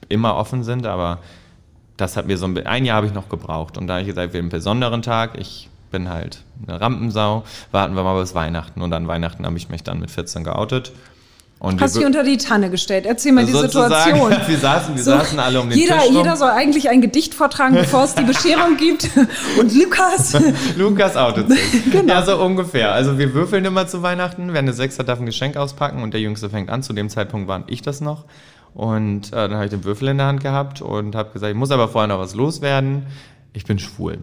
immer 0.10 0.36
offen 0.36 0.63
sind, 0.63 0.88
aber 0.88 1.19
das 1.97 2.17
hat 2.17 2.26
mir 2.26 2.38
so 2.38 2.47
ein, 2.47 2.65
ein 2.65 2.84
Jahr 2.84 2.97
habe 2.97 3.06
ich 3.06 3.13
noch 3.13 3.30
gebraucht. 3.30 3.78
Und 3.78 3.86
da 3.86 3.93
habe 3.93 4.02
ich 4.02 4.08
gesagt, 4.08 4.34
wir 4.34 4.39
haben 4.39 4.45
einen 4.45 4.50
besonderen 4.50 5.04
Tag. 5.04 5.38
Ich 5.39 5.69
bin 5.91 6.10
halt 6.10 6.43
eine 6.67 6.80
Rampensau. 6.82 7.43
Warten 7.71 7.95
wir 7.95 8.04
mal 8.04 8.19
bis 8.19 8.34
Weihnachten. 8.34 8.82
Und 8.82 8.93
an 8.93 9.08
Weihnachten 9.08 9.45
habe 9.45 9.58
ich 9.58 9.69
mich 9.69 9.84
dann 9.84 9.99
mit 9.99 10.10
14 10.12 10.43
geoutet. 10.43 10.91
Und 11.60 11.80
Hast 11.80 11.95
dich 11.95 12.06
unter 12.06 12.23
die 12.23 12.38
Tanne 12.38 12.71
gestellt. 12.71 13.06
Erzähl 13.06 13.34
mal 13.34 13.45
die 13.45 13.51
Situation. 13.51 14.32
Wir 14.47 14.58
saßen, 14.58 14.95
wir 14.95 15.04
So, 15.04 15.12
saßen 15.12 15.38
alle 15.38 15.62
um 15.62 15.69
den 15.69 15.77
jeder, 15.77 15.99
Tisch 15.99 16.08
rum. 16.08 16.15
jeder 16.15 16.36
soll 16.36 16.49
eigentlich 16.49 16.89
ein 16.89 17.01
Gedicht 17.01 17.36
vortragen, 17.36 17.75
bevor 17.75 18.04
es 18.06 18.15
die 18.15 18.23
Bescherung 18.23 18.77
gibt. 18.77 19.08
Und 19.60 19.71
Lukas, 19.75 20.36
Lukas 20.75 21.15
outet 21.15 21.49
sich. 21.51 21.91
Genau. 21.91 22.12
Ja, 22.12 22.23
so 22.23 22.41
ungefähr. 22.43 22.93
Also 22.93 23.19
wir 23.19 23.36
würfeln 23.36 23.63
immer 23.63 23.86
zu 23.86 24.01
Weihnachten. 24.01 24.54
Wer 24.54 24.60
eine 24.60 24.73
Sechs 24.73 24.97
hat, 24.97 25.08
darf 25.08 25.19
ein 25.19 25.27
Geschenk 25.27 25.56
auspacken 25.56 26.01
und 26.01 26.15
der 26.15 26.21
Jüngste 26.21 26.49
fängt 26.49 26.71
an. 26.71 26.82
Zu 26.82 26.93
dem 26.93 27.10
Zeitpunkt 27.10 27.47
war 27.47 27.63
ich 27.67 27.84
das 27.84 28.01
noch. 28.01 28.25
Und 28.73 29.27
äh, 29.27 29.36
dann 29.36 29.54
habe 29.54 29.65
ich 29.65 29.69
den 29.69 29.84
Würfel 29.84 30.08
in 30.08 30.17
der 30.17 30.25
Hand 30.25 30.41
gehabt 30.41 30.82
und 30.82 31.13
habe 31.13 31.30
gesagt, 31.32 31.51
ich 31.51 31.58
muss 31.58 31.69
aber 31.69 31.89
vorher 31.89 32.08
noch 32.08 32.17
was 32.19 32.34
loswerden. 32.34 33.06
Ich 33.54 33.65
bin 33.65 33.77
schwul. 33.77 34.17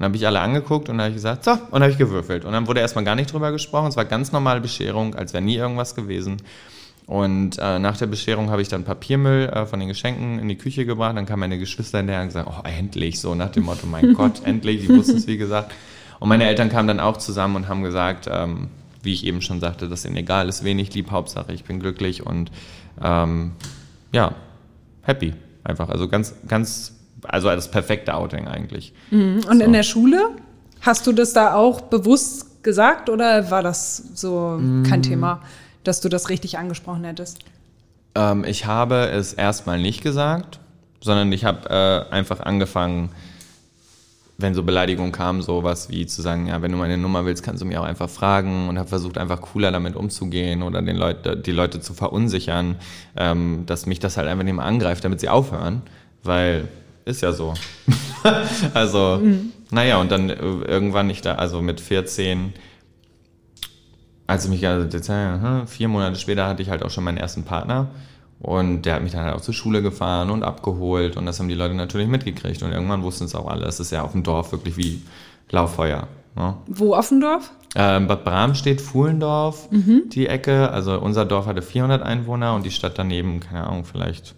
Dann 0.00 0.06
habe 0.06 0.16
ich 0.16 0.26
alle 0.26 0.40
angeguckt 0.40 0.88
und 0.88 0.96
dann 0.96 1.02
habe 1.04 1.10
ich 1.10 1.16
gesagt, 1.16 1.44
so, 1.44 1.50
und 1.50 1.82
habe 1.82 1.90
ich 1.92 1.98
gewürfelt. 1.98 2.46
Und 2.46 2.52
dann 2.52 2.66
wurde 2.66 2.80
erstmal 2.80 3.04
gar 3.04 3.14
nicht 3.16 3.30
drüber 3.30 3.52
gesprochen. 3.52 3.88
Es 3.88 3.98
war 3.98 4.06
ganz 4.06 4.32
normale 4.32 4.62
Bescherung, 4.62 5.14
als 5.14 5.34
wäre 5.34 5.44
nie 5.44 5.56
irgendwas 5.56 5.94
gewesen. 5.94 6.38
Und 7.04 7.58
äh, 7.58 7.78
nach 7.78 7.98
der 7.98 8.06
Bescherung 8.06 8.48
habe 8.48 8.62
ich 8.62 8.68
dann 8.68 8.84
Papiermüll 8.84 9.50
äh, 9.50 9.66
von 9.66 9.78
den 9.78 9.88
Geschenken 9.88 10.38
in 10.38 10.48
die 10.48 10.56
Küche 10.56 10.86
gebracht. 10.86 11.18
Dann 11.18 11.26
kamen 11.26 11.40
meine 11.40 11.58
Geschwister 11.58 11.98
hinterher 11.98 12.22
und 12.22 12.28
gesagt, 12.28 12.48
oh, 12.50 12.66
endlich, 12.66 13.20
so 13.20 13.34
nach 13.34 13.50
dem 13.50 13.64
Motto, 13.64 13.86
mein 13.86 14.14
Gott, 14.14 14.40
endlich, 14.46 14.80
die 14.80 14.88
wussten 14.88 15.18
es, 15.18 15.26
wie 15.26 15.36
gesagt. 15.36 15.74
Und 16.18 16.30
meine 16.30 16.44
Eltern 16.44 16.70
kamen 16.70 16.88
dann 16.88 17.00
auch 17.00 17.18
zusammen 17.18 17.56
und 17.56 17.68
haben 17.68 17.82
gesagt, 17.82 18.26
ähm, 18.32 18.68
wie 19.02 19.12
ich 19.12 19.26
eben 19.26 19.42
schon 19.42 19.60
sagte, 19.60 19.86
dass 19.86 20.06
ihnen 20.06 20.16
egal 20.16 20.48
ist, 20.48 20.64
wenig 20.64 20.94
lieb, 20.94 21.10
Hauptsache 21.10 21.52
ich 21.52 21.64
bin 21.64 21.78
glücklich 21.78 22.24
und 22.24 22.50
ähm, 23.02 23.52
ja, 24.12 24.34
happy 25.02 25.34
einfach. 25.62 25.90
Also 25.90 26.08
ganz, 26.08 26.34
ganz, 26.48 26.99
also 27.22 27.48
das 27.48 27.70
perfekte 27.70 28.14
Outing 28.14 28.48
eigentlich. 28.48 28.92
Mhm. 29.10 29.42
Und 29.48 29.58
so. 29.58 29.64
in 29.64 29.72
der 29.72 29.82
Schule, 29.82 30.30
hast 30.80 31.06
du 31.06 31.12
das 31.12 31.32
da 31.32 31.54
auch 31.54 31.82
bewusst 31.82 32.62
gesagt 32.62 33.08
oder 33.08 33.50
war 33.50 33.62
das 33.62 33.96
so 34.14 34.60
kein 34.86 35.00
mm. 35.00 35.02
Thema? 35.02 35.40
dass 35.84 36.00
du 36.00 36.08
das 36.08 36.28
richtig 36.28 36.58
angesprochen 36.58 37.04
hättest? 37.04 37.38
Ähm, 38.14 38.44
ich 38.44 38.66
habe 38.66 39.08
es 39.08 39.32
erstmal 39.32 39.80
nicht 39.80 40.02
gesagt, 40.02 40.60
sondern 41.00 41.32
ich 41.32 41.44
habe 41.44 41.68
äh, 41.70 42.12
einfach 42.12 42.40
angefangen, 42.40 43.10
wenn 44.36 44.54
so 44.54 44.62
Beleidigungen 44.62 45.12
kamen, 45.12 45.42
sowas 45.42 45.90
wie 45.90 46.06
zu 46.06 46.22
sagen, 46.22 46.46
ja, 46.46 46.62
wenn 46.62 46.72
du 46.72 46.78
meine 46.78 46.96
Nummer 46.96 47.26
willst, 47.26 47.42
kannst 47.42 47.60
du 47.60 47.66
mir 47.66 47.80
auch 47.80 47.84
einfach 47.84 48.08
fragen 48.08 48.68
und 48.68 48.78
habe 48.78 48.88
versucht, 48.88 49.18
einfach 49.18 49.42
cooler 49.42 49.70
damit 49.70 49.96
umzugehen 49.96 50.62
oder 50.62 50.80
den 50.80 50.96
Leute, 50.96 51.36
die 51.36 51.52
Leute 51.52 51.80
zu 51.80 51.92
verunsichern, 51.92 52.76
ähm, 53.16 53.64
dass 53.66 53.84
mich 53.84 54.00
das 54.00 54.16
halt 54.16 54.28
einfach 54.28 54.44
nicht 54.44 54.54
mehr 54.54 54.64
angreift, 54.64 55.04
damit 55.04 55.20
sie 55.20 55.28
aufhören, 55.28 55.82
weil 56.22 56.68
ist 57.10 57.20
ja 57.20 57.32
so. 57.32 57.54
also, 58.74 59.20
mhm. 59.22 59.52
naja, 59.70 59.98
und 59.98 60.10
dann 60.10 60.30
äh, 60.30 60.34
irgendwann 60.34 61.10
ich 61.10 61.20
da, 61.20 61.34
also 61.34 61.60
mit 61.62 61.80
14 61.80 62.52
als 64.30 64.44
ich 64.44 64.50
mich, 64.50 64.64
also 64.64 64.86
Dezember, 64.86 65.66
vier 65.66 65.88
Monate 65.88 66.16
später 66.16 66.46
hatte 66.46 66.62
ich 66.62 66.70
halt 66.70 66.84
auch 66.84 66.90
schon 66.90 67.02
meinen 67.02 67.16
ersten 67.16 67.42
Partner. 67.42 67.88
Und 68.38 68.82
der 68.82 68.94
hat 68.94 69.02
mich 69.02 69.12
dann 69.12 69.24
halt 69.24 69.34
auch 69.34 69.40
zur 69.40 69.52
Schule 69.52 69.82
gefahren 69.82 70.30
und 70.30 70.44
abgeholt. 70.44 71.16
Und 71.16 71.26
das 71.26 71.40
haben 71.40 71.48
die 71.48 71.54
Leute 71.54 71.74
natürlich 71.74 72.06
mitgekriegt. 72.06 72.62
Und 72.62 72.72
irgendwann 72.72 73.02
wussten 73.02 73.24
es 73.24 73.34
auch 73.34 73.48
alle. 73.48 73.66
Es 73.66 73.80
ist 73.80 73.90
ja 73.90 74.02
auf 74.02 74.12
dem 74.12 74.22
Dorf 74.22 74.52
wirklich 74.52 74.76
wie 74.76 75.02
Lauffeuer. 75.50 76.06
Ne? 76.36 76.54
Wo 76.68 76.94
auf 76.94 77.08
dem 77.08 77.20
Dorf? 77.20 77.50
Ähm, 77.74 78.06
Bad 78.06 78.24
Bramstedt, 78.24 78.80
Fuhlendorf, 78.80 79.68
mhm. 79.72 80.04
die 80.10 80.28
Ecke. 80.28 80.70
Also 80.70 80.98
unser 81.00 81.24
Dorf 81.24 81.46
hatte 81.46 81.60
400 81.60 82.00
Einwohner 82.02 82.54
und 82.54 82.64
die 82.64 82.70
Stadt 82.70 82.98
daneben, 82.98 83.40
keine 83.40 83.66
Ahnung, 83.66 83.84
vielleicht 83.84 84.36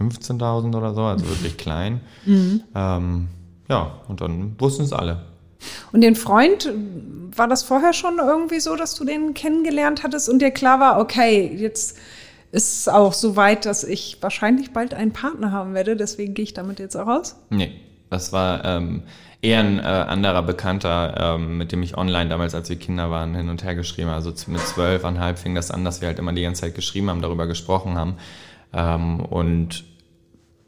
15.000 0.00 0.76
oder 0.76 0.94
so. 0.94 1.02
Also 1.02 1.28
wirklich 1.28 1.56
klein. 1.56 2.00
Mhm. 2.24 2.62
Ähm, 2.74 3.28
ja, 3.68 4.00
und 4.08 4.20
dann 4.20 4.54
wussten 4.58 4.84
es 4.84 4.92
alle. 4.92 5.22
Und 5.92 6.02
den 6.02 6.16
Freund, 6.16 6.68
war 7.36 7.48
das 7.48 7.62
vorher 7.62 7.92
schon 7.92 8.18
irgendwie 8.18 8.60
so, 8.60 8.76
dass 8.76 8.94
du 8.94 9.04
den 9.04 9.34
kennengelernt 9.34 10.02
hattest 10.02 10.28
und 10.28 10.40
dir 10.40 10.50
klar 10.50 10.80
war, 10.80 11.00
okay, 11.00 11.54
jetzt 11.56 11.98
ist 12.52 12.80
es 12.80 12.88
auch 12.88 13.12
so 13.12 13.36
weit, 13.36 13.66
dass 13.66 13.82
ich 13.84 14.18
wahrscheinlich 14.20 14.72
bald 14.72 14.94
einen 14.94 15.12
Partner 15.12 15.50
haben 15.50 15.74
werde, 15.74 15.96
deswegen 15.96 16.34
gehe 16.34 16.44
ich 16.44 16.54
damit 16.54 16.78
jetzt 16.78 16.96
auch 16.96 17.06
raus? 17.06 17.36
Nee, 17.50 17.72
das 18.10 18.32
war 18.32 18.64
ähm, 18.64 19.02
eher 19.42 19.60
ein 19.60 19.78
äh, 19.80 19.82
anderer 19.82 20.42
Bekannter, 20.42 21.34
ähm, 21.36 21.58
mit 21.58 21.72
dem 21.72 21.82
ich 21.82 21.96
online 21.96 22.30
damals, 22.30 22.54
als 22.54 22.68
wir 22.68 22.76
Kinder 22.76 23.10
waren, 23.10 23.34
hin 23.34 23.48
und 23.48 23.64
her 23.64 23.74
geschrieben 23.74 24.08
habe. 24.08 24.16
Also 24.16 24.30
mit 24.50 24.60
zwölfeinhalb 24.60 25.38
fing 25.38 25.54
das 25.54 25.70
an, 25.70 25.84
dass 25.84 26.00
wir 26.00 26.08
halt 26.08 26.18
immer 26.18 26.32
die 26.32 26.42
ganze 26.42 26.62
Zeit 26.62 26.74
geschrieben 26.74 27.10
haben, 27.10 27.22
darüber 27.22 27.46
gesprochen 27.46 27.96
haben. 27.96 28.14
Ähm, 28.74 29.20
und 29.20 29.84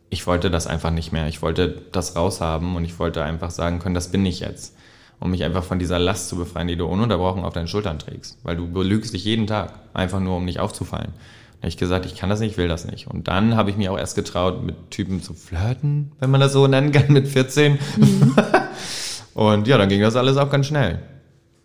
ich 0.09 0.27
wollte 0.27 0.51
das 0.51 0.67
einfach 0.67 0.91
nicht 0.91 1.13
mehr. 1.13 1.27
Ich 1.27 1.43
wollte 1.43 1.83
das 1.93 2.17
raushaben 2.17 2.77
und 2.77 2.85
ich 2.85 2.99
wollte 2.99 3.23
einfach 3.25 3.51
sagen 3.51 3.81
können, 3.81 3.95
das 3.95 4.11
bin 4.11 4.25
ich 4.25 4.41
jetzt 4.41 4.77
um 5.19 5.31
mich 5.31 5.45
einfach 5.45 5.65
von 5.65 5.79
dieser 5.79 5.99
Last 5.99 6.29
zu 6.29 6.37
befreien, 6.37 6.69
die 6.69 6.77
du 6.77 6.87
ununterbrochen 6.87 7.45
auf 7.45 7.55
deinen 7.55 7.69
Schultern 7.69 7.99
trägst. 7.99 8.39
Weil 8.43 8.57
du 8.57 8.71
belügst 8.71 9.15
dich 9.15 9.25
jeden 9.25 9.47
Tag, 9.47 9.73
einfach 9.95 10.21
nur, 10.21 10.37
um 10.37 10.45
nicht 10.45 10.61
aufzufallen. 10.61 11.13
Da 11.13 11.61
habe 11.61 11.69
ich 11.69 11.79
gesagt, 11.79 12.05
ich 12.05 12.17
kann 12.17 12.29
das 12.29 12.41
nicht, 12.41 12.53
ich 12.53 12.59
will 12.59 12.69
das 12.69 12.87
nicht. 12.87 13.07
Und 13.07 13.29
dann 13.29 13.57
habe 13.57 13.71
ich 13.71 13.77
mich 13.77 13.89
auch 13.89 13.99
erst 13.99 14.15
getraut, 14.15 14.63
mit 14.63 14.91
Typen 14.91 15.23
zu 15.23 15.33
flirten, 15.33 16.13
wenn 16.21 16.31
man 16.31 16.41
das 16.41 16.53
so 16.53 16.67
nennen 16.67 16.93
kann, 16.93 17.13
mit 17.13 17.29
14. 17.29 17.79
Mhm. 17.97 18.37
und 19.35 19.67
ja, 19.67 19.79
dann 19.79 19.89
ging 19.89 20.03
das 20.03 20.17
alles 20.17 20.37
auch 20.37 20.51
ganz 20.51 20.67
schnell. 20.67 21.01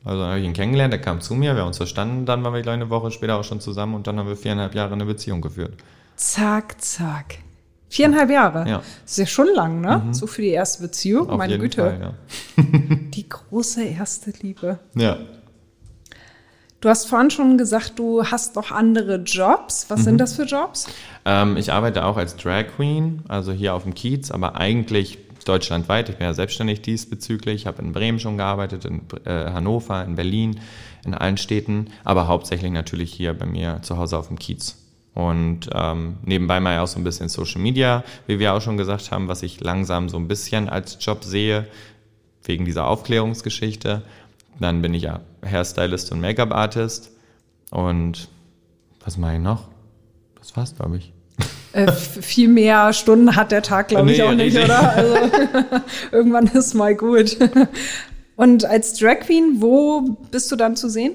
Also 0.03 0.19
dann 0.19 0.29
habe 0.29 0.39
ich 0.39 0.45
ihn 0.45 0.53
kennengelernt, 0.53 0.93
er 0.93 0.99
kam 0.99 1.21
zu 1.21 1.35
mir, 1.35 1.53
wir 1.53 1.61
haben 1.61 1.67
uns 1.67 1.77
verstanden, 1.77 2.25
dann 2.25 2.43
waren 2.43 2.53
wir 2.53 2.61
gleich 2.61 2.73
eine 2.73 2.89
Woche 2.89 3.11
später 3.11 3.37
auch 3.37 3.43
schon 3.43 3.59
zusammen 3.59 3.93
und 3.93 4.07
dann 4.07 4.17
haben 4.17 4.27
wir 4.27 4.35
viereinhalb 4.35 4.73
Jahre 4.73 4.93
eine 4.93 5.05
Beziehung 5.05 5.41
geführt. 5.41 5.73
Zack, 6.21 6.79
zack. 6.79 7.39
Viereinhalb 7.89 8.29
Jahre. 8.29 8.69
Ja. 8.69 8.77
Das 8.77 9.11
ist 9.11 9.17
ja 9.17 9.25
schon 9.25 9.47
lang, 9.55 9.81
ne? 9.81 10.03
Mhm. 10.05 10.13
So 10.13 10.27
für 10.27 10.43
die 10.43 10.49
erste 10.49 10.83
Beziehung. 10.83 11.27
Auf 11.27 11.37
Meine 11.39 11.57
Güte. 11.57 11.81
Fall, 11.81 11.99
ja. 11.99 12.63
die 13.09 13.27
große 13.27 13.83
erste 13.83 14.31
Liebe. 14.39 14.77
Ja. 14.93 15.17
Du 16.79 16.89
hast 16.89 17.07
vorhin 17.07 17.31
schon 17.31 17.57
gesagt, 17.57 17.97
du 17.97 18.23
hast 18.23 18.55
noch 18.55 18.69
andere 18.69 19.15
Jobs. 19.15 19.87
Was 19.89 20.01
mhm. 20.01 20.03
sind 20.03 20.17
das 20.19 20.35
für 20.35 20.43
Jobs? 20.43 20.87
Ähm, 21.25 21.57
ich 21.57 21.73
arbeite 21.73 22.05
auch 22.05 22.17
als 22.17 22.35
Drag 22.35 22.67
Queen, 22.75 23.23
also 23.27 23.51
hier 23.51 23.73
auf 23.73 23.81
dem 23.81 23.95
Kiez, 23.95 24.29
aber 24.29 24.57
eigentlich 24.57 25.17
deutschlandweit. 25.45 26.07
Ich 26.09 26.17
bin 26.17 26.27
ja 26.27 26.35
selbstständig 26.35 26.83
diesbezüglich. 26.83 27.61
Ich 27.61 27.67
habe 27.67 27.81
in 27.81 27.93
Bremen 27.93 28.19
schon 28.19 28.37
gearbeitet, 28.37 28.85
in 28.85 29.01
äh, 29.25 29.51
Hannover, 29.51 30.05
in 30.05 30.15
Berlin, 30.15 30.59
in 31.03 31.15
allen 31.15 31.37
Städten, 31.37 31.87
aber 32.03 32.27
hauptsächlich 32.27 32.71
natürlich 32.71 33.11
hier 33.11 33.33
bei 33.33 33.47
mir 33.47 33.79
zu 33.81 33.97
Hause 33.97 34.19
auf 34.19 34.27
dem 34.27 34.37
Kiez. 34.37 34.80
Und 35.13 35.69
ähm, 35.73 36.17
nebenbei 36.23 36.59
mal 36.59 36.79
auch 36.79 36.87
so 36.87 36.99
ein 36.99 37.03
bisschen 37.03 37.27
Social 37.27 37.61
Media, 37.61 38.03
wie 38.27 38.39
wir 38.39 38.53
auch 38.53 38.61
schon 38.61 38.77
gesagt 38.77 39.11
haben, 39.11 39.27
was 39.27 39.43
ich 39.43 39.59
langsam 39.59 40.07
so 40.07 40.17
ein 40.17 40.27
bisschen 40.27 40.69
als 40.69 40.97
Job 41.01 41.23
sehe, 41.23 41.67
wegen 42.43 42.65
dieser 42.65 42.87
Aufklärungsgeschichte. 42.87 44.03
Dann 44.59 44.81
bin 44.81 44.93
ich 44.93 45.03
ja 45.03 45.21
Hairstylist 45.45 46.11
und 46.11 46.21
Make-up-Artist. 46.21 47.11
Und 47.71 48.29
was 49.03 49.17
mache 49.17 49.35
ich 49.35 49.41
noch? 49.41 49.67
Das 50.39 50.55
war's, 50.55 50.75
glaube 50.75 50.97
ich. 50.97 51.13
Äh, 51.73 51.89
viel 51.93 52.49
mehr 52.49 52.91
Stunden 52.91 53.37
hat 53.37 53.53
der 53.53 53.61
Tag, 53.61 53.87
glaube 53.87 54.11
ich, 54.11 54.17
nee, 54.17 54.23
auch 54.25 54.33
nicht, 54.33 54.55
nee. 54.55 54.65
oder? 54.65 54.89
Also, 54.93 55.15
irgendwann 56.11 56.47
ist 56.47 56.73
mal 56.73 56.95
gut. 56.95 57.37
Und 58.35 58.65
als 58.65 58.99
Drag 58.99 59.21
Queen, 59.21 59.61
wo 59.61 60.01
bist 60.31 60.51
du 60.51 60.57
dann 60.57 60.75
zu 60.75 60.89
sehen? 60.89 61.13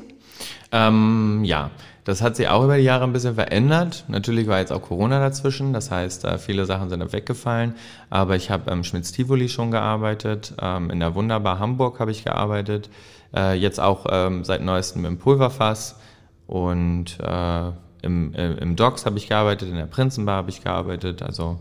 Ähm, 0.73 1.43
ja, 1.45 1.71
das 2.07 2.23
hat 2.23 2.37
sich 2.37 2.47
auch 2.47 2.62
über 2.62 2.77
die 2.77 2.85
Jahre 2.85 3.03
ein 3.03 3.12
bisschen 3.12 3.35
verändert. 3.35 4.05
Natürlich 4.07 4.47
war 4.47 4.61
jetzt 4.61 4.73
auch 4.73 4.81
Corona 4.81 5.19
dazwischen, 5.19 5.73
das 5.73 5.90
heißt, 5.90 6.25
äh, 6.25 6.38
viele 6.38 6.64
Sachen 6.64 6.88
sind 6.88 7.12
weggefallen. 7.12 7.75
Aber 8.11 8.37
ich 8.37 8.49
habe 8.49 8.71
im 8.71 8.85
Schmitz-Tivoli 8.85 9.49
schon 9.49 9.73
gearbeitet, 9.73 10.55
ähm, 10.62 10.90
in 10.90 11.01
der 11.01 11.16
Wunderbar 11.16 11.59
Hamburg 11.59 11.99
habe 11.99 12.12
ich 12.12 12.23
gearbeitet, 12.23 12.90
äh, 13.35 13.55
jetzt 13.55 13.81
auch 13.81 14.07
ähm, 14.09 14.45
seit 14.45 14.62
neuestem 14.62 15.05
im 15.05 15.19
Pulverfass 15.19 15.99
und 16.47 17.19
äh, 17.19 17.71
im, 18.03 18.35
im 18.35 18.77
Docks 18.77 19.05
habe 19.05 19.19
ich 19.19 19.27
gearbeitet, 19.27 19.71
in 19.71 19.75
der 19.75 19.87
Prinzenbar 19.87 20.37
habe 20.37 20.51
ich 20.51 20.62
gearbeitet, 20.62 21.23
also 21.23 21.59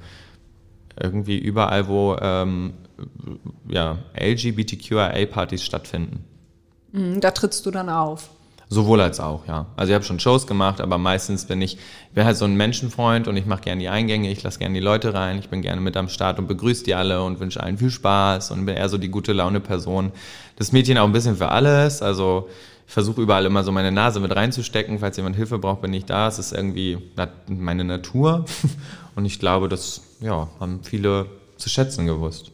irgendwie 1.01 1.39
überall, 1.39 1.87
wo 1.87 2.17
ähm, 2.21 2.75
ja, 3.67 3.97
LGBTQIA-Partys 4.15 5.63
stattfinden. 5.63 6.23
Mhm, 6.91 7.19
da 7.19 7.31
trittst 7.31 7.65
du 7.65 7.71
dann 7.71 7.89
auf. 7.89 8.29
Sowohl 8.67 8.99
als 9.01 9.19
auch, 9.19 9.47
ja. 9.47 9.67
Also 9.75 9.91
ich 9.91 9.95
habe 9.95 10.03
schon 10.03 10.19
Shows 10.19 10.47
gemacht, 10.47 10.81
aber 10.81 10.97
meistens 10.97 11.45
bin 11.45 11.61
ich, 11.61 11.75
ich 11.75 12.15
bin 12.15 12.25
halt 12.25 12.35
so 12.35 12.45
ein 12.45 12.55
Menschenfreund 12.55 13.27
und 13.27 13.37
ich 13.37 13.45
mache 13.45 13.61
gerne 13.61 13.81
die 13.81 13.89
Eingänge, 13.89 14.31
ich 14.31 14.41
lasse 14.41 14.57
gerne 14.57 14.73
die 14.73 14.79
Leute 14.79 15.13
rein, 15.13 15.37
ich 15.37 15.49
bin 15.49 15.61
gerne 15.61 15.81
mit 15.81 15.95
am 15.97 16.09
Start 16.09 16.39
und 16.39 16.47
begrüße 16.47 16.83
die 16.83 16.95
alle 16.95 17.23
und 17.23 17.39
wünsche 17.39 17.61
allen 17.61 17.77
viel 17.77 17.91
Spaß 17.91 18.51
und 18.51 18.65
bin 18.65 18.75
eher 18.75 18.89
so 18.89 18.97
die 18.97 19.09
gute 19.09 19.33
Laune 19.33 19.59
Person. 19.59 20.11
Das 20.55 20.71
Mädchen 20.71 20.97
auch 20.97 21.05
ein 21.05 21.11
bisschen 21.11 21.35
für 21.35 21.49
alles, 21.49 22.01
also 22.01 22.49
ich 22.87 22.93
versuche 22.93 23.21
überall 23.21 23.45
immer 23.45 23.63
so 23.63 23.71
meine 23.71 23.91
Nase 23.91 24.19
mit 24.19 24.35
reinzustecken, 24.35 24.99
falls 24.99 25.17
jemand 25.17 25.35
Hilfe 25.35 25.57
braucht, 25.57 25.81
bin 25.81 25.93
ich 25.93 26.05
da. 26.05 26.27
Es 26.27 26.39
ist 26.39 26.51
irgendwie 26.51 26.97
meine 27.47 27.83
Natur 27.83 28.45
und 29.15 29.25
ich 29.25 29.39
glaube, 29.39 29.69
das 29.69 30.01
ja, 30.21 30.49
haben 30.59 30.81
viele 30.83 31.27
zu 31.57 31.69
schätzen 31.69 32.05
gewusst. 32.05 32.51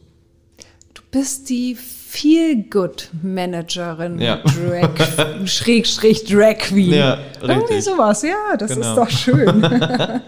Du 0.94 1.02
bist 1.10 1.48
die 1.48 1.76
Feel-Good-Managerin, 2.12 4.20
ja. 4.20 4.36
Drag, 4.36 5.46
Schrägstrich 5.48 6.26
Drag 6.26 6.58
Queen. 6.58 6.92
Ja, 6.92 7.16
Irgendwie 7.40 7.80
sowas, 7.80 8.20
ja, 8.20 8.54
das 8.58 8.74
genau. 8.74 8.90
ist 8.90 8.96
doch 8.96 9.08
schön. 9.08 9.62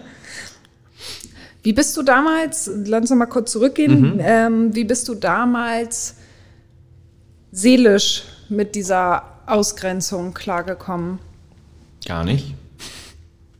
wie 1.61 1.73
bist 1.73 1.95
du 1.95 2.01
damals, 2.01 2.71
lass 2.85 3.01
uns 3.01 3.11
mal 3.11 3.27
kurz 3.27 3.51
zurückgehen, 3.51 4.15
mhm. 4.15 4.19
ähm, 4.19 4.73
wie 4.73 4.83
bist 4.83 5.07
du 5.07 5.13
damals 5.13 6.15
seelisch 7.51 8.23
mit 8.49 8.73
dieser 8.73 9.21
Ausgrenzung 9.45 10.33
klargekommen? 10.33 11.19
Gar 12.07 12.23
nicht. 12.23 12.55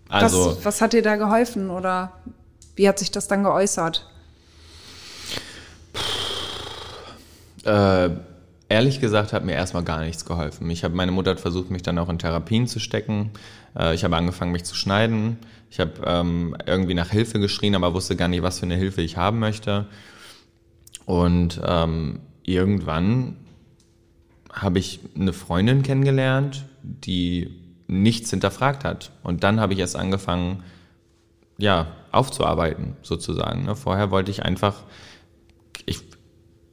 Also, 0.10 0.48
was, 0.48 0.66
was 0.66 0.82
hat 0.82 0.94
dir 0.94 1.04
da 1.04 1.16
geholfen 1.16 1.70
oder 1.70 2.14
wie 2.76 2.90
hat 2.90 2.98
sich 2.98 3.12
das 3.12 3.28
dann 3.28 3.44
geäußert? 3.44 4.10
Äh, 7.65 8.10
ehrlich 8.69 8.99
gesagt 8.99 9.34
hat 9.34 9.43
mir 9.43 9.54
erstmal 9.54 9.84
gar 9.84 10.01
nichts 10.01 10.25
geholfen. 10.25 10.69
Ich 10.69 10.84
habe 10.84 10.95
meine 10.95 11.12
Mutter 11.12 11.32
hat 11.32 11.39
versucht, 11.39 11.71
mich 11.71 11.82
dann 11.82 11.99
auch 11.99 12.10
in 12.10 12.19
Therapien 12.19 12.67
zu 12.67 12.80
stecken. 12.80 13.32
Äh, 13.78 13.95
ich 13.95 14.04
habe 14.04 14.15
angefangen, 14.15 14.51
mich 14.51 14.63
zu 14.63 14.75
schneiden. 14.75 15.38
Ich 15.69 15.80
habe 15.80 15.93
ähm, 16.06 16.56
irgendwie 16.65 16.93
nach 16.93 17.10
Hilfe 17.10 17.39
geschrien, 17.39 17.75
aber 17.75 17.93
wusste 17.93 18.15
gar 18.15 18.28
nicht, 18.28 18.43
was 18.43 18.60
für 18.60 18.65
eine 18.65 18.75
Hilfe 18.75 19.01
ich 19.01 19.17
haben 19.17 19.39
möchte. 19.39 19.88
Und 21.06 21.62
ähm, 21.65 22.21
irgendwann 22.43 23.38
habe 24.51 24.80
ich 24.80 24.99
eine 25.15 25.34
Freundin 25.34 25.84
kennengelernt, 25.84 26.65
die 26.82 27.51
nichts 27.88 28.30
hinterfragt 28.30 28.84
hat. 28.84 29.12
Und 29.21 29.43
dann 29.43 29.60
habe 29.60 29.73
ich 29.73 29.80
erst 29.80 29.95
angefangen, 29.95 30.63
ja, 31.58 31.88
aufzuarbeiten, 32.12 32.95
sozusagen. 33.01 33.65
Ne? 33.65 33.75
Vorher 33.75 34.12
wollte 34.12 34.32
ich 34.32 34.43
einfach, 34.43 34.84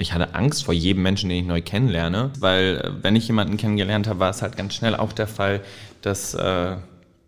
ich 0.03 0.13
hatte 0.13 0.35
Angst 0.35 0.65
vor 0.65 0.75
jedem 0.75 1.03
Menschen, 1.03 1.31
den 1.31 1.39
ich 1.39 1.47
neu 1.47 1.63
kennenlerne, 1.63 2.31
weil 2.39 2.83
äh, 2.85 3.03
wenn 3.03 3.17
ich 3.17 3.27
jemanden 3.27 3.57
kennengelernt 3.57 4.07
habe, 4.07 4.21
war 4.21 4.31
es 4.31 4.43
halt 4.43 4.57
ganz 4.57 4.75
schnell 4.75 4.95
auch 4.95 5.13
der 5.13 5.27
Fall, 5.27 5.63
dass 6.03 6.35
äh, 6.35 6.77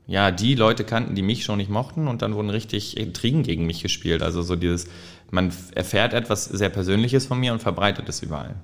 ja 0.07 0.31
die 0.31 0.55
Leute 0.55 0.85
kannten, 0.85 1.15
die 1.15 1.23
mich 1.23 1.45
schon 1.45 1.57
nicht 1.57 1.71
mochten 1.71 2.09
und 2.09 2.21
dann 2.21 2.35
wurden 2.35 2.51
richtig 2.51 2.97
Intrigen 2.99 3.43
gegen 3.43 3.65
mich 3.65 3.83
gespielt. 3.83 4.23
Also 4.23 4.43
so 4.43 4.57
dieses, 4.57 4.89
man 5.31 5.53
erfährt 5.75 6.13
etwas 6.13 6.45
sehr 6.45 6.69
Persönliches 6.69 7.27
von 7.27 7.41
mir 7.41 7.53
und 7.53 7.63
verbreitet 7.63 8.09
es 8.09 8.23
überall. 8.23 8.57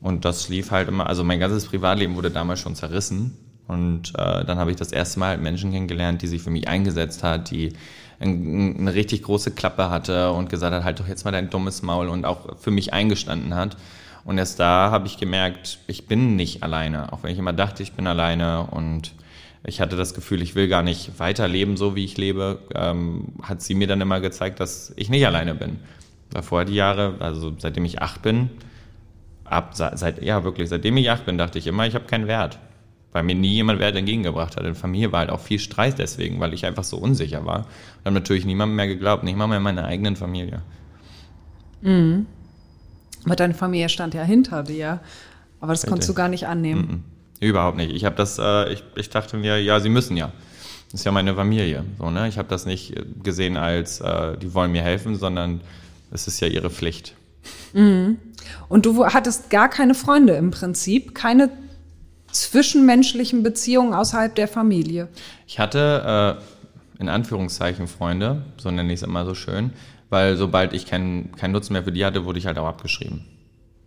Und 0.00 0.24
das 0.24 0.48
lief 0.48 0.70
halt 0.70 0.88
immer, 0.88 1.06
also 1.06 1.24
mein 1.24 1.40
ganzes 1.40 1.66
Privatleben 1.66 2.14
wurde 2.14 2.30
damals 2.30 2.60
schon 2.60 2.76
zerrissen. 2.76 3.36
Und 3.66 4.10
äh, 4.16 4.44
dann 4.44 4.58
habe 4.58 4.70
ich 4.70 4.76
das 4.76 4.92
erste 4.92 5.18
Mal 5.18 5.36
Menschen 5.36 5.72
kennengelernt, 5.72 6.22
die 6.22 6.26
sich 6.26 6.40
für 6.40 6.50
mich 6.50 6.68
eingesetzt 6.68 7.22
hat, 7.22 7.50
die 7.50 7.74
eine 8.20 8.94
richtig 8.94 9.22
große 9.22 9.52
Klappe 9.52 9.90
hatte 9.90 10.32
und 10.32 10.50
gesagt 10.50 10.74
hat, 10.74 10.84
halt 10.84 11.00
doch 11.00 11.06
jetzt 11.08 11.24
mal 11.24 11.30
dein 11.30 11.50
dummes 11.50 11.82
Maul 11.82 12.08
und 12.08 12.24
auch 12.24 12.58
für 12.58 12.70
mich 12.70 12.92
eingestanden 12.92 13.54
hat. 13.54 13.76
Und 14.24 14.38
erst 14.38 14.58
da 14.58 14.90
habe 14.90 15.06
ich 15.06 15.18
gemerkt, 15.18 15.78
ich 15.86 16.06
bin 16.06 16.36
nicht 16.36 16.62
alleine, 16.62 17.12
auch 17.12 17.22
wenn 17.22 17.30
ich 17.30 17.38
immer 17.38 17.52
dachte, 17.52 17.82
ich 17.82 17.92
bin 17.92 18.06
alleine 18.06 18.64
und 18.64 19.14
ich 19.64 19.80
hatte 19.80 19.96
das 19.96 20.14
Gefühl, 20.14 20.42
ich 20.42 20.54
will 20.54 20.68
gar 20.68 20.82
nicht 20.82 21.18
weiterleben, 21.18 21.76
so 21.76 21.94
wie 21.94 22.04
ich 22.04 22.16
lebe, 22.16 22.58
ähm, 22.74 23.28
hat 23.42 23.62
sie 23.62 23.74
mir 23.74 23.86
dann 23.86 24.00
immer 24.00 24.20
gezeigt, 24.20 24.60
dass 24.60 24.92
ich 24.96 25.08
nicht 25.08 25.26
alleine 25.26 25.54
bin. 25.54 25.78
Vorher 26.42 26.66
die 26.66 26.74
Jahre, 26.74 27.14
also 27.20 27.54
seitdem 27.58 27.84
ich 27.84 28.02
acht 28.02 28.22
bin, 28.22 28.50
ab, 29.44 29.74
seit, 29.74 30.22
ja 30.22 30.44
wirklich, 30.44 30.68
seitdem 30.68 30.96
ich 30.96 31.10
acht 31.10 31.24
bin, 31.24 31.38
dachte 31.38 31.58
ich 31.58 31.66
immer, 31.66 31.86
ich 31.86 31.94
habe 31.94 32.04
keinen 32.04 32.26
Wert. 32.26 32.58
Weil 33.12 33.22
mir 33.22 33.34
nie 33.34 33.54
jemand 33.54 33.80
Wert 33.80 33.96
entgegengebracht 33.96 34.56
hat. 34.56 34.64
In 34.64 34.72
der 34.72 34.74
Familie 34.74 35.12
war 35.12 35.20
halt 35.20 35.30
auch 35.30 35.40
viel 35.40 35.58
Streit 35.58 35.98
deswegen, 35.98 36.40
weil 36.40 36.52
ich 36.52 36.66
einfach 36.66 36.84
so 36.84 36.98
unsicher 36.98 37.44
war. 37.46 37.60
Und 37.60 38.04
habe 38.04 38.14
natürlich 38.14 38.44
niemandem 38.44 38.76
mehr 38.76 38.86
geglaubt, 38.86 39.24
nicht 39.24 39.36
mal 39.36 39.46
mehr 39.46 39.60
meiner 39.60 39.84
eigenen 39.84 40.16
Familie. 40.16 40.62
Mhm. 41.80 42.26
Aber 43.24 43.36
deine 43.36 43.54
Familie 43.54 43.88
stand 43.88 44.14
ja 44.14 44.22
hinter 44.22 44.62
dir. 44.62 45.00
Aber 45.60 45.72
das 45.72 45.80
Richtig. 45.80 45.90
konntest 45.90 46.10
du 46.10 46.14
gar 46.14 46.28
nicht 46.28 46.46
annehmen. 46.46 47.04
Mhm. 47.40 47.46
Überhaupt 47.46 47.76
nicht. 47.76 47.92
Ich 47.92 48.04
habe 48.04 48.16
das, 48.16 48.38
äh, 48.38 48.72
ich, 48.72 48.84
ich 48.96 49.10
dachte 49.10 49.36
mir, 49.36 49.62
ja, 49.62 49.80
sie 49.80 49.88
müssen 49.88 50.16
ja. 50.16 50.32
Das 50.90 51.00
ist 51.00 51.04
ja 51.04 51.12
meine 51.12 51.34
Familie. 51.34 51.84
So, 51.98 52.10
ne? 52.10 52.28
Ich 52.28 52.38
habe 52.38 52.48
das 52.48 52.66
nicht 52.66 52.94
gesehen 53.22 53.56
als, 53.56 54.00
äh, 54.00 54.36
die 54.38 54.54
wollen 54.54 54.72
mir 54.72 54.82
helfen, 54.82 55.16
sondern 55.16 55.60
es 56.10 56.26
ist 56.26 56.40
ja 56.40 56.48
ihre 56.48 56.70
Pflicht. 56.70 57.14
Mhm. 57.72 58.18
Und 58.68 58.86
du 58.86 59.06
hattest 59.06 59.50
gar 59.50 59.68
keine 59.68 59.94
Freunde 59.94 60.34
im 60.34 60.50
Prinzip, 60.50 61.14
keine 61.14 61.50
zwischenmenschlichen 62.30 63.42
Beziehungen 63.42 63.94
außerhalb 63.94 64.34
der 64.34 64.48
Familie. 64.48 65.08
Ich 65.46 65.58
hatte 65.58 66.38
äh, 66.98 67.00
in 67.00 67.08
Anführungszeichen 67.08 67.86
Freunde, 67.86 68.42
so 68.56 68.70
nenne 68.70 68.92
ich 68.92 69.00
es 69.00 69.02
immer 69.06 69.24
so 69.24 69.34
schön, 69.34 69.72
weil 70.10 70.36
sobald 70.36 70.72
ich 70.72 70.86
keinen 70.86 71.32
kein 71.36 71.52
Nutzen 71.52 71.72
mehr 71.72 71.84
für 71.84 71.92
die 71.92 72.04
hatte, 72.04 72.24
wurde 72.24 72.38
ich 72.38 72.46
halt 72.46 72.58
auch 72.58 72.66
abgeschrieben. 72.66 73.24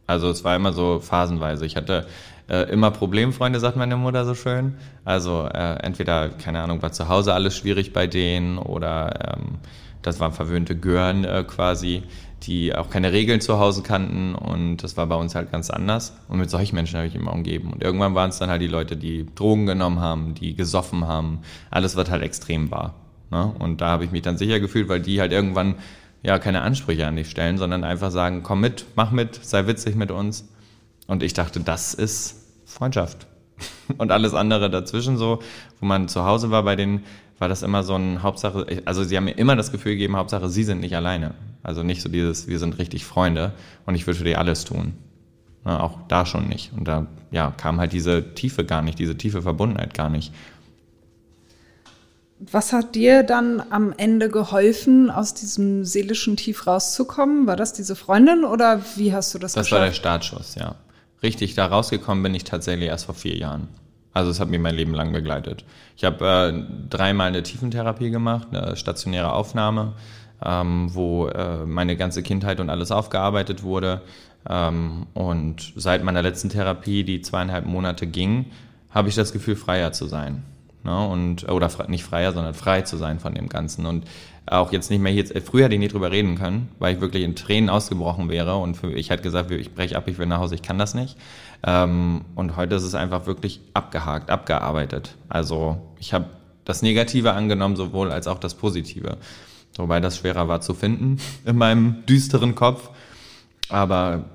Also 0.08 0.30
es 0.30 0.44
war 0.44 0.56
immer 0.56 0.74
so 0.74 1.00
phasenweise. 1.00 1.66
Ich 1.66 1.76
hatte 1.76 2.06
äh, 2.50 2.70
immer 2.72 2.92
Problemfreunde, 2.92 3.60
sagt 3.60 3.78
meine 3.78 3.96
Mutter 3.96 4.26
so 4.26 4.36
schön. 4.36 4.76
Also 5.06 5.48
äh, 5.48 5.76
entweder, 5.84 6.30
keine 6.30 6.62
Ahnung, 6.62 6.82
war 6.82 6.92
zu 6.92 7.08
Hause 7.08 7.34
alles 7.34 7.56
schwierig 7.56 7.94
bei 7.94 8.08
denen 8.08 8.58
oder 8.58 9.38
ähm, 9.38 9.60
das 10.02 10.20
waren 10.20 10.34
verwöhnte 10.34 10.76
Gören 10.76 11.24
äh, 11.24 11.44
quasi 11.48 12.04
die 12.44 12.76
auch 12.76 12.90
keine 12.90 13.12
Regeln 13.12 13.40
zu 13.40 13.60
Hause 13.60 13.84
kannten 13.84 14.34
und 14.34 14.78
das 14.78 14.98
war 14.98 15.06
bei 15.08 15.16
uns 15.16 15.36
halt 15.36 15.52
ganz 15.52 15.70
anders. 15.70 16.14
Und 16.28 16.40
mit 16.40 16.50
solchen 16.50 16.76
Menschen 16.76 16.98
habe 16.98 17.08
ich 17.08 17.16
immer 17.16 17.34
umgeben. 17.34 17.72
Und 17.72 17.84
irgendwann 17.84 18.16
waren 18.16 18.32
es 18.32 18.40
dann 18.40 18.50
halt 18.50 18.62
die 18.62 18.68
Leute, 18.68 18.98
die 18.98 19.28
Drogen 19.36 19.68
genommen 19.68 20.00
haben, 20.00 20.34
die 20.34 20.56
gesoffen 20.56 21.08
haben, 21.08 21.40
alles, 21.70 21.96
was 21.96 22.10
halt 22.10 22.24
extrem 22.24 22.72
war. 22.72 22.96
Ne? 23.30 23.54
Und 23.60 23.82
da 23.82 23.90
habe 23.90 24.06
ich 24.06 24.12
mich 24.12 24.24
dann 24.24 24.38
sicher 24.38 24.60
gefühlt, 24.60 24.90
weil 24.90 25.02
die 25.02 25.22
halt 25.22 25.32
irgendwann 25.32 25.76
ja 26.24 26.40
keine 26.40 26.62
Ansprüche 26.62 27.08
an 27.08 27.16
dich 27.16 27.30
stellen, 27.30 27.58
sondern 27.58 27.84
einfach 27.84 28.12
sagen, 28.12 28.42
komm 28.44 28.62
mit, 28.62 28.86
mach 28.96 29.12
mit, 29.12 29.36
sei 29.44 29.68
witzig 29.68 29.96
mit 29.96 30.12
uns. 30.12 30.50
Und 31.08 31.24
ich 31.24 31.34
dachte, 31.34 31.60
das 31.60 31.94
ist 31.94 32.48
Freundschaft. 32.66 33.28
Und 33.98 34.12
alles 34.12 34.34
andere 34.34 34.70
dazwischen 34.70 35.18
so, 35.18 35.40
wo 35.80 35.86
man 35.86 36.08
zu 36.08 36.26
Hause 36.26 36.50
war 36.50 36.64
bei 36.64 36.76
denen, 36.76 37.04
war 37.42 37.50
das 37.50 37.64
immer 37.64 37.82
so 37.82 37.96
ein 37.96 38.22
Hauptsache, 38.22 38.84
also 38.86 39.04
sie 39.04 39.18
haben 39.18 39.26
mir 39.26 39.38
immer 39.38 39.56
das 39.56 39.72
Gefühl 39.72 39.94
gegeben, 39.94 40.16
Hauptsache 40.16 40.48
sie 40.48 40.64
sind 40.64 40.80
nicht 40.80 40.96
alleine. 40.96 41.34
Also 41.64 41.82
nicht 41.82 42.04
so 42.04 42.08
dieses, 42.08 42.48
wir 42.48 42.60
sind 42.60 42.78
richtig 42.78 43.04
Freunde 43.04 43.54
und 43.88 43.96
ich 43.96 44.06
würde 44.06 44.20
für 44.20 44.24
dich 44.24 44.38
alles 44.38 44.64
tun. 44.64 44.94
Na, 45.64 45.82
auch 45.82 45.98
da 46.08 46.26
schon 46.26 46.48
nicht. 46.48 46.72
Und 46.74 46.88
da 46.88 47.08
ja, 47.32 47.52
kam 47.58 47.80
halt 47.80 47.94
diese 47.94 48.36
Tiefe 48.36 48.64
gar 48.64 48.84
nicht, 48.84 49.00
diese 49.00 49.18
tiefe 49.18 49.42
Verbundenheit 49.42 49.96
gar 49.96 50.10
nicht. 50.10 50.32
Was 52.40 52.74
hat 52.74 52.96
dir 52.96 53.24
dann 53.24 53.62
am 53.72 53.94
Ende 53.98 54.30
geholfen, 54.30 55.10
aus 55.12 55.34
diesem 55.34 55.84
seelischen 55.84 56.38
Tief 56.38 56.66
rauszukommen? 56.68 57.48
War 57.48 57.56
das 57.56 57.74
diese 57.74 57.96
Freundin 57.96 58.44
oder 58.44 58.82
wie 58.96 59.14
hast 59.14 59.34
du 59.34 59.40
das 59.40 59.54
Das 59.54 59.66
geschafft? 59.66 59.80
war 59.80 59.88
der 59.88 59.94
Startschuss, 59.94 60.56
ja. 60.56 60.76
Richtig, 61.24 61.56
da 61.56 61.68
rausgekommen 61.68 62.24
bin 62.24 62.34
ich 62.36 62.44
tatsächlich 62.44 62.90
erst 62.90 63.06
vor 63.06 63.16
vier 63.16 63.36
Jahren. 63.36 63.68
Also 64.14 64.30
es 64.30 64.40
hat 64.40 64.50
mich 64.50 64.60
mein 64.60 64.76
Leben 64.76 64.94
lang 64.94 65.14
begleitet. 65.14 65.64
Ich 65.96 66.04
habe 66.04 66.26
äh, 66.26 66.88
dreimal 66.90 67.28
eine 67.28 67.44
Tiefentherapie 67.44 68.12
gemacht, 68.12 68.50
eine 68.52 68.76
stationäre 68.76 69.34
Aufnahme 69.34 69.94
ähm, 70.44 70.90
wo 70.94 71.28
äh, 71.28 71.66
meine 71.66 71.96
ganze 71.96 72.24
Kindheit 72.24 72.60
und 72.60 72.70
alles 72.70 72.92
aufgearbeitet 72.92 73.64
wurde. 73.64 74.02
Ähm, 74.50 75.08
und 75.14 75.74
seit 75.76 76.04
meiner 76.04 76.22
letzten 76.22 76.50
Therapie, 76.50 77.04
die 77.04 77.22
zweieinhalb 77.22 77.66
Monate 77.66 78.08
ging, 78.08 78.48
habe 78.90 79.10
ich 79.10 79.16
das 79.16 79.34
Gefühl, 79.34 79.56
freier 79.56 79.92
zu 79.92 80.08
sein. 80.08 80.44
Ne? 80.84 81.08
Und, 81.08 81.50
oder 81.50 81.70
nicht 81.88 82.04
freier, 82.04 82.34
sondern 82.34 82.54
frei 82.54 82.82
zu 82.82 82.98
sein 82.98 83.20
von 83.20 83.34
dem 83.34 83.50
Ganzen. 83.50 83.86
Und 83.86 84.06
auch 84.46 84.72
jetzt 84.72 84.90
nicht 84.90 85.02
mehr 85.02 85.14
jetzt, 85.14 85.38
früher 85.46 85.66
hätte 85.66 85.76
ich 85.76 85.80
nicht 85.80 85.94
drüber 85.94 86.12
reden 86.12 86.36
können, 86.36 86.70
weil 86.80 86.96
ich 86.96 87.02
wirklich 87.02 87.24
in 87.24 87.36
Tränen 87.36 87.70
ausgebrochen 87.70 88.30
wäre 88.30 88.58
und 88.58 88.76
für, 88.76 88.92
ich 88.92 89.10
hätte 89.10 89.24
gesagt, 89.24 89.52
ich 89.52 89.74
breche 89.74 89.96
ab, 89.96 90.08
ich 90.08 90.18
will 90.18 90.26
nach 90.26 90.40
Hause, 90.40 90.56
ich 90.56 90.62
kann 90.62 90.78
das 90.78 90.94
nicht. 90.94 91.18
Ähm, 91.64 92.22
und 92.36 92.56
heute 92.58 92.76
ist 92.76 92.84
es 92.84 92.96
einfach 92.96 93.28
wirklich 93.28 93.62
abgehakt, 93.74 94.30
abgearbeitet. 94.30 95.16
Also 95.30 95.78
ich 96.00 96.14
habe 96.14 96.26
das 96.66 96.82
Negative 96.82 97.34
angenommen, 97.34 97.76
sowohl 97.76 98.12
als 98.12 98.28
auch 98.28 98.40
das 98.40 98.56
Positive. 98.56 99.18
Wobei 99.78 100.00
das 100.00 100.18
schwerer 100.18 100.48
war 100.48 100.62
zu 100.62 100.74
finden 100.74 101.18
in 101.46 101.56
meinem 101.56 102.06
düsteren 102.08 102.56
Kopf. 102.56 102.90
Aber 103.70 104.26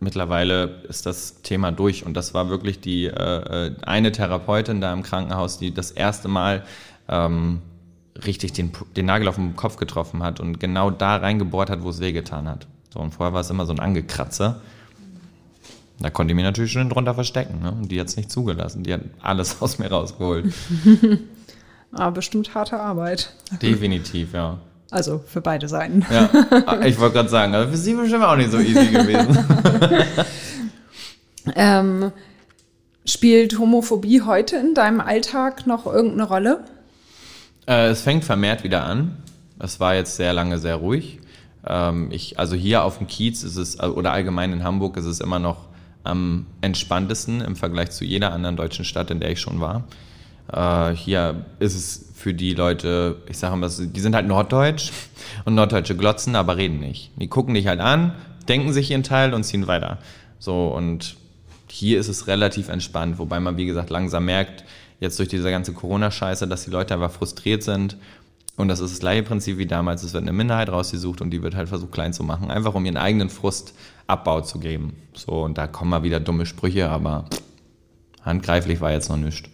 mittlerweile 0.00 0.82
ist 0.88 1.06
das 1.06 1.42
Thema 1.42 1.72
durch. 1.72 2.04
Und 2.04 2.14
das 2.14 2.34
war 2.34 2.48
wirklich 2.48 2.80
die 2.80 3.06
äh, 3.06 3.10
äh, 3.10 3.74
eine 3.82 4.12
Therapeutin 4.12 4.80
da 4.80 4.92
im 4.92 5.02
Krankenhaus, 5.02 5.58
die 5.58 5.72
das 5.72 5.90
erste 5.90 6.28
Mal 6.28 6.64
ähm, 7.08 7.60
richtig 8.24 8.52
den, 8.52 8.72
den 8.96 9.06
Nagel 9.06 9.28
auf 9.28 9.36
den 9.36 9.56
Kopf 9.56 9.76
getroffen 9.76 10.22
hat 10.22 10.40
und 10.40 10.60
genau 10.60 10.90
da 10.90 11.16
reingebohrt 11.16 11.70
hat, 11.70 11.82
wo 11.82 11.90
es 11.90 12.00
wehgetan 12.00 12.48
hat. 12.48 12.66
So, 12.92 13.00
und 13.00 13.12
vorher 13.12 13.32
war 13.32 13.40
es 13.40 13.50
immer 13.50 13.66
so 13.66 13.72
ein 13.72 13.80
Angekratzer. 13.80 14.60
Da 15.98 16.10
konnte 16.10 16.32
ich 16.32 16.36
mich 16.36 16.44
natürlich 16.44 16.72
schon 16.72 16.88
drunter 16.90 17.14
verstecken. 17.14 17.60
Ne? 17.62 17.72
Und 17.72 17.90
die 17.90 17.98
hat 17.98 18.08
es 18.08 18.16
nicht 18.16 18.30
zugelassen. 18.30 18.82
Die 18.82 18.92
hat 18.92 19.02
alles 19.20 19.60
aus 19.62 19.78
mir 19.78 19.88
rausgeholt. 19.88 20.52
Aber 21.92 22.10
bestimmt 22.12 22.54
harte 22.54 22.78
Arbeit. 22.78 23.34
Definitiv, 23.62 24.34
ja. 24.34 24.58
Also 24.96 25.22
für 25.26 25.42
beide 25.42 25.68
Seiten. 25.68 26.06
Ja, 26.10 26.80
ich 26.86 26.98
wollte 26.98 27.16
gerade 27.16 27.28
sagen, 27.28 27.54
aber 27.54 27.68
für 27.68 27.76
sie 27.76 27.92
bestimmt 27.92 28.24
auch 28.24 28.34
nicht 28.34 28.50
so 28.50 28.58
easy 28.58 28.86
gewesen. 28.86 29.44
ähm, 31.54 32.12
spielt 33.04 33.58
Homophobie 33.58 34.22
heute 34.22 34.56
in 34.56 34.72
deinem 34.72 35.02
Alltag 35.02 35.66
noch 35.66 35.84
irgendeine 35.84 36.22
Rolle? 36.22 36.64
Äh, 37.68 37.88
es 37.88 38.00
fängt 38.00 38.24
vermehrt 38.24 38.64
wieder 38.64 38.86
an. 38.86 39.18
Es 39.58 39.80
war 39.80 39.94
jetzt 39.94 40.16
sehr 40.16 40.32
lange 40.32 40.58
sehr 40.58 40.76
ruhig. 40.76 41.20
Ähm, 41.66 42.08
ich, 42.10 42.38
also 42.38 42.56
hier 42.56 42.82
auf 42.82 42.96
dem 42.96 43.06
Kiez 43.06 43.42
ist 43.42 43.56
es, 43.56 43.78
oder 43.78 44.12
allgemein 44.12 44.50
in 44.50 44.64
Hamburg 44.64 44.96
ist 44.96 45.04
es 45.04 45.20
immer 45.20 45.38
noch 45.38 45.66
am 46.04 46.46
entspanntesten 46.62 47.42
im 47.42 47.54
Vergleich 47.54 47.90
zu 47.90 48.06
jeder 48.06 48.32
anderen 48.32 48.56
deutschen 48.56 48.86
Stadt, 48.86 49.10
in 49.10 49.20
der 49.20 49.30
ich 49.30 49.42
schon 49.42 49.60
war. 49.60 49.84
Äh, 50.52 50.92
hier 50.92 51.44
ist 51.58 51.74
es 51.74 52.12
für 52.14 52.34
die 52.34 52.54
Leute, 52.54 53.16
ich 53.28 53.38
sage 53.38 53.56
mal, 53.56 53.70
die 53.70 54.00
sind 54.00 54.14
halt 54.14 54.26
norddeutsch 54.26 54.90
und 55.44 55.54
norddeutsche 55.54 55.96
glotzen, 55.96 56.34
aber 56.34 56.56
reden 56.56 56.80
nicht. 56.80 57.10
Die 57.16 57.28
gucken 57.28 57.54
dich 57.54 57.66
halt 57.66 57.80
an, 57.80 58.12
denken 58.48 58.72
sich 58.72 58.90
ihren 58.90 59.02
Teil 59.02 59.34
und 59.34 59.44
ziehen 59.44 59.66
weiter. 59.66 59.98
So 60.38 60.68
und 60.68 61.16
hier 61.68 61.98
ist 61.98 62.08
es 62.08 62.26
relativ 62.26 62.68
entspannt, 62.68 63.18
wobei 63.18 63.40
man, 63.40 63.56
wie 63.56 63.66
gesagt, 63.66 63.90
langsam 63.90 64.24
merkt, 64.24 64.64
jetzt 65.00 65.18
durch 65.18 65.28
diese 65.28 65.50
ganze 65.50 65.72
Corona-Scheiße, 65.72 66.48
dass 66.48 66.64
die 66.64 66.70
Leute 66.70 66.94
einfach 66.94 67.10
frustriert 67.10 67.62
sind. 67.62 67.96
Und 68.56 68.68
das 68.68 68.80
ist 68.80 68.92
das 68.92 69.00
gleiche 69.00 69.22
Prinzip 69.22 69.58
wie 69.58 69.66
damals. 69.66 70.02
Es 70.02 70.14
wird 70.14 70.22
eine 70.22 70.32
Minderheit 70.32 70.70
rausgesucht 70.70 71.20
und 71.20 71.30
die 71.30 71.42
wird 71.42 71.54
halt 71.54 71.68
versucht 71.68 71.92
klein 71.92 72.14
zu 72.14 72.22
machen, 72.22 72.50
einfach 72.50 72.74
um 72.74 72.86
ihren 72.86 72.96
eigenen 72.96 73.28
Frust 73.28 73.74
Abbau 74.06 74.40
zu 74.40 74.58
geben. 74.58 74.94
So, 75.12 75.42
und 75.42 75.58
da 75.58 75.66
kommen 75.66 75.90
mal 75.90 76.02
wieder 76.02 76.20
dumme 76.20 76.46
Sprüche, 76.46 76.88
aber 76.88 77.26
handgreiflich 78.22 78.80
war 78.80 78.92
jetzt 78.92 79.10
noch 79.10 79.18
nichts. 79.18 79.50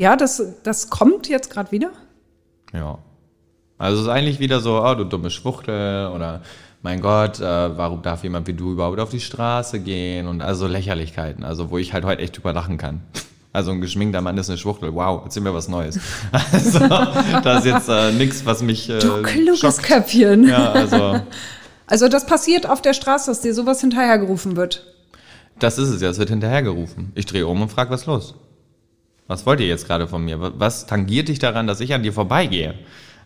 Ja, 0.00 0.16
das, 0.16 0.42
das 0.62 0.88
kommt 0.88 1.28
jetzt 1.28 1.50
gerade 1.50 1.72
wieder? 1.72 1.90
Ja. 2.72 2.98
Also 3.76 3.96
es 3.96 4.02
ist 4.04 4.08
eigentlich 4.08 4.40
wieder 4.40 4.60
so, 4.60 4.82
oh, 4.82 4.94
du 4.94 5.04
dumme 5.04 5.28
Schwuchtel 5.28 6.06
oder 6.14 6.40
mein 6.80 7.02
Gott, 7.02 7.38
äh, 7.38 7.42
warum 7.76 8.00
darf 8.00 8.22
jemand 8.24 8.46
wie 8.46 8.54
du 8.54 8.72
überhaupt 8.72 8.98
auf 8.98 9.10
die 9.10 9.20
Straße 9.20 9.80
gehen? 9.80 10.26
Und 10.26 10.40
also 10.40 10.66
Lächerlichkeiten, 10.66 11.44
also 11.44 11.70
wo 11.70 11.76
ich 11.76 11.92
halt 11.92 12.06
heute 12.06 12.22
echt 12.22 12.38
drüber 12.38 12.54
lachen 12.54 12.78
kann. 12.78 13.02
Also 13.52 13.72
ein 13.72 13.82
geschminkter 13.82 14.22
Mann 14.22 14.38
ist 14.38 14.48
eine 14.48 14.56
Schwuchtel. 14.56 14.94
Wow, 14.94 15.20
erzähl 15.24 15.42
mir 15.42 15.52
was 15.52 15.68
Neues. 15.68 16.00
Also, 16.32 16.78
das 17.42 17.66
ist 17.66 17.70
jetzt 17.70 17.88
äh, 17.90 18.12
nichts, 18.12 18.46
was 18.46 18.62
mich. 18.62 18.88
Äh, 18.88 19.00
Du 19.00 19.20
kluges 19.22 19.60
schockt. 19.60 19.82
Köpfchen. 19.82 20.48
Ja, 20.48 20.72
also 20.72 21.20
Also 21.86 22.08
das 22.08 22.24
passiert 22.24 22.66
auf 22.66 22.80
der 22.80 22.94
Straße, 22.94 23.30
dass 23.30 23.42
dir 23.42 23.52
sowas 23.52 23.82
hinterhergerufen 23.82 24.56
wird. 24.56 24.86
das 25.58 25.76
ist 25.76 25.90
es 25.90 26.00
ja. 26.00 26.08
Es 26.08 26.18
wird 26.18 26.30
hinterhergerufen. 26.30 27.12
Ich 27.14 27.26
drehe 27.26 27.46
um 27.46 27.60
und 27.60 27.68
frage, 27.68 27.90
was 27.90 28.00
ist 28.02 28.06
los? 28.06 28.34
Was 29.30 29.46
wollt 29.46 29.60
ihr 29.60 29.68
jetzt 29.68 29.86
gerade 29.86 30.08
von 30.08 30.24
mir? 30.24 30.40
Wa- 30.40 30.52
Was 30.58 30.86
tangiert 30.86 31.28
dich 31.28 31.38
daran, 31.38 31.68
dass 31.68 31.78
ich 31.78 31.94
an 31.94 32.02
dir 32.02 32.12
vorbeigehe? 32.12 32.74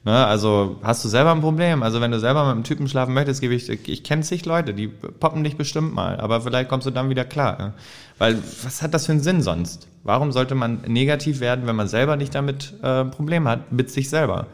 Ne, 0.04 0.26
also 0.26 0.76
hast 0.82 1.02
du 1.02 1.08
selber 1.08 1.32
ein 1.32 1.40
Problem? 1.40 1.82
Also 1.82 2.02
wenn 2.02 2.10
du 2.10 2.20
selber 2.20 2.44
mit 2.44 2.52
einem 2.52 2.64
Typen 2.64 2.88
schlafen 2.88 3.14
möchtest, 3.14 3.40
gebe 3.40 3.54
ich, 3.54 3.70
ich 3.70 4.02
kenne 4.02 4.20
zig 4.20 4.44
Leute, 4.44 4.74
die 4.74 4.86
poppen 4.88 5.42
dich 5.44 5.56
bestimmt 5.56 5.94
mal, 5.94 6.20
aber 6.20 6.42
vielleicht 6.42 6.68
kommst 6.68 6.86
du 6.86 6.90
dann 6.90 7.08
wieder 7.08 7.24
klar. 7.24 7.56
Ne? 7.58 7.72
Weil 8.18 8.36
was 8.64 8.82
hat 8.82 8.92
das 8.92 9.06
für 9.06 9.12
einen 9.12 9.22
Sinn 9.22 9.40
sonst? 9.40 9.88
Warum 10.02 10.30
sollte 10.30 10.54
man 10.54 10.82
negativ 10.86 11.40
werden, 11.40 11.66
wenn 11.66 11.74
man 11.74 11.88
selber 11.88 12.16
nicht 12.16 12.34
damit 12.34 12.74
äh, 12.82 13.00
ein 13.00 13.10
Problem 13.10 13.48
hat, 13.48 13.72
mit 13.72 13.90
sich 13.90 14.10
selber? 14.10 14.46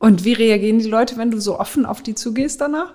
Und 0.00 0.24
wie 0.24 0.32
reagieren 0.32 0.80
die 0.80 0.88
Leute, 0.88 1.16
wenn 1.16 1.30
du 1.30 1.40
so 1.40 1.60
offen 1.60 1.86
auf 1.86 2.02
die 2.02 2.16
zugehst 2.16 2.60
danach? 2.60 2.92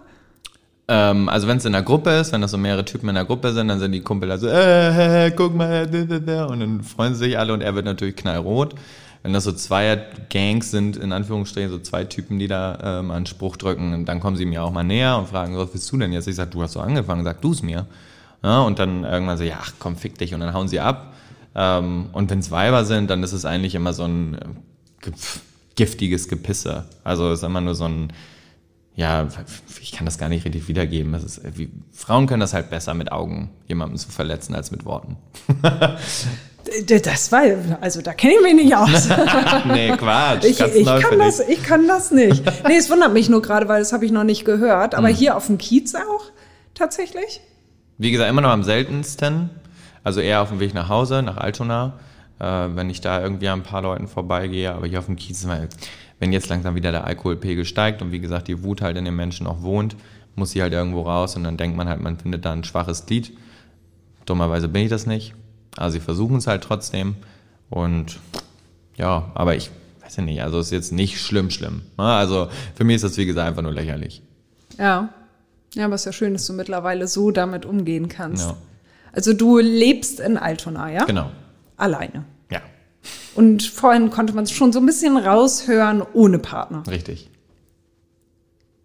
Ähm, 0.91 1.29
also 1.29 1.47
wenn 1.47 1.57
es 1.57 1.65
in 1.65 1.75
einer 1.75 1.85
Gruppe 1.85 2.09
ist, 2.09 2.33
wenn 2.33 2.41
das 2.41 2.49
so 2.49 2.57
mehrere 2.57 2.83
Typen 2.83 3.09
in 3.09 3.15
einer 3.15 3.25
Gruppe 3.25 3.53
sind, 3.53 3.67
dann 3.67 3.79
sind 3.79 3.91
die 3.91 4.01
Kumpel 4.01 4.27
da 4.27 4.39
so, 4.39 4.47
äh, 4.47 5.27
äh, 5.27 5.31
guck 5.31 5.53
mal, 5.55 5.85
und 5.85 6.59
dann 6.59 6.81
freuen 6.81 7.13
sie 7.13 7.25
sich 7.25 7.37
alle 7.37 7.53
und 7.53 7.61
er 7.61 7.75
wird 7.75 7.85
natürlich 7.85 8.15
knallrot. 8.15 8.73
Wenn 9.21 9.33
das 9.33 9.43
so 9.43 9.51
Zweier-Gangs 9.51 10.71
sind, 10.71 10.97
in 10.97 11.11
Anführungsstrichen, 11.11 11.69
so 11.69 11.77
zwei 11.79 12.05
Typen, 12.05 12.39
die 12.39 12.47
da 12.47 12.99
ähm, 12.99 13.11
einen 13.11 13.25
Spruch 13.25 13.57
drücken, 13.57 14.05
dann 14.05 14.19
kommen 14.19 14.35
sie 14.35 14.45
mir 14.45 14.63
auch 14.63 14.71
mal 14.71 14.83
näher 14.83 15.17
und 15.17 15.27
fragen, 15.27 15.55
was 15.57 15.73
willst 15.73 15.91
du 15.91 15.97
denn 15.97 16.11
jetzt? 16.11 16.27
Ich 16.27 16.37
sag, 16.37 16.51
du 16.51 16.63
hast 16.63 16.71
so 16.71 16.79
angefangen, 16.79 17.23
sag 17.23 17.41
du 17.41 17.51
es 17.51 17.61
mir. 17.61 17.85
Ja, 18.41 18.61
und 18.61 18.79
dann 18.79 19.03
irgendwann 19.03 19.37
so, 19.37 19.43
ja, 19.43 19.59
ach, 19.61 19.73
komm, 19.77 19.97
fick 19.97 20.17
dich, 20.17 20.33
und 20.33 20.39
dann 20.39 20.53
hauen 20.53 20.69
sie 20.69 20.79
ab. 20.79 21.13
Ähm, 21.53 22.05
und 22.13 22.29
wenn 22.31 22.39
es 22.39 22.49
Weiber 22.49 22.85
sind, 22.85 23.09
dann 23.09 23.21
ist 23.21 23.33
es 23.33 23.43
eigentlich 23.43 23.75
immer 23.75 23.91
so 23.91 24.05
ein 24.05 24.35
äh, 24.35 24.39
ge- 25.01 25.13
giftiges 25.75 26.29
Gepisse. 26.29 26.85
Also 27.03 27.29
es 27.31 27.39
ist 27.39 27.45
immer 27.45 27.59
nur 27.59 27.75
so 27.75 27.85
ein, 27.85 28.13
ja, 28.99 29.29
ich 29.81 29.93
kann 29.93 30.05
das 30.05 30.17
gar 30.17 30.27
nicht 30.27 30.43
richtig 30.43 30.67
wiedergeben. 30.67 31.13
Ist, 31.13 31.41
wie, 31.57 31.71
Frauen 31.93 32.27
können 32.27 32.41
das 32.41 32.53
halt 32.53 32.69
besser 32.69 32.93
mit 32.93 33.13
Augen, 33.13 33.49
jemanden 33.65 33.97
zu 33.97 34.09
verletzen, 34.09 34.53
als 34.55 34.71
mit 34.71 34.83
Worten. 34.83 35.15
Das 36.85 37.31
war, 37.31 37.41
also 37.79 38.01
da 38.01 38.13
kenne 38.13 38.33
ich 38.33 38.41
mich 38.41 38.65
nicht 38.65 38.75
aus. 38.75 39.07
nee, 39.67 39.95
Quatsch. 39.95 40.43
Ich, 40.43 40.59
ich, 40.59 40.85
kann 40.85 41.17
das, 41.17 41.39
ich 41.39 41.63
kann 41.63 41.87
das 41.87 42.11
nicht. 42.11 42.43
Nee, 42.67 42.77
es 42.77 42.91
wundert 42.91 43.13
mich 43.13 43.29
nur 43.29 43.41
gerade, 43.41 43.67
weil 43.69 43.79
das 43.79 43.93
habe 43.93 44.05
ich 44.05 44.11
noch 44.11 44.25
nicht 44.25 44.43
gehört. 44.43 44.93
Aber 44.93 45.07
hier 45.07 45.37
auf 45.37 45.47
dem 45.47 45.57
Kiez 45.57 45.95
auch 45.95 46.25
tatsächlich? 46.75 47.39
Wie 47.97 48.11
gesagt, 48.11 48.29
immer 48.29 48.41
noch 48.41 48.51
am 48.51 48.63
seltensten. 48.63 49.49
Also 50.03 50.19
eher 50.19 50.41
auf 50.41 50.49
dem 50.49 50.59
Weg 50.59 50.73
nach 50.73 50.89
Hause, 50.89 51.23
nach 51.23 51.37
Altona, 51.37 51.93
äh, 52.39 52.43
wenn 52.43 52.89
ich 52.89 53.01
da 53.01 53.21
irgendwie 53.21 53.47
an 53.47 53.61
ein 53.61 53.63
paar 53.63 53.81
Leuten 53.81 54.07
vorbeigehe. 54.07 54.71
Aber 54.73 54.85
hier 54.85 54.99
auf 54.99 55.05
dem 55.05 55.15
Kiez, 55.15 55.47
weil 55.47 55.69
wenn 56.19 56.33
jetzt 56.33 56.49
langsam 56.49 56.75
wieder 56.75 56.91
der 56.91 57.05
Alkoholpegel 57.05 57.65
steigt 57.65 58.01
und 58.01 58.11
wie 58.11 58.19
gesagt 58.19 58.47
die 58.47 58.63
Wut 58.63 58.81
halt 58.81 58.97
in 58.97 59.05
den 59.05 59.15
Menschen 59.15 59.47
auch 59.47 59.61
wohnt, 59.61 59.95
muss 60.35 60.51
sie 60.51 60.61
halt 60.61 60.73
irgendwo 60.73 61.01
raus 61.01 61.35
und 61.35 61.43
dann 61.43 61.57
denkt 61.57 61.77
man 61.77 61.87
halt, 61.87 62.01
man 62.01 62.17
findet 62.17 62.45
da 62.45 62.51
ein 62.51 62.63
schwaches 62.63 63.05
Glied. 63.05 63.37
Dummerweise 64.25 64.67
bin 64.67 64.83
ich 64.83 64.89
das 64.89 65.05
nicht. 65.05 65.33
Also 65.77 65.93
sie 65.93 65.99
versuchen 65.99 66.37
es 66.37 66.47
halt 66.47 66.63
trotzdem. 66.63 67.15
Und 67.69 68.19
ja, 68.97 69.31
aber 69.33 69.55
ich 69.55 69.71
weiß 70.01 70.17
ja 70.17 70.23
nicht, 70.23 70.41
also 70.41 70.59
es 70.59 70.67
ist 70.67 70.71
jetzt 70.71 70.91
nicht 70.91 71.21
schlimm, 71.21 71.49
schlimm. 71.49 71.83
ne? 71.97 72.03
Also 72.03 72.49
für 72.75 72.83
mich 72.83 72.97
ist 72.97 73.03
das 73.03 73.17
wie 73.17 73.25
gesagt 73.25 73.47
einfach 73.47 73.61
nur 73.61 73.73
lächerlich. 73.73 74.21
Ja. 74.77 75.09
Ja, 75.75 75.85
aber 75.85 75.95
es 75.95 76.01
ist 76.01 76.05
ja 76.05 76.13
schön, 76.13 76.33
dass 76.33 76.47
du 76.47 76.53
mittlerweile 76.53 77.07
so 77.07 77.31
damit 77.31 77.65
umgehen 77.65 78.09
kannst. 78.09 78.49
Ja. 78.49 78.57
Also 79.11 79.33
du 79.33 79.59
lebst 79.59 80.19
in 80.19 80.37
Altona, 80.37 80.91
ja? 80.91 81.05
Genau. 81.05 81.31
Alleine. 81.77 82.25
Und 83.35 83.63
vorhin 83.63 84.09
konnte 84.09 84.33
man 84.33 84.43
es 84.43 84.51
schon 84.51 84.71
so 84.71 84.79
ein 84.79 84.85
bisschen 84.85 85.17
raushören, 85.17 86.03
ohne 86.13 86.39
Partner. 86.39 86.83
richtig. 86.89 87.29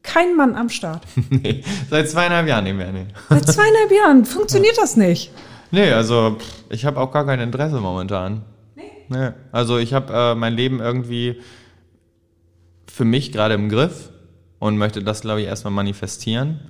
Kein 0.02 0.37
Mann 0.37 0.54
am 0.54 0.68
Start. 0.68 1.02
nee, 1.30 1.64
seit 1.88 2.11
zweieinhalb 2.11 2.46
Jahren 2.46 2.64
nicht 2.64 2.76
mehr, 2.76 2.92
nee. 2.92 3.07
Seit 3.30 3.46
zweieinhalb 3.46 3.90
Jahren 3.90 4.24
funktioniert 4.26 4.76
das 4.76 4.96
nicht. 4.96 5.33
Nee, 5.70 5.90
also 5.92 6.37
ich 6.68 6.85
habe 6.85 7.00
auch 7.00 7.11
gar 7.11 7.24
kein 7.24 7.40
Interesse 7.40 7.80
momentan. 7.80 8.42
Nee? 8.76 8.83
Nee. 9.09 9.30
Also 9.50 9.78
ich 9.78 9.94
habe 9.94 10.12
äh, 10.12 10.35
mein 10.35 10.54
Leben 10.54 10.80
irgendwie 10.80 11.40
für 12.87 13.04
mich 13.04 13.33
gerade 13.33 13.54
im 13.54 13.70
Griff 13.70 14.11
und 14.59 14.76
möchte 14.76 15.02
das, 15.02 15.22
glaube 15.22 15.40
ich, 15.40 15.46
erstmal 15.46 15.72
manifestieren. 15.72 16.61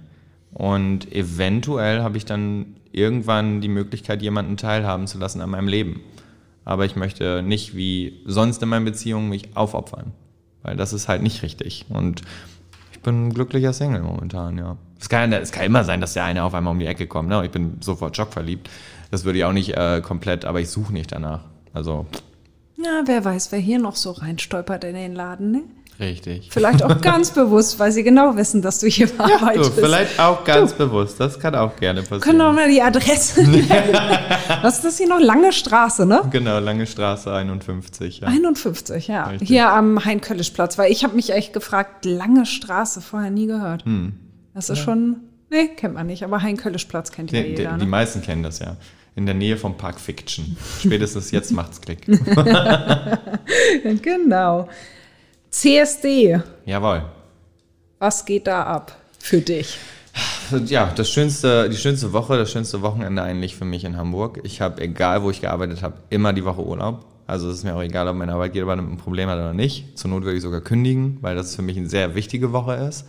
Und 0.53 1.13
eventuell 1.13 2.03
habe 2.03 2.17
ich 2.17 2.25
dann 2.25 2.77
irgendwann 2.93 3.61
die 3.61 3.69
Möglichkeit, 3.69 4.23
jemanden 4.23 4.57
teilhaben 4.57 5.07
zu 5.07 5.19
lassen 5.19 5.41
an 5.41 5.51
meinem 5.51 5.69
Leben. 5.69 6.01
Aber 6.65 6.85
ich 6.85 6.97
möchte 6.97 7.43
nicht 7.43 7.77
wie 7.77 8.23
sonst 8.25 8.63
in 8.63 8.69
meinen 8.69 8.85
Beziehungen 8.85 9.29
mich 9.29 9.57
aufopfern. 9.57 10.13
Weil 10.63 10.77
das 10.77 10.93
ist 10.93 11.09
halt 11.09 11.23
nicht 11.23 11.43
richtig. 11.43 11.85
Und 11.91 12.23
ich 12.93 13.01
bin 13.01 13.27
ein 13.27 13.35
glücklicher 13.35 13.73
Single 13.73 14.01
momentan, 14.03 14.57
ja. 14.57 14.77
Es 14.99 15.11
kann, 15.11 15.33
es 15.33 15.53
kann 15.53 15.67
immer 15.67 15.85
sein, 15.85 16.01
dass 16.01 16.15
der 16.15 16.25
eine 16.25 16.43
auf 16.43 16.55
einmal 16.55 16.73
um 16.73 16.79
die 16.79 16.87
Ecke 16.87 17.07
kommt. 17.07 17.29
Ne? 17.29 17.45
Ich 17.45 17.51
bin 17.51 17.77
sofort 17.81 18.17
schockverliebt. 18.17 18.71
Das 19.11 19.25
würde 19.25 19.39
ich 19.39 19.45
auch 19.45 19.53
nicht 19.53 19.77
äh, 19.77 20.01
komplett, 20.01 20.47
aber 20.47 20.61
ich 20.61 20.71
suche 20.71 20.93
nicht 20.93 21.13
danach. 21.13 21.41
Also, 21.75 22.07
Na, 22.77 23.03
wer 23.05 23.23
weiß, 23.25 23.53
wer 23.53 23.59
hier 23.59 23.79
noch 23.79 23.97
so 23.97 24.13
reinstolpert 24.13 24.85
in 24.85 24.95
den 24.95 25.15
Laden, 25.15 25.51
ne? 25.51 25.63
Richtig. 26.01 26.49
Vielleicht 26.51 26.83
auch 26.83 27.01
ganz 27.03 27.31
bewusst, 27.31 27.79
weil 27.79 27.93
sie 27.93 28.03
genau 28.03 28.37
wissen, 28.37 28.63
dass 28.63 28.79
du 28.81 28.87
hier 28.87 29.07
Du, 29.07 29.21
arbeitest. 29.23 29.75
vielleicht 29.75 30.19
auch 30.21 30.45
ganz 30.45 30.73
bewusst. 30.73 31.19
Das 31.21 31.39
kann 31.39 31.55
auch 31.55 31.77
gerne 31.77 32.01
passieren. 32.03 32.21
Können 32.21 32.39
wir 32.39 32.53
mal 32.53 32.69
die 32.69 32.83
Adresse 32.83 33.43
nennen? 33.51 33.67
Was 34.63 34.77
ist 34.77 34.85
das 34.85 34.99
hier 34.99 35.09
noch? 35.09 35.21
Lange 35.21 35.53
Straße, 35.53 36.07
ne? 36.07 36.23
Genau, 36.31 36.59
Lange 36.59 36.87
Straße 36.87 37.33
51. 37.33 38.21
Ja. 38.21 38.29
51, 38.29 39.09
ja. 39.09 39.25
Richtig. 39.25 39.49
Hier 39.49 39.71
am 39.71 40.05
Hein-Köllisch-Platz, 40.05 40.79
weil 40.79 40.91
ich 40.93 41.05
habe 41.05 41.15
mich 41.17 41.31
echt 41.33 41.53
gefragt, 41.53 42.05
Lange 42.05 42.47
Straße, 42.47 43.01
vorher 43.01 43.31
nie 43.31 43.47
gehört. 43.47 43.85
Hm. 43.85 44.15
Das 44.55 44.71
ist 44.71 44.79
schon, 44.79 45.17
nee, 45.51 45.69
kennt 45.77 45.95
man 45.95 46.07
nicht, 46.07 46.23
aber 46.23 46.41
Hein-Köllisch-Platz 46.43 47.11
kennt 47.13 47.33
ja 47.33 47.41
Die, 47.43 47.55
die, 47.55 47.63
jeder. 47.63 47.73
die 47.77 47.85
Ne? 47.85 47.91
meisten 47.91 48.23
kennen 48.23 48.43
das 48.43 48.59
ja. 48.61 48.77
In 49.17 49.27
der 49.27 49.35
Nähe 49.37 49.57
vom 49.57 49.77
Park 49.77 50.01
Fiction. 50.01 50.57
Spätestens 50.81 51.31
jetzt 51.31 51.53
macht's 51.53 51.81
Klick. 51.81 52.05
Genau. 54.03 54.69
CSD, 55.55 56.41
Jawohl. 56.67 57.03
was 58.01 58.25
geht 58.25 58.49
da 58.49 58.65
ab 58.65 58.97
für 59.21 59.41
dich? 59.41 59.79
Ja, 60.67 60.93
das 60.95 61.09
schönste, 61.11 61.71
die 61.71 61.77
schönste 61.77 62.13
Woche, 62.13 62.37
das 62.37 62.51
schönste 62.51 62.83
Wochenende 62.83 63.23
eigentlich 63.23 63.55
für 63.55 63.65
mich 63.65 63.85
in 63.85 63.97
Hamburg. 63.97 64.41
Ich 64.43 64.61
habe, 64.61 64.83
egal 64.83 65.23
wo 65.23 65.31
ich 65.31 65.41
gearbeitet 65.41 65.83
habe, 65.83 65.95
immer 66.11 66.33
die 66.33 66.45
Woche 66.45 66.61
Urlaub. 66.61 67.05
Also 67.29 67.49
es 67.49 67.59
ist 67.59 67.65
mir 67.65 67.77
auch 67.77 67.83
egal, 67.83 68.09
ob 68.09 68.17
mein 68.17 68.31
Arbeitgeber 68.31 68.73
ein 68.73 68.97
Problem 68.97 69.29
hat 69.29 69.39
oder 69.39 69.55
nicht. 69.55 69.97
Zur 69.97 70.11
Not 70.11 70.25
würde 70.25 70.37
ich 70.37 70.43
sogar 70.43 70.61
kündigen, 70.61 71.19
weil 71.21 71.37
das 71.37 71.55
für 71.55 71.63
mich 71.63 71.77
eine 71.77 71.89
sehr 71.89 72.17
wichtige 72.17 72.53
Woche 72.53 72.75
ist. 72.75 73.07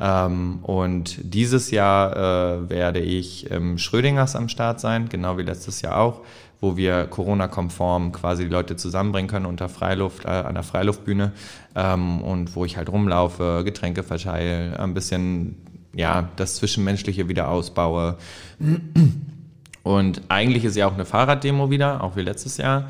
Ähm, 0.00 0.58
und 0.62 1.18
dieses 1.22 1.70
Jahr 1.70 2.16
äh, 2.16 2.70
werde 2.70 2.98
ich 2.98 3.50
im 3.50 3.78
Schrödingers 3.78 4.34
am 4.34 4.48
Start 4.48 4.80
sein, 4.80 5.08
genau 5.08 5.38
wie 5.38 5.42
letztes 5.42 5.80
Jahr 5.80 5.96
auch, 5.98 6.22
wo 6.64 6.78
wir 6.78 7.04
Corona-konform 7.04 8.12
quasi 8.12 8.44
die 8.44 8.50
Leute 8.50 8.74
zusammenbringen 8.76 9.28
können 9.28 9.44
unter 9.44 9.68
Freiluft, 9.68 10.24
äh, 10.24 10.28
an 10.28 10.54
der 10.54 10.62
Freiluftbühne 10.62 11.32
ähm, 11.76 12.22
und 12.22 12.56
wo 12.56 12.64
ich 12.64 12.78
halt 12.78 12.88
rumlaufe, 12.88 13.62
Getränke 13.64 14.02
verteile, 14.02 14.80
ein 14.80 14.94
bisschen 14.94 15.56
ja, 15.94 16.30
das 16.36 16.56
Zwischenmenschliche 16.56 17.28
wieder 17.28 17.48
ausbaue. 17.48 18.16
Und 19.82 20.22
eigentlich 20.28 20.64
ist 20.64 20.76
ja 20.76 20.88
auch 20.88 20.94
eine 20.94 21.04
Fahrraddemo 21.04 21.70
wieder, 21.70 22.02
auch 22.02 22.16
wie 22.16 22.22
letztes 22.22 22.56
Jahr. 22.56 22.88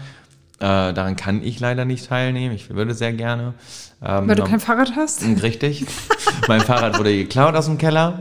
Äh, 0.60 0.94
daran 0.94 1.16
kann 1.16 1.42
ich 1.42 1.58
leider 1.58 1.84
nicht 1.84 2.06
teilnehmen. 2.06 2.54
Ich 2.54 2.70
würde 2.70 2.94
sehr 2.94 3.12
gerne. 3.12 3.54
Ähm, 4.06 4.28
Weil 4.28 4.36
du 4.36 4.44
kein 4.44 4.60
Fahrrad 4.60 4.92
hast? 4.96 5.24
Richtig. 5.42 5.86
mein 6.48 6.60
Fahrrad 6.60 6.98
wurde 6.98 7.16
geklaut 7.16 7.54
aus 7.54 7.66
dem 7.66 7.78
Keller. 7.78 8.18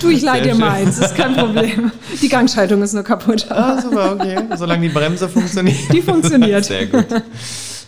Du, 0.00 0.10
ich 0.10 0.22
leih 0.22 0.40
dir 0.40 0.50
schön. 0.50 0.60
meins, 0.60 0.98
ist 0.98 1.16
kein 1.16 1.34
Problem. 1.34 1.90
Die 2.20 2.28
Gangschaltung 2.28 2.82
ist 2.82 2.92
nur 2.92 3.02
kaputt. 3.02 3.46
Ah, 3.50 3.80
super, 3.80 4.12
okay. 4.12 4.38
Solange 4.56 4.82
die 4.82 4.92
Bremse 4.92 5.28
funktioniert. 5.28 5.92
Die 5.92 6.02
funktioniert. 6.02 6.64
Sehr 6.64 6.86
gut. 6.86 7.06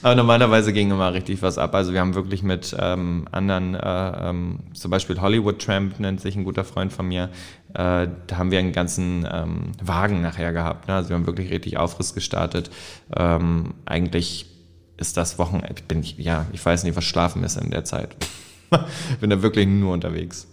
Aber 0.02 0.14
normalerweise 0.14 0.72
ging 0.72 0.90
immer 0.90 1.12
richtig 1.12 1.42
was 1.42 1.58
ab. 1.58 1.74
Also 1.74 1.92
wir 1.92 2.00
haben 2.00 2.14
wirklich 2.14 2.42
mit 2.42 2.74
ähm, 2.78 3.26
anderen, 3.32 3.74
äh, 3.74 4.30
ähm, 4.30 4.60
zum 4.72 4.90
Beispiel 4.90 5.20
Hollywood 5.20 5.60
Tramp 5.60 6.00
nennt 6.00 6.20
sich 6.22 6.36
ein 6.36 6.44
guter 6.44 6.64
Freund 6.64 6.92
von 6.92 7.06
mir, 7.06 7.24
äh, 7.74 8.08
da 8.26 8.38
haben 8.38 8.50
wir 8.50 8.58
einen 8.58 8.72
ganzen 8.72 9.28
ähm, 9.30 9.72
Wagen 9.82 10.22
nachher 10.22 10.52
gehabt. 10.52 10.88
Ne? 10.88 10.94
Also 10.94 11.10
wir 11.10 11.16
haben 11.16 11.26
wirklich 11.26 11.50
richtig 11.50 11.76
Aufriss 11.76 12.14
gestartet. 12.14 12.70
Ähm, 13.14 13.74
eigentlich 13.84 14.46
ist 15.00 15.16
das 15.16 15.38
Wochenende, 15.38 15.82
bin 15.88 16.00
ich, 16.00 16.18
ja, 16.18 16.46
ich 16.52 16.64
weiß 16.64 16.84
nicht, 16.84 16.96
was 16.96 17.04
schlafen 17.04 17.42
ist 17.42 17.56
in 17.56 17.70
der 17.70 17.84
Zeit. 17.84 18.16
bin 19.20 19.30
da 19.30 19.42
wirklich 19.42 19.66
nur 19.66 19.92
unterwegs. 19.92 20.46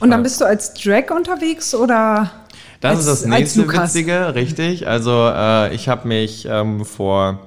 Und 0.00 0.10
dann 0.10 0.22
bist 0.22 0.40
du 0.40 0.44
als 0.44 0.74
Drag 0.74 1.10
unterwegs 1.10 1.74
oder? 1.74 2.30
Das 2.80 2.98
als, 2.98 3.00
ist 3.00 3.08
das 3.08 3.24
nächste? 3.26 3.68
Witzige, 3.68 4.34
richtig. 4.34 4.86
Also 4.86 5.28
äh, 5.32 5.74
ich 5.74 5.88
habe 5.88 6.06
mich 6.06 6.46
ähm, 6.48 6.84
vor, 6.84 7.40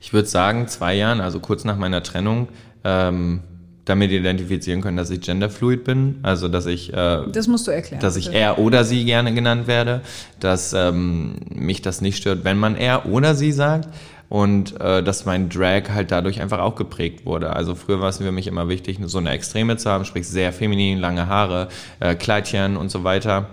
ich 0.00 0.12
würde 0.12 0.28
sagen, 0.28 0.68
zwei 0.68 0.94
Jahren, 0.94 1.20
also 1.20 1.40
kurz 1.40 1.64
nach 1.64 1.76
meiner 1.76 2.02
Trennung, 2.02 2.48
ähm, 2.84 3.40
damit 3.84 4.12
identifizieren 4.12 4.80
können, 4.80 4.96
dass 4.96 5.10
ich 5.10 5.20
genderfluid 5.20 5.84
bin, 5.84 6.20
also 6.22 6.48
dass 6.48 6.66
ich 6.66 6.92
äh, 6.92 7.22
das 7.30 7.48
musst 7.48 7.66
du 7.66 7.70
erklären, 7.70 8.00
dass 8.00 8.16
ich 8.16 8.26
bitte. 8.26 8.38
er 8.38 8.58
oder 8.58 8.84
sie 8.84 9.04
gerne 9.04 9.34
genannt 9.34 9.66
werde, 9.66 10.00
dass 10.40 10.72
ähm, 10.72 11.36
mich 11.50 11.82
das 11.82 12.00
nicht 12.00 12.16
stört, 12.16 12.44
wenn 12.44 12.56
man 12.56 12.76
er 12.76 13.06
oder 13.06 13.34
sie 13.34 13.52
sagt 13.52 13.88
und 14.34 14.80
äh, 14.80 15.00
dass 15.00 15.26
mein 15.26 15.48
Drag 15.48 15.90
halt 15.90 16.10
dadurch 16.10 16.40
einfach 16.40 16.58
auch 16.58 16.74
geprägt 16.74 17.24
wurde. 17.24 17.54
Also 17.54 17.76
früher 17.76 18.00
war 18.00 18.08
es 18.08 18.18
für 18.18 18.32
mich 18.32 18.48
immer 18.48 18.68
wichtig, 18.68 18.98
so 19.04 19.18
eine 19.18 19.30
Extreme 19.30 19.76
zu 19.76 19.88
haben, 19.88 20.04
sprich 20.04 20.26
sehr 20.26 20.52
feminin, 20.52 20.98
lange 20.98 21.28
Haare, 21.28 21.68
äh, 22.00 22.16
Kleidchen 22.16 22.76
und 22.76 22.90
so 22.90 23.04
weiter. 23.04 23.46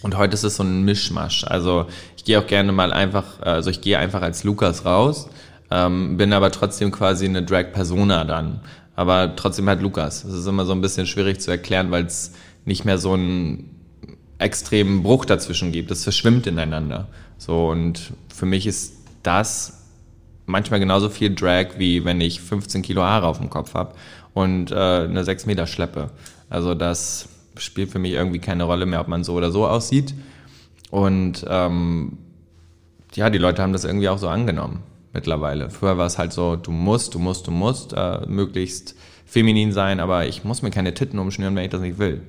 Und 0.00 0.16
heute 0.16 0.34
ist 0.34 0.44
es 0.44 0.54
so 0.54 0.62
ein 0.62 0.84
Mischmasch. 0.84 1.42
Also 1.42 1.86
ich 2.16 2.22
gehe 2.22 2.38
auch 2.38 2.46
gerne 2.46 2.70
mal 2.70 2.92
einfach, 2.92 3.40
also 3.40 3.68
ich 3.70 3.80
gehe 3.80 3.98
einfach 3.98 4.22
als 4.22 4.44
Lukas 4.44 4.84
raus, 4.84 5.28
ähm, 5.72 6.16
bin 6.18 6.32
aber 6.32 6.52
trotzdem 6.52 6.92
quasi 6.92 7.24
eine 7.24 7.42
Drag-Persona 7.42 8.22
dann. 8.22 8.60
Aber 8.94 9.34
trotzdem 9.34 9.68
halt 9.68 9.82
Lukas. 9.82 10.22
Das 10.22 10.34
ist 10.34 10.46
immer 10.46 10.66
so 10.66 10.72
ein 10.72 10.82
bisschen 10.82 11.08
schwierig 11.08 11.40
zu 11.40 11.50
erklären, 11.50 11.90
weil 11.90 12.04
es 12.06 12.30
nicht 12.64 12.84
mehr 12.84 12.98
so 12.98 13.14
einen 13.14 13.74
extremen 14.38 15.02
Bruch 15.02 15.24
dazwischen 15.24 15.72
gibt. 15.72 15.90
Das 15.90 16.04
verschwimmt 16.04 16.46
ineinander. 16.46 17.08
So, 17.38 17.70
und 17.70 18.12
für 18.32 18.46
mich 18.46 18.68
ist 18.68 18.92
das 19.24 19.81
manchmal 20.52 20.78
genauso 20.78 21.08
viel 21.08 21.34
Drag, 21.34 21.78
wie 21.78 22.04
wenn 22.04 22.20
ich 22.20 22.40
15 22.40 22.82
Kilo 22.82 23.02
Haare 23.02 23.26
auf 23.26 23.38
dem 23.38 23.50
Kopf 23.50 23.74
habe 23.74 23.94
und 24.34 24.70
äh, 24.70 24.74
eine 24.74 25.24
6 25.24 25.46
Meter 25.46 25.66
Schleppe. 25.66 26.10
Also 26.48 26.74
das 26.74 27.28
spielt 27.56 27.90
für 27.90 27.98
mich 27.98 28.12
irgendwie 28.12 28.38
keine 28.38 28.64
Rolle 28.64 28.86
mehr, 28.86 29.00
ob 29.00 29.08
man 29.08 29.24
so 29.24 29.34
oder 29.34 29.50
so 29.50 29.66
aussieht. 29.66 30.14
Und 30.90 31.44
ähm, 31.48 32.18
ja, 33.14 33.30
die 33.30 33.38
Leute 33.38 33.62
haben 33.62 33.72
das 33.72 33.84
irgendwie 33.84 34.08
auch 34.08 34.18
so 34.18 34.28
angenommen 34.28 34.82
mittlerweile. 35.12 35.70
Früher 35.70 35.98
war 35.98 36.06
es 36.06 36.18
halt 36.18 36.32
so, 36.32 36.56
du 36.56 36.70
musst, 36.70 37.14
du 37.14 37.18
musst, 37.18 37.46
du 37.46 37.50
musst 37.50 37.92
äh, 37.94 38.26
möglichst 38.26 38.94
feminin 39.26 39.72
sein, 39.72 40.00
aber 40.00 40.26
ich 40.26 40.44
muss 40.44 40.62
mir 40.62 40.70
keine 40.70 40.94
Titten 40.94 41.18
umschnüren, 41.18 41.56
wenn 41.56 41.64
ich 41.64 41.70
das 41.70 41.80
nicht 41.80 41.98
will. 41.98 42.22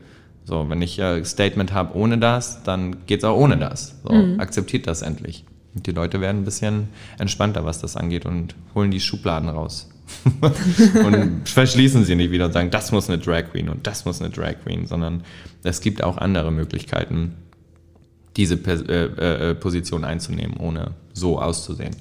So, 0.46 0.70
wenn 0.70 0.82
ich 0.82 1.00
äh, 1.00 1.24
Statement 1.24 1.74
habe 1.74 1.96
ohne 1.96 2.18
das, 2.18 2.64
dann 2.64 3.06
geht's 3.06 3.24
auch 3.24 3.38
ohne 3.38 3.58
das. 3.58 4.00
So, 4.04 4.14
mhm. 4.14 4.40
akzeptiert 4.40 4.88
das 4.88 5.02
endlich. 5.02 5.46
Die 5.74 5.92
Leute 5.92 6.22
werden 6.22 6.42
ein 6.42 6.46
bisschen 6.46 6.90
entspannter, 7.18 7.66
was 7.66 7.80
das 7.80 7.98
angeht 7.98 8.26
und 8.26 8.56
holen 8.76 8.92
die 8.92 9.00
Schubladen 9.00 9.50
raus. 9.50 9.90
und 11.06 11.50
verschließen 11.50 12.04
sie 12.06 12.16
nicht 12.16 12.32
wieder 12.32 12.46
und 12.46 12.52
sagen, 12.52 12.70
das 12.70 12.92
muss 12.92 13.10
eine 13.10 13.18
Drag 13.18 13.52
Queen 13.52 13.70
und 13.70 13.88
das 13.88 14.06
muss 14.06 14.22
eine 14.22 14.30
Drag 14.30 14.56
Queen, 14.64 14.86
sondern 14.86 15.24
es 15.64 15.82
gibt 15.82 16.04
auch 16.04 16.18
andere 16.18 16.52
Möglichkeiten, 16.52 17.36
diese 18.36 18.56
äh, 18.56 19.50
äh, 19.50 19.56
Position 19.56 20.04
einzunehmen, 20.04 20.58
ohne 20.58 20.92
so 21.14 21.40
auszusehen. 21.40 21.96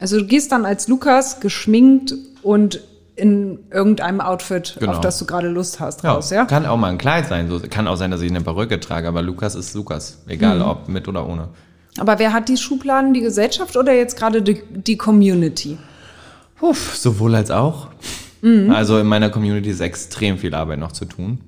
Also 0.00 0.18
du 0.18 0.26
gehst 0.26 0.52
dann 0.52 0.66
als 0.66 0.88
Lukas 0.88 1.40
geschminkt 1.40 2.14
und 2.42 2.80
in 3.16 3.60
irgendeinem 3.70 4.20
Outfit, 4.20 4.76
genau. 4.80 4.92
auf 4.92 5.00
das 5.00 5.18
du 5.18 5.26
gerade 5.26 5.48
Lust 5.48 5.78
hast, 5.78 6.02
ja, 6.02 6.12
raus, 6.12 6.30
ja? 6.30 6.46
Kann 6.46 6.66
auch 6.66 6.76
mal 6.76 6.90
ein 6.90 6.98
Kleid 6.98 7.28
sein. 7.28 7.48
So, 7.48 7.60
kann 7.60 7.86
auch 7.86 7.96
sein, 7.96 8.10
dass 8.10 8.20
ich 8.20 8.30
eine 8.30 8.40
Perücke 8.40 8.80
trage, 8.80 9.06
aber 9.06 9.22
Lukas 9.22 9.54
ist 9.54 9.74
Lukas. 9.74 10.22
Egal, 10.26 10.58
mhm. 10.58 10.64
ob 10.64 10.88
mit 10.88 11.06
oder 11.06 11.28
ohne. 11.28 11.48
Aber 11.98 12.18
wer 12.18 12.32
hat 12.32 12.48
die 12.48 12.56
Schubladen, 12.56 13.14
die 13.14 13.20
Gesellschaft 13.20 13.76
oder 13.76 13.92
jetzt 13.92 14.16
gerade 14.16 14.42
die, 14.42 14.62
die 14.70 14.96
Community? 14.96 15.78
Uff, 16.60 16.96
sowohl 16.96 17.34
als 17.34 17.50
auch. 17.50 17.88
Mhm. 18.42 18.70
Also 18.70 18.98
in 18.98 19.06
meiner 19.06 19.30
Community 19.30 19.70
ist 19.70 19.80
extrem 19.80 20.38
viel 20.38 20.54
Arbeit 20.54 20.78
noch 20.78 20.92
zu 20.92 21.04
tun. 21.04 21.38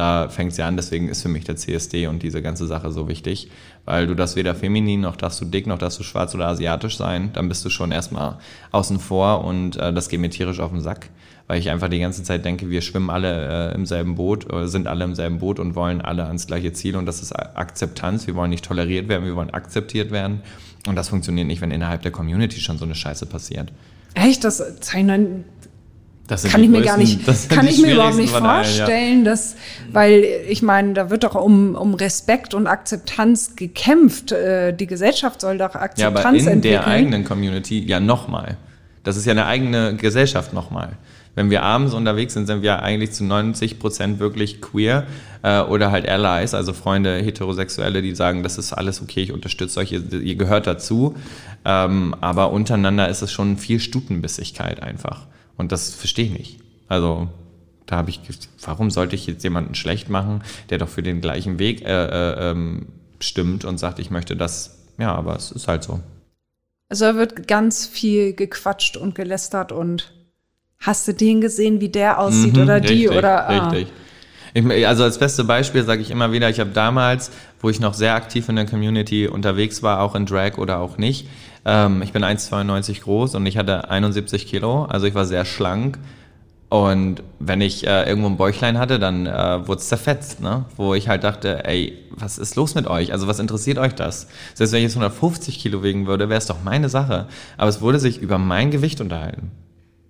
Da 0.00 0.30
fängt 0.30 0.52
es 0.52 0.56
ja 0.56 0.66
an, 0.66 0.78
deswegen 0.78 1.08
ist 1.08 1.20
für 1.20 1.28
mich 1.28 1.44
der 1.44 1.56
CSD 1.56 2.06
und 2.06 2.22
diese 2.22 2.40
ganze 2.40 2.66
Sache 2.66 2.90
so 2.90 3.06
wichtig, 3.06 3.50
weil 3.84 4.06
du 4.06 4.14
darfst 4.14 4.34
weder 4.34 4.54
feminin, 4.54 5.02
noch 5.02 5.14
darfst 5.14 5.42
du 5.42 5.44
dick, 5.44 5.66
noch 5.66 5.76
darfst 5.76 5.98
du 5.98 6.04
schwarz 6.04 6.34
oder 6.34 6.46
asiatisch 6.46 6.96
sein. 6.96 7.34
Dann 7.34 7.50
bist 7.50 7.66
du 7.66 7.68
schon 7.68 7.92
erstmal 7.92 8.38
außen 8.72 8.98
vor 8.98 9.44
und 9.44 9.76
äh, 9.76 9.92
das 9.92 10.08
geht 10.08 10.18
mir 10.20 10.30
tierisch 10.30 10.58
auf 10.60 10.70
den 10.70 10.80
Sack, 10.80 11.10
weil 11.48 11.58
ich 11.58 11.68
einfach 11.68 11.90
die 11.90 11.98
ganze 11.98 12.22
Zeit 12.22 12.46
denke, 12.46 12.70
wir 12.70 12.80
schwimmen 12.80 13.10
alle 13.10 13.72
äh, 13.72 13.74
im 13.74 13.84
selben 13.84 14.14
Boot, 14.14 14.50
äh, 14.50 14.68
sind 14.68 14.86
alle 14.86 15.04
im 15.04 15.14
selben 15.14 15.38
Boot 15.38 15.58
und 15.58 15.74
wollen 15.74 16.00
alle 16.00 16.24
ans 16.24 16.46
gleiche 16.46 16.72
Ziel 16.72 16.96
und 16.96 17.04
das 17.04 17.20
ist 17.20 17.32
Akzeptanz. 17.32 18.26
Wir 18.26 18.34
wollen 18.34 18.48
nicht 18.48 18.64
toleriert 18.64 19.06
werden, 19.08 19.26
wir 19.26 19.36
wollen 19.36 19.50
akzeptiert 19.50 20.12
werden 20.12 20.40
und 20.86 20.96
das 20.96 21.10
funktioniert 21.10 21.46
nicht, 21.46 21.60
wenn 21.60 21.72
innerhalb 21.72 22.00
der 22.00 22.10
Community 22.10 22.58
schon 22.60 22.78
so 22.78 22.86
eine 22.86 22.94
Scheiße 22.94 23.26
passiert. 23.26 23.70
Echt? 24.14 24.44
Das 24.44 24.80
zeichnen 24.80 25.44
kann 26.36 26.62
ich 26.62 26.70
mir 26.70 26.82
gar 26.82 26.96
nicht, 26.96 27.20
kann 27.48 27.66
ich 27.66 27.80
mir 27.82 27.94
überhaupt 27.94 28.16
nicht 28.16 28.34
vorstellen, 28.34 28.90
allen, 28.90 29.24
ja. 29.24 29.30
dass, 29.30 29.56
weil 29.92 30.24
ich 30.48 30.62
meine, 30.62 30.94
da 30.94 31.10
wird 31.10 31.24
doch 31.24 31.34
um, 31.34 31.74
um 31.74 31.94
Respekt 31.94 32.54
und 32.54 32.66
Akzeptanz 32.66 33.56
gekämpft. 33.56 34.32
Äh, 34.32 34.72
die 34.72 34.86
Gesellschaft 34.86 35.40
soll 35.40 35.58
doch 35.58 35.74
Akzeptanz 35.74 35.98
ja, 35.98 36.08
aber 36.08 36.20
in 36.20 36.36
entwickeln. 36.36 36.62
der 36.62 36.86
eigenen 36.86 37.24
Community 37.24 37.84
ja 37.84 38.00
nochmal. 38.00 38.56
Das 39.02 39.16
ist 39.16 39.24
ja 39.26 39.32
eine 39.32 39.46
eigene 39.46 39.96
Gesellschaft 39.96 40.52
nochmal. 40.52 40.90
Wenn 41.34 41.48
wir 41.48 41.62
abends 41.62 41.94
unterwegs 41.94 42.34
sind, 42.34 42.46
sind 42.46 42.62
wir 42.62 42.82
eigentlich 42.82 43.12
zu 43.12 43.24
90 43.24 43.78
Prozent 43.78 44.18
wirklich 44.18 44.60
queer 44.60 45.06
äh, 45.42 45.60
oder 45.60 45.90
halt 45.90 46.08
Allies, 46.08 46.54
also 46.54 46.72
Freunde, 46.72 47.16
Heterosexuelle, 47.16 48.02
die 48.02 48.14
sagen, 48.14 48.42
das 48.42 48.58
ist 48.58 48.72
alles 48.72 49.00
okay, 49.00 49.22
ich 49.22 49.32
unterstütze 49.32 49.80
euch, 49.80 49.92
ihr, 49.92 50.12
ihr 50.12 50.34
gehört 50.34 50.66
dazu. 50.66 51.14
Ähm, 51.64 52.14
aber 52.20 52.52
untereinander 52.52 53.08
ist 53.08 53.22
es 53.22 53.32
schon 53.32 53.58
viel 53.58 53.80
Stutenbissigkeit 53.80 54.82
einfach. 54.82 55.26
Und 55.60 55.72
das 55.72 55.94
verstehe 55.94 56.24
ich 56.24 56.32
nicht. 56.32 56.60
Also 56.88 57.28
da 57.86 57.96
habe 57.96 58.10
ich, 58.10 58.20
warum 58.62 58.90
sollte 58.90 59.14
ich 59.14 59.26
jetzt 59.26 59.44
jemanden 59.44 59.74
schlecht 59.74 60.08
machen, 60.08 60.42
der 60.70 60.78
doch 60.78 60.88
für 60.88 61.02
den 61.02 61.20
gleichen 61.20 61.58
Weg 61.58 61.82
äh, 61.82 62.06
äh, 62.06 62.50
ähm, 62.50 62.86
stimmt 63.20 63.64
und 63.64 63.78
sagt, 63.78 63.98
ich 63.98 64.10
möchte 64.10 64.36
das. 64.36 64.78
Ja, 64.98 65.14
aber 65.14 65.36
es 65.36 65.52
ist 65.52 65.68
halt 65.68 65.82
so. 65.82 66.00
Also 66.88 67.04
da 67.04 67.14
wird 67.14 67.46
ganz 67.46 67.86
viel 67.86 68.32
gequatscht 68.32 68.96
und 68.96 69.14
gelästert 69.14 69.70
und 69.70 70.12
hast 70.78 71.06
du 71.06 71.14
den 71.14 71.40
gesehen, 71.40 71.80
wie 71.80 71.88
der 71.88 72.18
aussieht 72.18 72.56
mhm, 72.56 72.62
oder 72.62 72.76
richtig, 72.76 72.98
die 72.98 73.08
oder 73.10 73.48
ah. 73.48 73.68
richtig. 73.68 73.92
Ich, 74.52 74.86
also 74.86 75.04
als 75.04 75.18
beste 75.18 75.44
Beispiel 75.44 75.84
sage 75.84 76.02
ich 76.02 76.10
immer 76.10 76.32
wieder, 76.32 76.48
ich 76.48 76.58
habe 76.58 76.70
damals, 76.70 77.30
wo 77.60 77.70
ich 77.70 77.78
noch 77.80 77.94
sehr 77.94 78.14
aktiv 78.14 78.48
in 78.48 78.56
der 78.56 78.66
Community 78.66 79.28
unterwegs 79.28 79.82
war, 79.82 80.00
auch 80.00 80.14
in 80.14 80.26
Drag 80.26 80.58
oder 80.58 80.78
auch 80.78 80.96
nicht, 80.96 81.28
ähm, 81.70 82.02
ich 82.02 82.12
bin 82.12 82.24
1,92 82.24 83.02
groß 83.02 83.36
und 83.36 83.46
ich 83.46 83.56
hatte 83.56 83.88
71 83.88 84.46
Kilo, 84.46 84.86
also 84.86 85.06
ich 85.06 85.14
war 85.14 85.24
sehr 85.24 85.44
schlank. 85.44 85.98
Und 86.68 87.22
wenn 87.40 87.60
ich 87.60 87.86
äh, 87.86 88.08
irgendwo 88.08 88.28
ein 88.28 88.36
Bäuchlein 88.36 88.78
hatte, 88.78 88.98
dann 89.00 89.26
äh, 89.26 89.66
wurde 89.66 89.80
es 89.80 89.88
zerfetzt, 89.88 90.40
ne? 90.40 90.66
Wo 90.76 90.94
ich 90.94 91.08
halt 91.08 91.24
dachte, 91.24 91.64
ey, 91.64 91.98
was 92.10 92.38
ist 92.38 92.54
los 92.54 92.76
mit 92.76 92.86
euch? 92.86 93.12
Also 93.12 93.26
was 93.26 93.40
interessiert 93.40 93.78
euch 93.78 93.94
das? 93.94 94.28
Selbst 94.54 94.72
wenn 94.72 94.78
ich 94.78 94.84
jetzt 94.84 94.96
150 94.96 95.58
Kilo 95.58 95.82
wiegen 95.82 96.06
würde, 96.06 96.28
wäre 96.28 96.38
es 96.38 96.46
doch 96.46 96.62
meine 96.62 96.88
Sache. 96.88 97.26
Aber 97.56 97.68
es 97.68 97.80
wurde 97.80 97.98
sich 97.98 98.18
über 98.18 98.38
mein 98.38 98.70
Gewicht 98.70 99.00
unterhalten. 99.00 99.50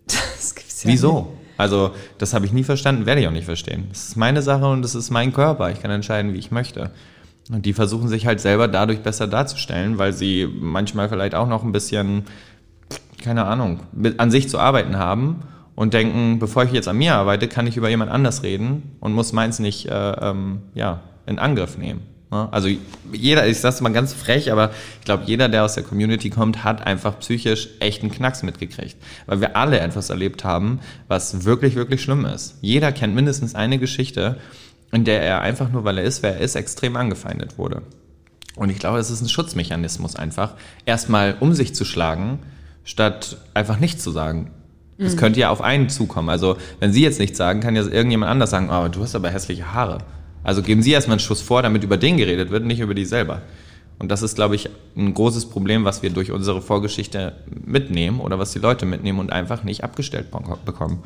Das 0.07 0.55
gibt's 0.55 0.85
ja 0.85 0.91
Wieso? 0.91 1.15
Nicht. 1.21 1.27
Also 1.57 1.93
das 2.19 2.35
habe 2.35 2.47
ich 2.47 2.53
nie 2.53 2.65
verstanden, 2.65 3.07
werde 3.07 3.21
ich 3.21 3.29
auch 3.29 3.33
nicht 3.33 3.45
verstehen. 3.45 3.87
Das 3.91 4.09
ist 4.09 4.17
meine 4.17 4.43
Sache 4.43 4.67
und 4.67 4.83
das 4.83 4.95
ist 4.95 5.11
mein 5.11 5.33
Körper. 5.33 5.71
Ich 5.71 5.81
kann 5.81 5.91
entscheiden, 5.91 6.35
wie 6.35 6.39
ich 6.39 6.51
möchte. 6.51 6.91
Und 7.51 7.67
die 7.67 7.73
versuchen 7.73 8.09
sich 8.09 8.27
halt 8.27 8.41
selber 8.41 8.69
dadurch 8.69 9.01
besser 9.01 9.27
darzustellen, 9.27 9.99
weil 9.99 10.13
sie 10.13 10.49
manchmal 10.61 11.09
vielleicht 11.09 11.35
auch 11.35 11.49
noch 11.49 11.65
ein 11.65 11.73
bisschen, 11.73 12.25
keine 13.23 13.45
Ahnung, 13.45 13.81
an 14.19 14.31
sich 14.31 14.49
zu 14.49 14.59
arbeiten 14.59 14.97
haben 14.97 15.43
und 15.75 15.95
denken, 15.95 16.39
bevor 16.39 16.65
ich 16.65 16.73
jetzt 16.73 16.89
an 16.89 16.99
mir 16.99 17.15
arbeite, 17.15 17.49
kann 17.49 17.67
ich 17.67 17.77
über 17.77 17.89
jemand 17.89 18.11
anders 18.11 18.43
reden 18.43 18.97
und 19.01 19.13
muss 19.13 19.33
meins 19.33 19.59
nicht 19.59 19.87
äh, 19.87 20.13
ähm, 20.13 20.61
ja, 20.75 21.01
in 21.27 21.39
Angriff 21.39 21.77
nehmen. 21.77 22.03
Ne? 22.31 22.49
Also 22.53 22.69
jeder, 23.13 23.47
ich 23.49 23.59
sag's 23.59 23.81
mal 23.81 23.93
ganz 23.93 24.13
frech, 24.13 24.53
aber 24.53 24.71
ich 25.01 25.05
glaube, 25.05 25.25
jeder, 25.27 25.49
der 25.49 25.65
aus 25.65 25.75
der 25.75 25.83
Community 25.83 26.31
kommt, 26.31 26.65
hat 26.65 26.87
einfach 26.87 27.19
psychisch 27.19 27.69
echt 27.81 28.03
einen 28.03 28.13
Knacks 28.13 28.43
mitgekriegt. 28.43 28.97
Weil 29.27 29.41
wir 29.41 29.57
alle 29.57 29.81
etwas 29.81 30.11
erlebt 30.11 30.45
haben, 30.45 30.81
was 31.09 31.45
wirklich, 31.45 31.75
wirklich 31.75 32.03
schlimm 32.03 32.25
ist. 32.25 32.59
Jeder 32.61 32.93
kennt 32.93 33.15
mindestens 33.15 33.55
eine 33.55 33.79
Geschichte, 33.79 34.39
in 34.93 35.05
der 35.05 35.23
er 35.23 35.41
einfach 35.41 35.71
nur, 35.71 35.85
weil 35.85 35.99
er 35.99 36.05
ist, 36.05 36.23
wer 36.23 36.35
er 36.35 36.41
ist, 36.41 36.57
extrem 36.57 36.97
angefeindet 36.97 37.59
wurde. 37.59 37.83
Und 38.57 38.71
ich 38.71 38.79
glaube, 38.79 38.99
es 38.99 39.11
ist 39.11 39.23
ein 39.23 39.29
Schutzmechanismus 39.29 40.17
einfach, 40.17 40.55
erstmal 40.85 41.37
um 41.41 41.55
sich 41.55 41.75
zu 41.75 41.85
schlagen, 41.85 42.41
statt 42.85 43.39
einfach 43.55 43.79
nichts 43.79 44.03
zu 44.03 44.11
sagen. 44.11 44.51
Das 44.99 45.15
mhm. 45.15 45.19
könnte 45.19 45.41
ja 45.41 45.51
auf 45.51 45.63
einen 45.63 45.89
zukommen. 45.89 46.29
Also, 46.29 46.57
wenn 46.79 46.93
Sie 46.93 47.03
jetzt 47.03 47.21
nichts 47.21 47.39
sagen, 47.39 47.61
kann 47.61 47.77
ja 47.77 47.83
irgendjemand 47.83 48.31
anders 48.31 48.51
sagen, 48.51 48.69
oh, 48.71 48.89
du 48.89 49.03
hast 49.03 49.15
aber 49.15 49.31
hässliche 49.31 49.73
Haare. 49.73 49.99
Also 50.43 50.63
geben 50.63 50.83
Sie 50.83 50.91
erstmal 50.91 51.15
einen 51.15 51.21
Schuss 51.21 51.41
vor, 51.41 51.63
damit 51.63 51.85
über 51.85 51.97
den 51.97 52.17
geredet 52.17 52.51
wird, 52.51 52.65
nicht 52.65 52.81
über 52.81 52.95
die 52.95 53.05
selber. 53.05 53.43
Und 53.99 54.11
das 54.11 54.23
ist, 54.23 54.35
glaube 54.35 54.57
ich, 54.57 54.71
ein 54.97 55.13
großes 55.13 55.51
Problem, 55.51 55.85
was 55.85 56.03
wir 56.03 56.11
durch 56.11 56.33
unsere 56.33 56.63
Vorgeschichte 56.63 57.35
mitnehmen 57.65 58.21
oder 58.21 58.39
was 58.39 58.53
die 58.53 58.59
Leute 58.59 58.87
mitnehmen 58.87 59.19
und 59.19 59.31
einfach 59.31 59.63
nicht 59.63 59.85
abgestellt 59.85 60.29
bekommen. 60.65 61.03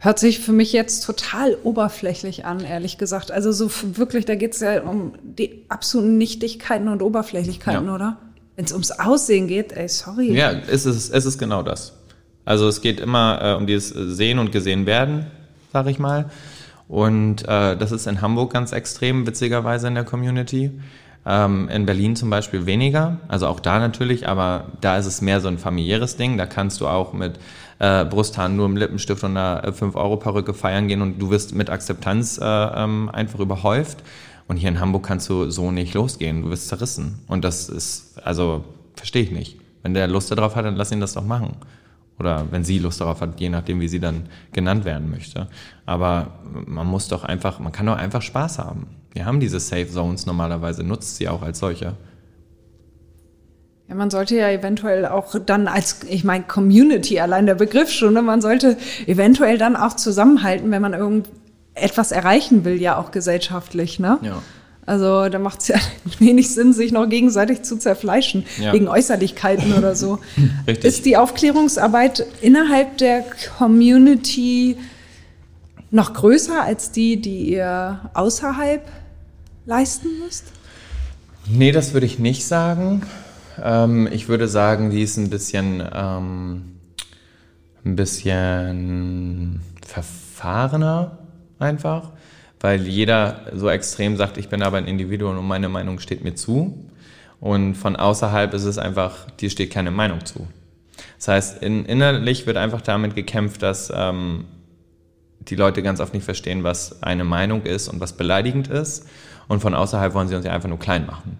Hört 0.00 0.20
sich 0.20 0.38
für 0.38 0.52
mich 0.52 0.72
jetzt 0.72 1.04
total 1.04 1.56
oberflächlich 1.64 2.44
an, 2.44 2.60
ehrlich 2.60 2.98
gesagt. 2.98 3.32
Also 3.32 3.50
so 3.50 3.68
wirklich, 3.96 4.24
da 4.24 4.36
geht 4.36 4.54
es 4.54 4.60
ja 4.60 4.82
um 4.82 5.14
die 5.22 5.64
absoluten 5.68 6.18
Nichtigkeiten 6.18 6.88
und 6.88 7.02
Oberflächlichkeiten, 7.02 7.86
ja. 7.86 7.94
oder? 7.94 8.16
Wenn 8.54 8.64
es 8.64 8.72
ums 8.72 8.92
Aussehen 8.92 9.48
geht, 9.48 9.72
ey, 9.72 9.88
sorry. 9.88 10.32
Ja, 10.32 10.52
es 10.52 10.86
ist, 10.86 11.10
es 11.10 11.26
ist 11.26 11.38
genau 11.38 11.62
das. 11.62 11.94
Also 12.44 12.68
es 12.68 12.80
geht 12.80 13.00
immer 13.00 13.40
äh, 13.42 13.54
um 13.54 13.66
dieses 13.66 14.16
Sehen 14.16 14.38
und 14.38 14.52
Gesehen 14.52 14.86
werden, 14.86 15.26
sag 15.72 15.86
ich 15.88 15.98
mal. 15.98 16.30
Und 16.86 17.42
äh, 17.42 17.76
das 17.76 17.92
ist 17.92 18.06
in 18.06 18.20
Hamburg 18.20 18.52
ganz 18.52 18.72
extrem, 18.72 19.26
witzigerweise 19.26 19.88
in 19.88 19.94
der 19.94 20.04
Community. 20.04 20.70
Ähm, 21.26 21.68
in 21.68 21.84
Berlin 21.84 22.16
zum 22.16 22.30
Beispiel 22.30 22.64
weniger, 22.64 23.18
also 23.28 23.48
auch 23.48 23.60
da 23.60 23.78
natürlich, 23.80 24.26
aber 24.26 24.68
da 24.80 24.96
ist 24.96 25.04
es 25.04 25.20
mehr 25.20 25.40
so 25.40 25.48
ein 25.48 25.58
familiäres 25.58 26.16
Ding. 26.16 26.38
Da 26.38 26.46
kannst 26.46 26.80
du 26.80 26.86
auch 26.86 27.12
mit 27.12 27.38
äh, 27.78 28.04
Brusthaaren 28.04 28.56
nur 28.56 28.66
im 28.66 28.76
Lippenstift 28.76 29.22
und 29.24 29.36
einer 29.36 29.62
5-Euro-Perücke 29.72 30.54
feiern 30.54 30.88
gehen 30.88 31.02
und 31.02 31.18
du 31.18 31.30
wirst 31.30 31.54
mit 31.54 31.70
Akzeptanz 31.70 32.38
äh, 32.38 32.44
ähm, 32.44 33.08
einfach 33.12 33.40
überhäuft. 33.40 34.02
Und 34.48 34.56
hier 34.56 34.70
in 34.70 34.80
Hamburg 34.80 35.04
kannst 35.04 35.28
du 35.28 35.50
so 35.50 35.70
nicht 35.70 35.94
losgehen, 35.94 36.42
du 36.42 36.50
wirst 36.50 36.68
zerrissen. 36.68 37.20
Und 37.28 37.44
das 37.44 37.68
ist, 37.68 38.18
also, 38.24 38.64
verstehe 38.96 39.22
ich 39.22 39.30
nicht. 39.30 39.60
Wenn 39.82 39.94
der 39.94 40.08
Lust 40.08 40.30
darauf 40.30 40.56
hat, 40.56 40.64
dann 40.64 40.76
lass 40.76 40.90
ihn 40.90 41.00
das 41.00 41.12
doch 41.12 41.24
machen. 41.24 41.56
Oder 42.18 42.46
wenn 42.50 42.64
sie 42.64 42.78
Lust 42.78 43.00
darauf 43.00 43.20
hat, 43.20 43.38
je 43.38 43.48
nachdem, 43.48 43.80
wie 43.80 43.88
sie 43.88 44.00
dann 44.00 44.28
genannt 44.52 44.84
werden 44.84 45.10
möchte. 45.10 45.48
Aber 45.86 46.32
man 46.66 46.86
muss 46.86 47.08
doch 47.08 47.24
einfach, 47.24 47.60
man 47.60 47.72
kann 47.72 47.86
doch 47.86 47.96
einfach 47.96 48.22
Spaß 48.22 48.58
haben. 48.58 48.88
Wir 49.12 49.24
haben 49.24 49.38
diese 49.38 49.60
Safe 49.60 49.88
Zones 49.88 50.26
normalerweise, 50.26 50.82
nutzt 50.82 51.16
sie 51.16 51.28
auch 51.28 51.42
als 51.42 51.60
solche. 51.60 51.94
Ja, 53.88 53.94
man 53.94 54.10
sollte 54.10 54.36
ja 54.36 54.50
eventuell 54.50 55.06
auch 55.06 55.34
dann 55.44 55.66
als, 55.66 56.00
ich 56.08 56.22
meine, 56.22 56.44
Community, 56.44 57.20
allein 57.20 57.46
der 57.46 57.54
Begriff 57.54 57.90
schon, 57.90 58.12
ne? 58.14 58.20
man 58.22 58.42
sollte 58.42 58.76
eventuell 59.06 59.56
dann 59.56 59.76
auch 59.76 59.96
zusammenhalten, 59.96 60.70
wenn 60.70 60.82
man 60.82 60.92
irgendetwas 60.92 62.12
erreichen 62.12 62.64
will, 62.66 62.80
ja 62.80 62.98
auch 62.98 63.10
gesellschaftlich, 63.12 63.98
ne? 63.98 64.18
Ja. 64.22 64.42
Also 64.84 65.28
da 65.28 65.38
macht 65.38 65.60
es 65.60 65.68
ja 65.68 65.76
wenig 66.18 66.50
Sinn, 66.54 66.72
sich 66.72 66.92
noch 66.92 67.08
gegenseitig 67.08 67.62
zu 67.62 67.76
zerfleischen, 67.78 68.44
Ja. 68.58 68.72
wegen 68.72 68.88
Äußerlichkeiten 68.88 69.72
oder 69.74 69.94
so. 69.94 70.18
Richtig. 70.66 70.84
Ist 70.84 71.04
die 71.06 71.16
Aufklärungsarbeit 71.16 72.26
innerhalb 72.40 72.96
der 72.98 73.24
Community 73.58 74.76
noch 75.90 76.12
größer 76.12 76.62
als 76.62 76.90
die, 76.90 77.18
die 77.20 77.50
ihr 77.52 78.00
außerhalb 78.14 78.82
leisten 79.66 80.08
müsst? 80.24 80.44
Nee, 81.46 81.72
das 81.72 81.92
würde 81.94 82.06
ich 82.06 82.18
nicht 82.18 82.46
sagen. 82.46 83.02
Ähm, 83.62 84.08
ich 84.10 84.28
würde 84.28 84.48
sagen, 84.48 84.90
die 84.90 85.02
ist 85.02 85.16
ein 85.16 85.30
bisschen, 85.30 85.82
ähm, 85.92 86.78
ein 87.84 87.96
bisschen 87.96 89.60
verfahrener 89.86 91.18
einfach, 91.58 92.12
weil 92.60 92.86
jeder 92.86 93.42
so 93.54 93.68
extrem 93.68 94.16
sagt, 94.16 94.36
ich 94.36 94.48
bin 94.48 94.62
aber 94.62 94.78
ein 94.78 94.86
Individuum 94.86 95.38
und 95.38 95.46
meine 95.46 95.68
Meinung 95.68 95.98
steht 95.98 96.24
mir 96.24 96.34
zu. 96.34 96.90
Und 97.40 97.76
von 97.76 97.94
außerhalb 97.96 98.52
ist 98.54 98.64
es 98.64 98.78
einfach, 98.78 99.30
dir 99.30 99.50
steht 99.50 99.72
keine 99.72 99.90
Meinung 99.90 100.24
zu. 100.24 100.46
Das 101.18 101.28
heißt, 101.28 101.62
in, 101.62 101.84
innerlich 101.84 102.46
wird 102.46 102.56
einfach 102.56 102.80
damit 102.80 103.14
gekämpft, 103.14 103.62
dass 103.62 103.92
ähm, 103.94 104.46
die 105.40 105.54
Leute 105.54 105.82
ganz 105.82 106.00
oft 106.00 106.14
nicht 106.14 106.24
verstehen, 106.24 106.64
was 106.64 107.02
eine 107.02 107.24
Meinung 107.24 107.62
ist 107.62 107.88
und 107.88 108.00
was 108.00 108.12
beleidigend 108.14 108.68
ist. 108.68 109.06
Und 109.46 109.60
von 109.60 109.74
außerhalb 109.74 110.14
wollen 110.14 110.28
sie 110.28 110.34
uns 110.34 110.44
ja 110.44 110.52
einfach 110.52 110.68
nur 110.68 110.78
klein 110.78 111.06
machen. 111.06 111.38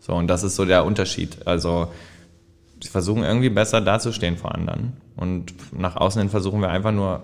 So, 0.00 0.14
und 0.14 0.26
das 0.26 0.42
ist 0.42 0.56
so 0.56 0.64
der 0.64 0.84
Unterschied. 0.84 1.46
Also, 1.46 1.92
sie 2.82 2.88
versuchen 2.88 3.22
irgendwie 3.22 3.50
besser 3.50 3.80
dazustehen 3.80 4.36
vor 4.36 4.54
anderen. 4.54 4.94
Und 5.16 5.54
nach 5.72 5.96
außen 5.96 6.20
hin 6.20 6.30
versuchen 6.30 6.60
wir 6.60 6.70
einfach 6.70 6.92
nur 6.92 7.22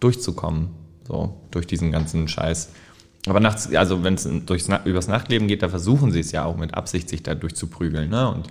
durchzukommen. 0.00 0.68
So, 1.06 1.34
durch 1.50 1.66
diesen 1.66 1.90
ganzen 1.90 2.28
Scheiß. 2.28 2.70
Aber 3.26 3.40
nachts, 3.40 3.74
also 3.74 4.02
wenn 4.04 4.14
es 4.14 4.28
durchs, 4.46 4.68
übers 4.84 5.08
Nachtleben 5.08 5.48
geht, 5.48 5.62
da 5.62 5.68
versuchen 5.68 6.12
sie 6.12 6.20
es 6.20 6.32
ja 6.32 6.44
auch 6.44 6.56
mit 6.56 6.74
Absicht, 6.74 7.08
sich 7.08 7.22
da 7.22 7.34
durchzuprügeln. 7.34 8.10
Ne? 8.10 8.28
Und 8.28 8.48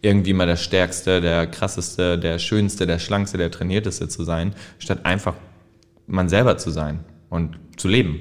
irgendwie 0.00 0.32
mal 0.32 0.46
der 0.46 0.56
Stärkste, 0.56 1.20
der 1.20 1.46
Krasseste, 1.46 2.18
der 2.18 2.38
Schönste, 2.38 2.86
der 2.86 2.98
Schlankste, 2.98 3.38
der 3.38 3.50
Trainierteste 3.50 4.08
zu 4.08 4.24
sein, 4.24 4.54
statt 4.78 5.04
einfach 5.04 5.34
man 6.06 6.28
selber 6.28 6.58
zu 6.58 6.70
sein 6.70 7.00
und 7.30 7.58
zu 7.76 7.88
leben. 7.88 8.20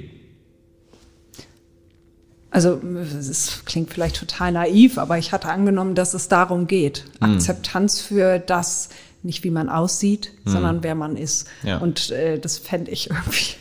Also 2.54 2.80
es 3.20 3.64
klingt 3.66 3.92
vielleicht 3.92 4.16
total 4.16 4.52
naiv, 4.52 5.00
aber 5.00 5.18
ich 5.18 5.32
hatte 5.32 5.50
angenommen, 5.50 5.96
dass 5.96 6.14
es 6.14 6.28
darum 6.28 6.68
geht. 6.68 7.04
Hm. 7.20 7.34
Akzeptanz 7.34 8.00
für 8.00 8.38
das, 8.38 8.90
nicht 9.24 9.44
wie 9.44 9.50
man 9.50 9.70
aussieht, 9.70 10.34
sondern 10.46 10.84
wer 10.84 10.94
man 10.94 11.18
ist. 11.18 11.48
Ja. 11.64 11.80
Und 11.80 12.12
äh, 12.12 12.38
das 12.38 12.60
fände 12.60 12.92
ich 12.92 13.10
irgendwie 13.10 13.56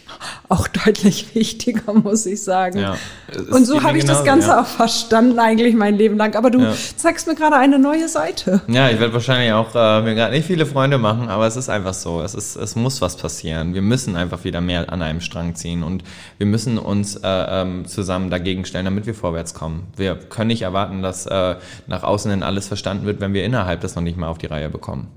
auch 0.53 0.69
deutlich 0.69 1.35
wichtiger, 1.35 1.93
muss 1.95 2.27
ich 2.27 2.43
sagen. 2.43 2.79
Ja. 2.79 2.97
Und 3.51 3.65
so 3.67 3.83
habe 3.83 3.99
ich 3.99 4.05
das 4.05 4.23
genauso, 4.23 4.25
Ganze 4.25 4.49
ja. 4.49 4.61
auch 4.61 4.67
verstanden 4.67 5.39
eigentlich 5.39 5.75
mein 5.75 5.97
Leben 5.97 6.17
lang. 6.17 6.37
Aber 6.37 6.51
du 6.51 6.61
Ja. 6.61 6.75
zeigst 6.97 7.27
mir 7.27 7.35
gerade 7.35 7.57
eine 7.57 7.79
neue 7.79 8.09
Seite. 8.09 8.61
Ja, 8.69 8.91
ich 8.91 9.01
werde 9.01 9.13
wahrscheinlich 9.15 9.53
auch 9.53 9.75
äh, 9.75 10.03
mir 10.03 10.15
gerade 10.15 10.35
nicht 10.35 10.47
viele 10.47 10.67
Freunde 10.67 10.99
machen, 10.99 11.29
aber 11.29 11.47
es 11.47 11.57
ist 11.57 11.69
einfach 11.69 11.95
so. 11.95 12.21
Es, 12.21 12.35
ist, 12.35 12.57
es 12.57 12.77
muss 12.77 13.01
was 13.01 13.17
passieren. 13.17 13.75
Wir 13.75 13.83
müssen 13.83 14.15
einfach 14.17 14.45
wieder 14.45 14.61
mehr 14.61 14.93
an 14.93 15.03
einem 15.03 15.21
Strang 15.21 15.55
ziehen 15.55 15.83
und 15.83 16.05
wir 16.39 16.47
müssen 16.47 16.79
uns 16.79 17.17
äh, 17.17 17.23
ähm, 17.25 17.87
zusammen 17.87 18.31
dagegen 18.31 18.65
stellen, 18.65 18.85
damit 18.85 19.07
wir 19.07 19.15
vorwärts 19.15 19.55
kommen. 19.55 19.87
Wir 19.97 20.15
können 20.17 20.49
nicht 20.49 20.63
erwarten, 20.63 21.03
dass 21.03 21.27
äh, 21.27 21.57
nach 21.87 22.03
außen 22.03 22.31
hin 22.31 22.43
alles 22.43 22.69
verstanden 22.69 23.07
wird, 23.07 23.21
wenn 23.21 23.33
wir 23.33 23.45
innerhalb 23.45 23.81
das 23.81 23.95
noch 23.95 24.03
nicht 24.03 24.17
mal 24.19 24.29
auf 24.29 24.39
die 24.39 24.47
Reihe 24.47 24.69
bekommen. 24.69 25.09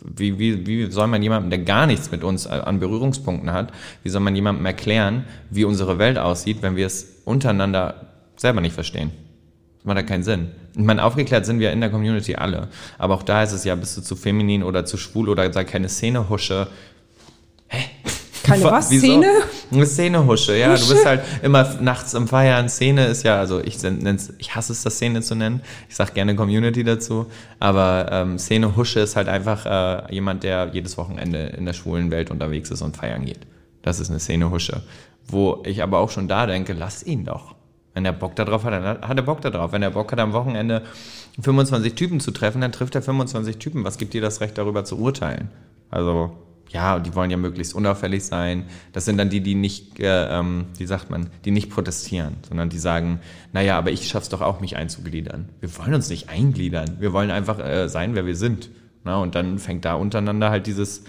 Wie, 0.00 0.38
wie, 0.38 0.66
wie 0.66 0.90
soll 0.90 1.08
man 1.08 1.22
jemandem, 1.22 1.50
der 1.50 1.58
gar 1.60 1.86
nichts 1.86 2.10
mit 2.10 2.22
uns 2.22 2.46
äh, 2.46 2.50
an 2.50 2.78
Berührungspunkten 2.78 3.52
hat, 3.52 3.72
wie 4.02 4.08
soll 4.08 4.20
man 4.20 4.36
jemandem 4.36 4.64
erklären, 4.64 5.24
wie 5.50 5.64
unsere 5.64 5.98
Welt 5.98 6.18
aussieht, 6.18 6.62
wenn 6.62 6.76
wir 6.76 6.86
es 6.86 7.22
untereinander 7.24 8.06
selber 8.36 8.60
nicht 8.60 8.74
verstehen? 8.74 9.10
Das 9.78 9.86
macht 9.86 9.96
ja 9.96 10.02
keinen 10.04 10.22
Sinn. 10.22 10.48
Ich 10.74 10.84
meine, 10.84 11.02
aufgeklärt 11.02 11.46
sind 11.46 11.58
wir 11.58 11.72
in 11.72 11.80
der 11.80 11.90
Community 11.90 12.36
alle. 12.36 12.68
Aber 12.98 13.14
auch 13.14 13.22
da 13.24 13.42
ist 13.42 13.52
es 13.52 13.64
ja, 13.64 13.74
bist 13.74 13.96
du 13.96 14.02
zu 14.02 14.14
feminin 14.14 14.62
oder 14.62 14.84
zu 14.84 14.96
schwul 14.96 15.28
oder 15.28 15.52
sei 15.52 15.64
keine 15.64 15.88
Szenehusche. 15.88 16.68
Keine 18.48 18.64
was? 18.64 18.88
Szene? 18.88 19.26
Eine 19.70 19.86
Szenehusche, 19.86 20.56
ja. 20.56 20.68
Du 20.68 20.74
Husche? 20.74 20.94
bist 20.94 21.06
halt 21.06 21.22
immer 21.42 21.68
nachts 21.80 22.14
am 22.14 22.26
Feiern. 22.26 22.68
Szene 22.68 23.06
ist 23.06 23.22
ja, 23.22 23.38
also 23.38 23.60
ich 23.60 23.82
nenn's, 23.82 24.32
ich 24.38 24.54
hasse 24.54 24.72
es, 24.72 24.82
das 24.82 24.94
Szene 24.94 25.22
zu 25.22 25.34
nennen. 25.34 25.60
Ich 25.88 25.96
sag 25.96 26.14
gerne 26.14 26.34
Community 26.34 26.84
dazu. 26.84 27.26
Aber 27.58 28.08
ähm, 28.10 28.38
Szenehusche 28.38 29.00
ist 29.00 29.16
halt 29.16 29.28
einfach 29.28 29.66
äh, 29.66 30.14
jemand, 30.14 30.42
der 30.42 30.70
jedes 30.72 30.96
Wochenende 30.96 31.38
in 31.56 31.66
der 31.66 31.72
schwulen 31.74 32.10
Welt 32.10 32.30
unterwegs 32.30 32.70
ist 32.70 32.82
und 32.82 32.96
feiern 32.96 33.24
geht. 33.24 33.40
Das 33.82 34.00
ist 34.00 34.10
eine 34.10 34.20
Szenehusche. 34.20 34.82
Wo 35.26 35.62
ich 35.64 35.82
aber 35.82 35.98
auch 35.98 36.10
schon 36.10 36.28
da 36.28 36.46
denke, 36.46 36.72
lass 36.72 37.02
ihn 37.02 37.24
doch. 37.24 37.54
Wenn 37.94 38.04
er 38.04 38.12
Bock 38.12 38.36
darauf 38.36 38.64
hat, 38.64 38.72
dann 38.72 39.00
hat 39.00 39.16
er 39.16 39.22
Bock 39.22 39.40
darauf. 39.40 39.72
Wenn 39.72 39.82
er 39.82 39.90
Bock 39.90 40.12
hat, 40.12 40.20
am 40.20 40.32
Wochenende 40.32 40.82
25 41.40 41.94
Typen 41.94 42.20
zu 42.20 42.30
treffen, 42.30 42.60
dann 42.60 42.72
trifft 42.72 42.94
er 42.94 43.02
25 43.02 43.58
Typen. 43.58 43.84
Was 43.84 43.98
gibt 43.98 44.14
dir 44.14 44.20
das 44.20 44.40
Recht, 44.40 44.56
darüber 44.56 44.84
zu 44.84 44.98
urteilen? 44.98 45.50
Also, 45.90 46.30
ja, 46.70 46.98
die 46.98 47.14
wollen 47.14 47.30
ja 47.30 47.36
möglichst 47.36 47.74
unauffällig 47.74 48.24
sein. 48.24 48.64
Das 48.92 49.04
sind 49.06 49.16
dann 49.16 49.30
die, 49.30 49.40
die 49.40 49.54
nicht, 49.54 49.98
äh, 50.00 50.38
ähm, 50.38 50.66
wie 50.76 50.86
sagt 50.86 51.10
man, 51.10 51.30
die 51.44 51.50
nicht 51.50 51.70
protestieren, 51.70 52.36
sondern 52.46 52.68
die 52.68 52.78
sagen, 52.78 53.20
naja, 53.52 53.78
aber 53.78 53.90
ich 53.90 54.08
schaff's 54.08 54.28
doch 54.28 54.42
auch, 54.42 54.60
mich 54.60 54.76
einzugliedern. 54.76 55.48
Wir 55.60 55.76
wollen 55.78 55.94
uns 55.94 56.10
nicht 56.10 56.28
eingliedern. 56.28 56.96
Wir 57.00 57.12
wollen 57.12 57.30
einfach 57.30 57.58
äh, 57.58 57.88
sein, 57.88 58.14
wer 58.14 58.26
wir 58.26 58.36
sind. 58.36 58.70
Na, 59.04 59.16
und 59.18 59.34
dann 59.34 59.58
fängt 59.58 59.84
da 59.84 59.94
untereinander 59.94 60.50
halt 60.50 60.66
dieses 60.66 61.04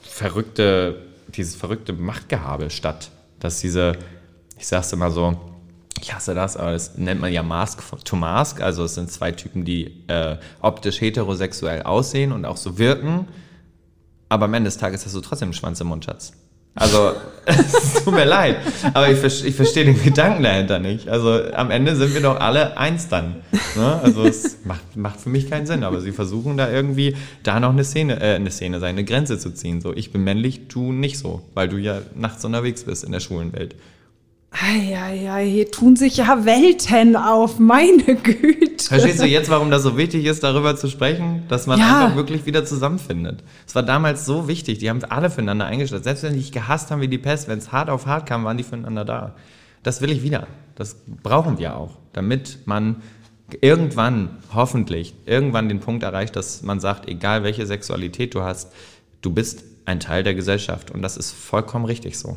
verrückte, 0.00 1.02
dieses 1.28 1.54
verrückte 1.54 1.92
Machtgehabe 1.92 2.70
statt. 2.70 3.10
Dass 3.38 3.60
diese, 3.60 3.92
ich 4.58 4.66
sag's 4.66 4.92
immer 4.92 5.12
so, 5.12 5.38
ich 6.00 6.12
hasse 6.14 6.34
das, 6.34 6.56
aber 6.56 6.72
das 6.72 6.96
nennt 6.96 7.20
man 7.20 7.32
ja 7.32 7.42
Mask 7.42 7.82
to 8.04 8.16
Mask. 8.16 8.60
Also 8.60 8.84
es 8.84 8.94
sind 8.94 9.10
zwei 9.12 9.30
Typen, 9.30 9.64
die 9.64 10.04
äh, 10.08 10.36
optisch 10.60 11.00
heterosexuell 11.00 11.82
aussehen 11.82 12.32
und 12.32 12.44
auch 12.44 12.56
so 12.56 12.78
wirken. 12.78 13.28
Aber 14.28 14.46
am 14.46 14.54
Ende 14.54 14.68
des 14.68 14.78
Tages 14.78 15.04
hast 15.04 15.14
du 15.14 15.20
trotzdem 15.20 15.46
einen 15.46 15.54
Schwanz 15.54 15.80
im 15.80 15.88
Mundschatz. 15.88 16.32
Also, 16.74 17.12
es 17.46 18.04
tut 18.04 18.14
mir 18.14 18.24
leid, 18.24 18.58
aber 18.94 19.10
ich, 19.10 19.22
ich 19.44 19.54
verstehe 19.54 19.84
den 19.84 20.00
Gedanken 20.00 20.44
dahinter 20.44 20.78
nicht. 20.78 21.08
Also, 21.08 21.52
am 21.52 21.72
Ende 21.72 21.96
sind 21.96 22.14
wir 22.14 22.20
doch 22.20 22.38
alle 22.38 22.76
eins 22.76 23.08
dann. 23.08 23.36
Ne? 23.74 24.00
Also, 24.02 24.24
es 24.24 24.58
macht, 24.64 24.96
macht 24.96 25.20
für 25.20 25.28
mich 25.28 25.50
keinen 25.50 25.66
Sinn, 25.66 25.82
aber 25.82 26.00
sie 26.00 26.12
versuchen 26.12 26.56
da 26.56 26.70
irgendwie, 26.70 27.16
da 27.42 27.58
noch 27.58 27.70
eine 27.70 27.82
Szene, 27.82 28.20
äh, 28.20 28.36
eine 28.36 28.50
Szene 28.50 28.78
sein, 28.78 28.90
eine 28.90 29.04
Grenze 29.04 29.38
zu 29.38 29.52
ziehen. 29.52 29.80
So, 29.80 29.92
ich 29.92 30.12
bin 30.12 30.22
männlich, 30.22 30.68
du 30.68 30.92
nicht 30.92 31.18
so, 31.18 31.42
weil 31.54 31.68
du 31.68 31.78
ja 31.78 32.00
nachts 32.14 32.44
unterwegs 32.44 32.84
bist 32.84 33.02
in 33.02 33.10
der 33.10 33.20
schwulen 33.20 33.52
Welt. 34.60 34.92
Eieiei, 34.94 35.46
hier 35.48 35.70
tun 35.70 35.96
sich 35.96 36.16
ja 36.18 36.44
Welten 36.44 37.16
auf, 37.16 37.58
meine 37.58 38.16
Güte. 38.16 38.84
Verstehst 38.84 39.20
du 39.20 39.26
jetzt, 39.26 39.50
warum 39.50 39.70
das 39.70 39.82
so 39.82 39.96
wichtig 39.96 40.24
ist, 40.24 40.42
darüber 40.42 40.76
zu 40.76 40.88
sprechen? 40.88 41.44
Dass 41.48 41.66
man 41.66 41.78
Ja. 41.78 42.04
einfach 42.04 42.16
wirklich 42.16 42.46
wieder 42.46 42.64
zusammenfindet. 42.64 43.42
Es 43.66 43.74
war 43.74 43.82
damals 43.82 44.24
so 44.26 44.48
wichtig, 44.48 44.78
die 44.78 44.88
haben 44.90 45.02
alle 45.04 45.30
füreinander 45.30 45.66
eingestellt. 45.66 46.04
Selbst 46.04 46.22
wenn 46.22 46.34
die 46.34 46.40
sich 46.40 46.52
gehasst 46.52 46.90
haben 46.90 47.00
wie 47.00 47.08
die 47.08 47.18
Pest, 47.18 47.48
wenn 47.48 47.58
es 47.58 47.72
hart 47.72 47.90
auf 47.90 48.06
hart 48.06 48.26
kam, 48.26 48.44
waren 48.44 48.56
die 48.56 48.64
füreinander 48.64 49.04
da. 49.04 49.34
Das 49.82 50.00
will 50.00 50.10
ich 50.10 50.22
wieder. 50.22 50.46
Das 50.74 50.96
brauchen 51.22 51.58
wir 51.58 51.76
auch, 51.76 51.98
damit 52.12 52.60
man 52.66 52.96
irgendwann, 53.60 54.38
hoffentlich, 54.54 55.14
irgendwann 55.26 55.68
den 55.68 55.80
Punkt 55.80 56.02
erreicht, 56.02 56.36
dass 56.36 56.62
man 56.62 56.80
sagt, 56.80 57.08
egal 57.08 57.42
welche 57.42 57.66
Sexualität 57.66 58.34
du 58.34 58.42
hast, 58.42 58.72
du 59.22 59.30
bist 59.30 59.64
ein 59.86 60.00
Teil 60.00 60.22
der 60.22 60.34
Gesellschaft. 60.34 60.90
Und 60.90 61.02
das 61.02 61.16
ist 61.16 61.32
vollkommen 61.32 61.84
richtig 61.84 62.18
so. 62.18 62.36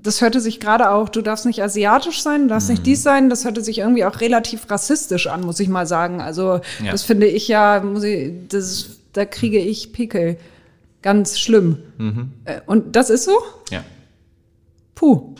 Das 0.00 0.20
hörte 0.20 0.40
sich 0.40 0.60
gerade 0.60 0.90
auch, 0.90 1.08
du 1.08 1.22
darfst 1.22 1.44
nicht 1.44 1.62
asiatisch 1.62 2.22
sein, 2.22 2.42
du 2.42 2.48
darfst 2.48 2.70
nicht 2.70 2.86
dies 2.86 3.02
sein, 3.02 3.28
das 3.28 3.44
hörte 3.44 3.62
sich 3.62 3.78
irgendwie 3.78 4.04
auch 4.04 4.20
relativ 4.20 4.70
rassistisch 4.70 5.26
an, 5.26 5.40
muss 5.40 5.58
ich 5.60 5.68
mal 5.68 5.86
sagen. 5.86 6.20
Also 6.20 6.60
Ja. 6.84 6.92
das 6.92 7.02
finde 7.02 7.26
ich 7.26 7.48
ja, 7.48 7.80
muss 7.80 8.04
ich, 8.04 8.32
das, 8.48 8.90
da 9.12 9.24
kriege 9.24 9.58
ich 9.58 9.92
Pickel. 9.92 10.36
Ganz 11.02 11.38
schlimm. 11.38 11.78
Äh, 12.44 12.60
Und 12.66 12.96
das 12.96 13.10
ist 13.10 13.24
so? 13.24 13.38
Ja. 13.70 13.84
Puh. 14.94 15.34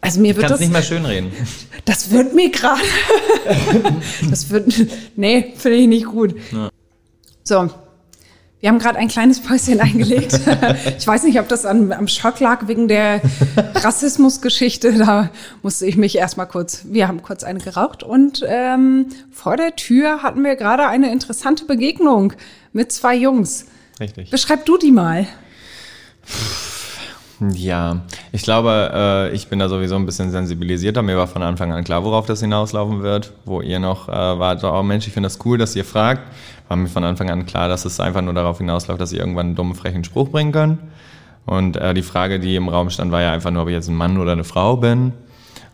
Also 0.00 0.20
mir 0.20 0.34
wird 0.36 0.40
Kannst 0.48 0.54
das 0.54 0.60
nicht 0.60 0.72
mal 0.72 0.82
schön 0.82 1.04
reden. 1.04 1.32
Das 1.84 2.10
wird 2.12 2.32
mir 2.32 2.48
gerade. 2.50 2.80
das 4.30 4.50
wird. 4.50 4.72
Nee, 5.16 5.52
finde 5.56 5.78
ich 5.78 5.88
nicht 5.88 6.06
gut. 6.06 6.34
Ja. 6.52 6.70
So. 7.42 7.70
Wir 8.62 8.68
haben 8.68 8.78
gerade 8.78 8.96
ein 8.96 9.08
kleines 9.08 9.40
Päuschen 9.40 9.80
eingelegt. 9.80 10.38
ich 10.98 11.04
weiß 11.04 11.24
nicht, 11.24 11.40
ob 11.40 11.48
das 11.48 11.66
an, 11.66 11.90
am 11.90 12.06
Schock 12.06 12.38
lag 12.38 12.68
wegen 12.68 12.86
der 12.86 13.20
Rassismusgeschichte. 13.74 14.92
Da 14.98 15.30
musste 15.62 15.84
ich 15.84 15.96
mich 15.96 16.16
erstmal 16.16 16.46
kurz. 16.46 16.84
Wir 16.88 17.08
haben 17.08 17.22
kurz 17.22 17.42
eine 17.42 17.58
geraucht 17.58 18.04
und 18.04 18.44
ähm, 18.46 19.06
vor 19.32 19.56
der 19.56 19.74
Tür 19.74 20.22
hatten 20.22 20.44
wir 20.44 20.54
gerade 20.54 20.86
eine 20.86 21.10
interessante 21.10 21.64
Begegnung 21.64 22.34
mit 22.72 22.92
zwei 22.92 23.16
Jungs. 23.16 23.66
Richtig. 23.98 24.30
Beschreib 24.30 24.64
du 24.64 24.78
die 24.78 24.92
mal. 24.92 25.26
Ja, 27.52 28.02
ich 28.30 28.42
glaube, 28.42 28.92
äh, 28.94 29.34
ich 29.34 29.48
bin 29.48 29.58
da 29.58 29.68
sowieso 29.68 29.96
ein 29.96 30.06
bisschen 30.06 30.30
sensibilisierter. 30.30 31.02
Mir 31.02 31.16
war 31.16 31.26
von 31.26 31.42
Anfang 31.42 31.72
an 31.72 31.82
klar, 31.82 32.04
worauf 32.04 32.26
das 32.26 32.38
hinauslaufen 32.38 33.02
wird. 33.02 33.32
Wo 33.44 33.60
ihr 33.60 33.80
noch 33.80 34.08
äh, 34.08 34.12
wart, 34.12 34.62
oh 34.62 34.82
Mensch, 34.84 35.08
ich 35.08 35.12
finde 35.12 35.26
das 35.26 35.40
cool, 35.44 35.58
dass 35.58 35.74
ihr 35.74 35.84
fragt. 35.84 36.22
War 36.72 36.76
mir 36.78 36.88
von 36.88 37.04
Anfang 37.04 37.28
an 37.28 37.44
klar, 37.44 37.68
dass 37.68 37.84
es 37.84 38.00
einfach 38.00 38.22
nur 38.22 38.32
darauf 38.32 38.56
hinausläuft, 38.56 38.98
dass 38.98 39.12
ihr 39.12 39.20
irgendwann 39.20 39.48
einen 39.48 39.54
dummen, 39.56 39.74
frechen 39.74 40.04
Spruch 40.04 40.30
bringen 40.30 40.52
könnt. 40.52 40.78
Und 41.44 41.76
äh, 41.76 41.92
die 41.92 42.00
Frage, 42.00 42.40
die 42.40 42.56
im 42.56 42.70
Raum 42.70 42.88
stand, 42.88 43.12
war 43.12 43.20
ja 43.20 43.30
einfach 43.30 43.50
nur, 43.50 43.64
ob 43.64 43.68
ich 43.68 43.74
jetzt 43.74 43.88
ein 43.88 43.94
Mann 43.94 44.16
oder 44.16 44.32
eine 44.32 44.42
Frau 44.44 44.78
bin. 44.78 45.12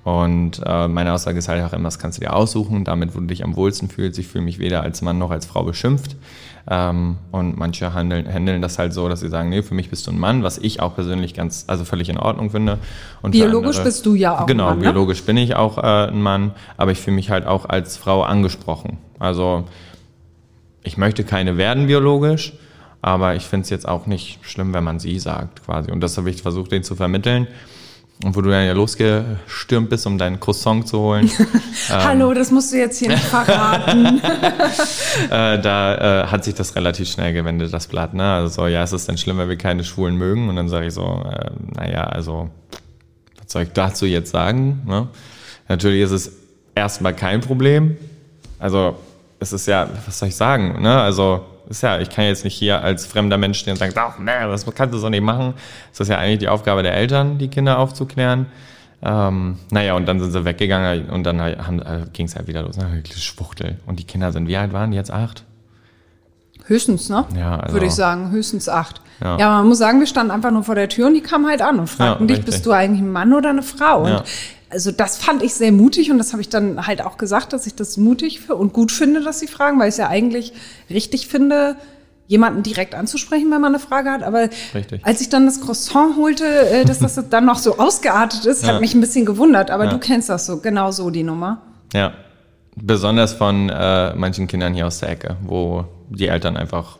Und 0.02 0.60
äh, 0.66 0.88
meine 0.88 1.12
Aussage 1.12 1.38
ist 1.38 1.46
halt 1.46 1.62
auch 1.64 1.72
immer, 1.72 1.84
das 1.84 2.00
kannst 2.00 2.18
du 2.18 2.22
dir 2.24 2.34
aussuchen, 2.34 2.82
damit, 2.82 3.14
wo 3.14 3.20
du 3.20 3.26
dich 3.26 3.44
am 3.44 3.54
wohlsten 3.54 3.88
fühlst. 3.88 4.18
Ich 4.18 4.26
fühle 4.26 4.42
mich 4.42 4.58
weder 4.58 4.82
als 4.82 5.00
Mann 5.00 5.18
noch 5.18 5.30
als 5.30 5.46
Frau 5.46 5.62
beschimpft. 5.62 6.16
Ähm, 6.68 7.18
und 7.30 7.56
manche 7.56 7.94
handeln, 7.94 8.26
handeln 8.26 8.60
das 8.60 8.76
halt 8.80 8.92
so, 8.92 9.08
dass 9.08 9.20
sie 9.20 9.28
sagen, 9.28 9.50
nee, 9.50 9.62
für 9.62 9.74
mich 9.74 9.90
bist 9.90 10.04
du 10.08 10.10
ein 10.10 10.18
Mann, 10.18 10.42
was 10.42 10.58
ich 10.58 10.80
auch 10.80 10.96
persönlich 10.96 11.32
ganz, 11.32 11.62
also 11.68 11.84
völlig 11.84 12.08
in 12.08 12.18
Ordnung 12.18 12.50
finde. 12.50 12.78
Und 13.22 13.30
Biologisch 13.30 13.76
andere- 13.76 13.84
bist 13.84 14.04
du 14.04 14.14
ja 14.16 14.40
auch 14.40 14.46
Genau, 14.46 14.64
ein 14.64 14.70
Mann, 14.70 14.78
ne? 14.78 14.82
biologisch 14.92 15.22
bin 15.22 15.36
ich 15.36 15.54
auch 15.54 15.78
äh, 15.78 16.08
ein 16.08 16.20
Mann, 16.22 16.50
aber 16.76 16.90
ich 16.90 16.98
fühle 16.98 17.14
mich 17.14 17.30
halt 17.30 17.46
auch 17.46 17.66
als 17.68 17.96
Frau 17.96 18.22
angesprochen. 18.24 18.98
Also 19.20 19.64
ich 20.82 20.96
möchte 20.96 21.24
keine 21.24 21.56
werden 21.56 21.86
biologisch, 21.86 22.52
aber 23.02 23.36
ich 23.36 23.44
finde 23.44 23.64
es 23.64 23.70
jetzt 23.70 23.86
auch 23.88 24.06
nicht 24.06 24.38
schlimm, 24.42 24.74
wenn 24.74 24.84
man 24.84 24.98
sie 24.98 25.18
sagt 25.18 25.64
quasi. 25.64 25.90
Und 25.90 26.00
das 26.00 26.16
habe 26.16 26.30
ich 26.30 26.42
versucht, 26.42 26.72
denen 26.72 26.84
zu 26.84 26.96
vermitteln. 26.96 27.46
Und 28.24 28.34
wo 28.34 28.40
du 28.40 28.50
dann 28.50 28.66
ja 28.66 28.72
losgestürmt 28.72 29.90
bist, 29.90 30.04
um 30.04 30.18
deinen 30.18 30.40
Croissant 30.40 30.88
zu 30.88 30.98
holen, 30.98 31.30
Hallo, 31.88 32.34
das 32.34 32.50
musst 32.50 32.72
du 32.72 32.76
jetzt 32.76 32.98
hier 32.98 33.10
nicht 33.10 33.22
verraten. 33.24 34.20
äh, 35.30 35.60
da 35.60 36.24
äh, 36.24 36.26
hat 36.26 36.42
sich 36.42 36.54
das 36.54 36.74
relativ 36.74 37.08
schnell 37.08 37.32
gewendet, 37.32 37.72
das 37.72 37.86
Blatt. 37.86 38.14
Ne? 38.14 38.24
Also 38.24 38.62
so, 38.62 38.66
ja, 38.66 38.82
ist 38.82 38.90
es 38.90 39.06
denn 39.06 39.18
schlimm, 39.18 39.38
wenn 39.38 39.48
wir 39.48 39.56
keine 39.56 39.84
Schwulen 39.84 40.16
mögen? 40.16 40.48
Und 40.48 40.56
dann 40.56 40.68
sage 40.68 40.88
ich 40.88 40.94
so, 40.94 41.24
äh, 41.30 41.50
naja, 41.76 42.04
also, 42.04 42.50
was 43.40 43.52
soll 43.52 43.62
ich 43.62 43.72
dazu 43.72 44.04
jetzt 44.04 44.32
sagen? 44.32 44.82
Ne? 44.84 45.06
Natürlich 45.68 46.02
ist 46.02 46.10
es 46.10 46.32
erstmal 46.74 47.14
kein 47.14 47.40
Problem. 47.40 47.96
Also, 48.58 48.96
es 49.40 49.52
ist 49.52 49.66
ja, 49.66 49.88
was 50.06 50.18
soll 50.18 50.28
ich 50.28 50.36
sagen? 50.36 50.82
Ne? 50.82 51.00
Also, 51.00 51.44
ist 51.68 51.82
ja, 51.82 51.98
ich 52.00 52.08
kann 52.10 52.24
jetzt 52.24 52.44
nicht 52.44 52.54
hier 52.54 52.82
als 52.82 53.06
fremder 53.06 53.36
Mensch 53.36 53.58
stehen 53.58 53.72
und 53.72 53.78
sagen, 53.78 53.92
ach, 53.96 54.18
nee, 54.18 54.30
das 54.48 54.64
kannst 54.74 54.94
du 54.94 54.98
so 54.98 55.08
nicht 55.10 55.22
machen. 55.22 55.54
Das 55.90 56.00
ist 56.00 56.08
ja 56.08 56.16
eigentlich 56.18 56.38
die 56.38 56.48
Aufgabe 56.48 56.82
der 56.82 56.94
Eltern, 56.94 57.38
die 57.38 57.48
Kinder 57.48 57.78
aufzuklären. 57.78 58.46
Ähm, 59.02 59.58
naja, 59.70 59.94
und 59.94 60.06
dann 60.06 60.18
sind 60.18 60.32
sie 60.32 60.44
weggegangen 60.44 61.10
und 61.10 61.24
dann 61.24 61.40
halt, 61.40 61.58
äh, 61.58 62.06
ging 62.12 62.26
es 62.26 62.34
halt 62.36 62.48
wieder 62.48 62.62
los. 62.62 62.76
Ne? 62.76 63.02
Schwuchtel. 63.14 63.76
Und 63.86 63.98
die 64.00 64.04
Kinder 64.04 64.32
sind, 64.32 64.48
wie 64.48 64.56
alt 64.56 64.72
waren 64.72 64.90
die 64.90 64.96
jetzt? 64.96 65.10
Acht? 65.12 65.44
Höchstens, 66.66 67.08
ne? 67.08 67.24
Ja, 67.36 67.60
also- 67.60 67.74
Würde 67.74 67.86
ich 67.86 67.92
sagen, 67.94 68.30
höchstens 68.30 68.68
acht. 68.68 69.00
Ja. 69.20 69.38
Ja. 69.38 69.48
man 69.58 69.68
muss 69.68 69.78
sagen, 69.78 70.00
wir 70.00 70.06
standen 70.06 70.30
einfach 70.32 70.50
nur 70.50 70.64
vor 70.64 70.74
der 70.74 70.88
Tür 70.88 71.06
und 71.08 71.14
die 71.14 71.22
kamen 71.22 71.46
halt 71.46 71.62
an 71.62 71.78
und 71.78 71.86
fragten 71.88 72.28
Ja, 72.28 72.34
dich, 72.36 72.44
bist 72.44 72.64
du 72.66 72.72
eigentlich 72.72 73.00
ein 73.00 73.10
Mann 73.10 73.32
oder 73.32 73.50
eine 73.50 73.62
Frau? 73.62 74.02
Und 74.02 74.08
Ja. 74.10 74.24
Also 74.70 74.90
das 74.90 75.16
fand 75.18 75.42
ich 75.42 75.54
sehr 75.54 75.72
mutig 75.72 76.10
und 76.10 76.18
das 76.18 76.32
habe 76.32 76.42
ich 76.42 76.48
dann 76.48 76.86
halt 76.86 77.02
auch 77.02 77.16
gesagt, 77.18 77.52
dass 77.52 77.66
ich 77.66 77.74
das 77.74 77.96
mutig 77.96 78.50
und 78.50 78.72
gut 78.72 78.92
finde, 78.92 79.22
dass 79.22 79.40
sie 79.40 79.46
fragen, 79.46 79.78
weil 79.78 79.88
ich 79.88 79.94
es 79.94 79.98
ja 79.98 80.08
eigentlich 80.08 80.52
richtig 80.90 81.28
finde, 81.28 81.76
jemanden 82.26 82.62
direkt 82.62 82.94
anzusprechen, 82.94 83.50
wenn 83.50 83.60
man 83.62 83.74
eine 83.74 83.78
Frage 83.78 84.10
hat. 84.10 84.22
Aber 84.22 84.50
Richtig. 84.74 85.04
als 85.04 85.22
ich 85.22 85.30
dann 85.30 85.46
das 85.46 85.62
Croissant 85.62 86.16
holte, 86.16 86.44
äh, 86.44 86.84
dass 86.84 86.98
das 86.98 87.18
dann 87.30 87.46
noch 87.46 87.58
so 87.58 87.78
ausgeartet 87.78 88.44
ist, 88.44 88.64
hat 88.66 88.74
Ja. 88.74 88.80
mich 88.80 88.94
ein 88.94 89.00
bisschen 89.00 89.24
gewundert. 89.24 89.70
Aber 89.70 89.84
Ja. 89.86 89.90
du 89.90 89.98
kennst 89.98 90.28
das 90.28 90.44
so, 90.44 90.58
genau 90.58 90.90
so 90.90 91.08
die 91.08 91.22
Nummer. 91.22 91.62
Ja. 91.94 92.12
Besonders 92.76 93.32
von 93.32 93.70
äh, 93.70 94.14
manchen 94.14 94.46
Kindern 94.46 94.74
hier 94.74 94.86
aus 94.86 94.98
der 94.98 95.08
Ecke, 95.08 95.36
wo 95.42 95.84
die 96.10 96.28
Eltern 96.28 96.56
einfach 96.58 96.98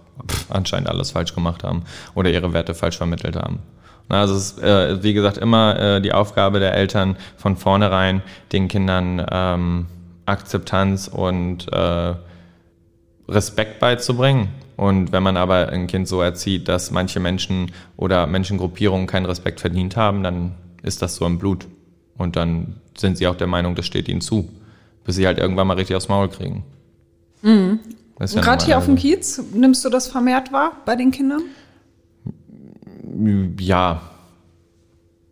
anscheinend 0.49 0.89
alles 0.89 1.13
falsch 1.13 1.35
gemacht 1.35 1.65
haben 1.65 1.83
oder 2.15 2.31
ihre 2.31 2.53
Werte 2.53 2.75
falsch 2.75 2.97
vermittelt 2.97 3.37
haben. 3.37 3.61
Also 4.09 4.35
es 4.35 4.53
ist, 4.53 4.63
äh, 4.63 5.03
wie 5.03 5.13
gesagt, 5.13 5.37
immer 5.37 5.79
äh, 5.79 6.01
die 6.01 6.13
Aufgabe 6.13 6.61
der 6.61 6.75
Eltern 6.75 7.17
von 7.37 7.57
vornherein, 7.57 8.23
den 8.53 8.69
Kindern 8.69 9.25
ähm, 9.31 9.87
Akzeptanz 10.25 11.09
und 11.09 11.71
äh, 11.73 12.15
Respekt 13.29 13.81
beizubringen. 13.81 14.49
Und 14.77 15.13
wenn 15.13 15.23
man 15.23 15.37
aber 15.37 15.69
ein 15.69 15.89
Kind 15.89 16.09
so 16.09 16.23
erzieht, 16.23 16.69
dass 16.69 16.91
manche 16.91 17.21
Menschen 17.21 17.73
oder 17.97 18.27
Menschengruppierungen 18.27 19.07
keinen 19.07 19.27
Respekt 19.27 19.61
verdient 19.61 19.97
haben, 19.97 20.23
dann 20.23 20.55
ist 20.83 21.03
das 21.03 21.17
so 21.17 21.27
im 21.27 21.39
Blut. 21.39 21.67
Und 22.17 22.37
dann 22.37 22.77
sind 22.97 23.19
sie 23.19 23.27
auch 23.27 23.35
der 23.35 23.47
Meinung, 23.47 23.75
das 23.75 23.87
steht 23.87 24.09
ihnen 24.09 24.21
zu. 24.21 24.49
Bis 25.05 25.17
sie 25.17 25.27
halt 25.27 25.39
irgendwann 25.39 25.67
mal 25.67 25.75
richtig 25.75 25.97
aufs 25.97 26.09
Maul 26.09 26.29
kriegen. 26.29 26.65
Das 28.19 28.35
ja 28.35 28.41
gerade 28.41 28.65
hier 28.65 28.79
auf 28.79 28.85
dem 28.85 28.95
also. 28.95 29.03
Kiez, 29.03 29.43
nimmst 29.55 29.85
du 29.85 29.91
das 29.91 30.09
vermehrt 30.09 30.53
wahr 30.53 30.73
bei 30.85 30.97
den 30.97 31.11
Kindern? 31.11 31.43
Ja. 33.59 34.03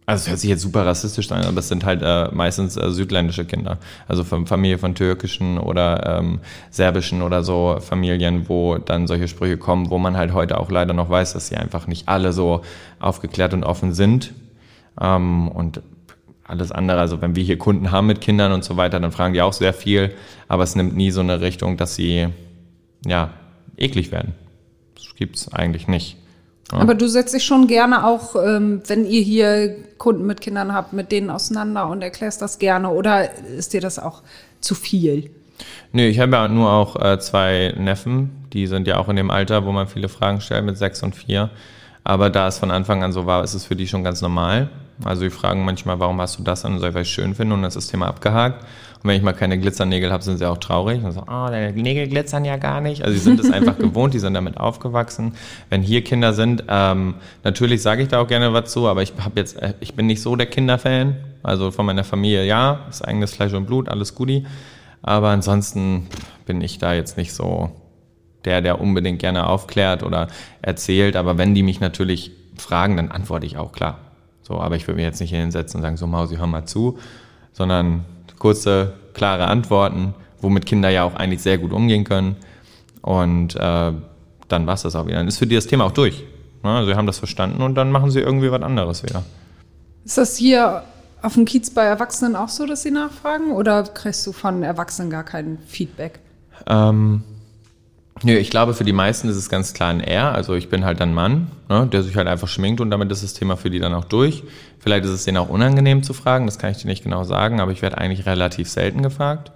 Also 0.08 0.22
es 0.22 0.28
hört 0.28 0.38
sich 0.38 0.50
jetzt 0.50 0.62
super 0.62 0.86
rassistisch 0.86 1.32
an, 1.32 1.44
aber 1.44 1.58
es 1.58 1.66
sind 1.66 1.84
halt 1.84 2.00
äh, 2.00 2.28
meistens 2.32 2.76
äh, 2.76 2.90
südländische 2.92 3.44
Kinder. 3.44 3.78
Also 4.06 4.22
von 4.22 4.46
Familie 4.46 4.78
von 4.78 4.94
türkischen 4.94 5.58
oder 5.58 6.18
ähm, 6.20 6.38
serbischen 6.70 7.22
oder 7.22 7.42
so 7.42 7.78
Familien, 7.80 8.48
wo 8.48 8.78
dann 8.78 9.08
solche 9.08 9.26
Sprüche 9.26 9.56
kommen, 9.56 9.90
wo 9.90 9.98
man 9.98 10.16
halt 10.16 10.32
heute 10.32 10.60
auch 10.60 10.70
leider 10.70 10.94
noch 10.94 11.10
weiß, 11.10 11.32
dass 11.32 11.48
sie 11.48 11.56
einfach 11.56 11.88
nicht 11.88 12.08
alle 12.08 12.32
so 12.32 12.62
aufgeklärt 13.00 13.52
und 13.52 13.64
offen 13.64 13.94
sind. 13.94 14.32
Ähm, 15.00 15.48
und 15.48 15.82
alles 16.44 16.70
andere, 16.70 17.00
also 17.00 17.20
wenn 17.20 17.34
wir 17.34 17.42
hier 17.42 17.58
Kunden 17.58 17.90
haben 17.90 18.06
mit 18.06 18.20
Kindern 18.20 18.52
und 18.52 18.62
so 18.62 18.76
weiter, 18.76 19.00
dann 19.00 19.10
fragen 19.10 19.34
die 19.34 19.42
auch 19.42 19.52
sehr 19.52 19.72
viel, 19.74 20.14
aber 20.46 20.62
es 20.62 20.76
nimmt 20.76 20.94
nie 20.94 21.10
so 21.10 21.20
eine 21.20 21.40
Richtung, 21.40 21.76
dass 21.76 21.96
sie 21.96 22.28
ja 23.06 23.30
eklig 23.76 24.12
werden. 24.12 24.34
Das 24.94 25.14
gibt's 25.16 25.52
eigentlich 25.52 25.88
nicht. 25.88 26.16
Ja. 26.72 26.78
Aber 26.78 26.94
du 26.94 27.06
setzt 27.06 27.34
dich 27.34 27.44
schon 27.44 27.68
gerne 27.68 28.04
auch, 28.04 28.34
ähm, 28.34 28.82
wenn 28.86 29.04
ihr 29.06 29.22
hier 29.22 29.76
Kunden 29.98 30.26
mit 30.26 30.40
Kindern 30.40 30.72
habt, 30.72 30.92
mit 30.92 31.12
denen 31.12 31.30
auseinander 31.30 31.88
und 31.88 32.02
erklärst 32.02 32.42
das 32.42 32.58
gerne 32.58 32.90
oder 32.90 33.30
ist 33.56 33.72
dir 33.72 33.80
das 33.80 33.98
auch 33.98 34.22
zu 34.60 34.74
viel? 34.74 35.30
Nö, 35.92 36.02
ich 36.02 36.18
habe 36.18 36.32
ja 36.32 36.48
nur 36.48 36.70
auch 36.70 36.96
äh, 36.96 37.18
zwei 37.18 37.72
Neffen, 37.78 38.30
die 38.52 38.66
sind 38.66 38.86
ja 38.86 38.98
auch 38.98 39.08
in 39.08 39.16
dem 39.16 39.30
Alter, 39.30 39.64
wo 39.64 39.72
man 39.72 39.86
viele 39.86 40.08
Fragen 40.08 40.40
stellt 40.40 40.64
mit 40.64 40.76
sechs 40.76 41.02
und 41.02 41.14
vier. 41.14 41.50
Aber 42.04 42.30
da 42.30 42.48
es 42.48 42.58
von 42.58 42.70
Anfang 42.70 43.02
an 43.02 43.12
so 43.12 43.26
war, 43.26 43.42
ist 43.42 43.54
es 43.54 43.64
für 43.64 43.76
die 43.76 43.88
schon 43.88 44.04
ganz 44.04 44.20
normal. 44.20 44.68
Also 45.04 45.22
die 45.22 45.30
fragen 45.30 45.64
manchmal, 45.64 45.98
warum 45.98 46.20
hast 46.20 46.38
du 46.38 46.42
das 46.42 46.64
an? 46.64 46.74
Und 46.74 46.80
sag 46.80 46.90
ich, 46.90 47.00
es 47.00 47.08
schön 47.08 47.34
finde 47.34 47.54
und 47.54 47.62
dann 47.62 47.68
ist 47.68 47.76
das 47.76 47.88
Thema 47.88 48.06
abgehakt. 48.06 48.64
Und 49.06 49.10
wenn 49.10 49.18
ich 49.18 49.22
mal 49.22 49.34
keine 49.34 49.56
Glitzernägel 49.56 50.10
habe, 50.10 50.24
sind 50.24 50.38
sie 50.38 50.50
auch 50.50 50.58
traurig. 50.58 51.04
Und 51.04 51.12
so, 51.12 51.20
oh, 51.20 51.46
deine 51.46 51.72
Nägel 51.72 52.08
glitzern 52.08 52.44
ja 52.44 52.56
gar 52.56 52.80
nicht. 52.80 53.04
Also 53.04 53.14
sie 53.14 53.20
sind 53.20 53.38
es 53.38 53.52
einfach 53.52 53.78
gewohnt, 53.78 54.14
die 54.14 54.18
sind 54.18 54.34
damit 54.34 54.56
aufgewachsen. 54.56 55.36
Wenn 55.70 55.80
hier 55.80 56.02
Kinder 56.02 56.32
sind, 56.32 56.64
ähm, 56.68 57.14
natürlich 57.44 57.82
sage 57.82 58.02
ich 58.02 58.08
da 58.08 58.20
auch 58.20 58.26
gerne 58.26 58.52
was 58.52 58.72
zu, 58.72 58.88
aber 58.88 59.02
ich 59.02 59.12
habe 59.20 59.38
jetzt, 59.38 59.62
äh, 59.62 59.74
ich 59.78 59.94
bin 59.94 60.06
nicht 60.06 60.20
so 60.20 60.34
der 60.34 60.46
Kinderfan. 60.46 61.18
Also 61.44 61.70
von 61.70 61.86
meiner 61.86 62.02
Familie 62.02 62.44
ja, 62.44 62.80
ist 62.90 63.06
eigenes 63.06 63.32
Fleisch 63.32 63.52
und 63.52 63.66
Blut, 63.66 63.88
alles 63.88 64.16
Guti. 64.16 64.44
Aber 65.02 65.28
ansonsten 65.28 66.08
bin 66.44 66.60
ich 66.60 66.78
da 66.78 66.92
jetzt 66.92 67.16
nicht 67.16 67.32
so 67.32 67.70
der, 68.44 68.60
der 68.60 68.80
unbedingt 68.80 69.20
gerne 69.20 69.46
aufklärt 69.46 70.02
oder 70.02 70.26
erzählt. 70.62 71.14
Aber 71.14 71.38
wenn 71.38 71.54
die 71.54 71.62
mich 71.62 71.78
natürlich 71.78 72.32
fragen, 72.56 72.96
dann 72.96 73.12
antworte 73.12 73.46
ich 73.46 73.56
auch 73.56 73.70
klar. 73.70 74.00
So, 74.42 74.60
aber 74.60 74.74
ich 74.74 74.88
würde 74.88 74.98
mir 74.98 75.06
jetzt 75.06 75.20
nicht 75.20 75.30
hinsetzen 75.30 75.78
und 75.78 75.82
sagen, 75.82 75.96
so 75.96 76.08
Mausi, 76.08 76.38
hör 76.38 76.48
mal 76.48 76.64
zu, 76.64 76.98
sondern 77.52 78.04
kurze, 78.38 78.94
klare 79.14 79.46
Antworten, 79.46 80.14
womit 80.40 80.66
Kinder 80.66 80.88
ja 80.90 81.04
auch 81.04 81.14
eigentlich 81.14 81.42
sehr 81.42 81.58
gut 81.58 81.72
umgehen 81.72 82.04
können. 82.04 82.36
Und 83.02 83.56
äh, 83.56 83.92
dann 84.48 84.66
war 84.66 84.74
es 84.74 84.82
das 84.82 84.94
auch 84.96 85.06
wieder. 85.06 85.16
Dann 85.16 85.28
ist 85.28 85.38
für 85.38 85.46
die 85.46 85.54
das 85.54 85.66
Thema 85.66 85.84
auch 85.84 85.92
durch. 85.92 86.24
Ne? 86.62 86.84
Sie 86.86 86.94
haben 86.94 87.06
das 87.06 87.18
verstanden 87.18 87.62
und 87.62 87.74
dann 87.74 87.90
machen 87.90 88.10
sie 88.10 88.20
irgendwie 88.20 88.50
was 88.50 88.62
anderes 88.62 89.02
wieder. 89.02 89.22
Ist 90.04 90.18
das 90.18 90.36
hier 90.36 90.82
auf 91.22 91.34
dem 91.34 91.44
Kiez 91.44 91.70
bei 91.70 91.82
Erwachsenen 91.82 92.36
auch 92.36 92.48
so, 92.48 92.66
dass 92.66 92.82
sie 92.82 92.90
nachfragen 92.90 93.52
oder 93.52 93.82
kriegst 93.82 94.26
du 94.26 94.32
von 94.32 94.62
Erwachsenen 94.62 95.10
gar 95.10 95.24
kein 95.24 95.58
Feedback? 95.66 96.20
Ähm, 96.66 97.22
nö, 98.22 98.36
ich 98.36 98.50
glaube, 98.50 98.74
für 98.74 98.84
die 98.84 98.92
meisten 98.92 99.28
ist 99.28 99.36
es 99.36 99.48
ganz 99.48 99.74
klar 99.74 99.90
ein 99.90 100.00
R. 100.00 100.32
Also 100.32 100.54
ich 100.54 100.68
bin 100.68 100.84
halt 100.84 101.00
ein 101.00 101.14
Mann, 101.14 101.50
ne, 101.68 101.86
der 101.86 102.02
sich 102.02 102.16
halt 102.16 102.28
einfach 102.28 102.48
schminkt 102.48 102.80
und 102.80 102.90
damit 102.90 103.10
ist 103.12 103.22
das 103.22 103.34
Thema 103.34 103.56
für 103.56 103.70
die 103.70 103.78
dann 103.78 103.94
auch 103.94 104.04
durch. 104.04 104.44
Vielleicht 104.78 105.04
ist 105.04 105.10
es 105.10 105.24
denen 105.24 105.38
auch 105.38 105.48
unangenehm 105.48 106.02
zu 106.02 106.14
fragen, 106.14 106.46
das 106.46 106.58
kann 106.58 106.70
ich 106.70 106.78
dir 106.78 106.88
nicht 106.88 107.04
genau 107.04 107.24
sagen, 107.24 107.60
aber 107.60 107.72
ich 107.72 107.82
werde 107.82 107.98
eigentlich 107.98 108.26
relativ 108.26 108.68
selten 108.68 109.02
gefragt. 109.02 109.52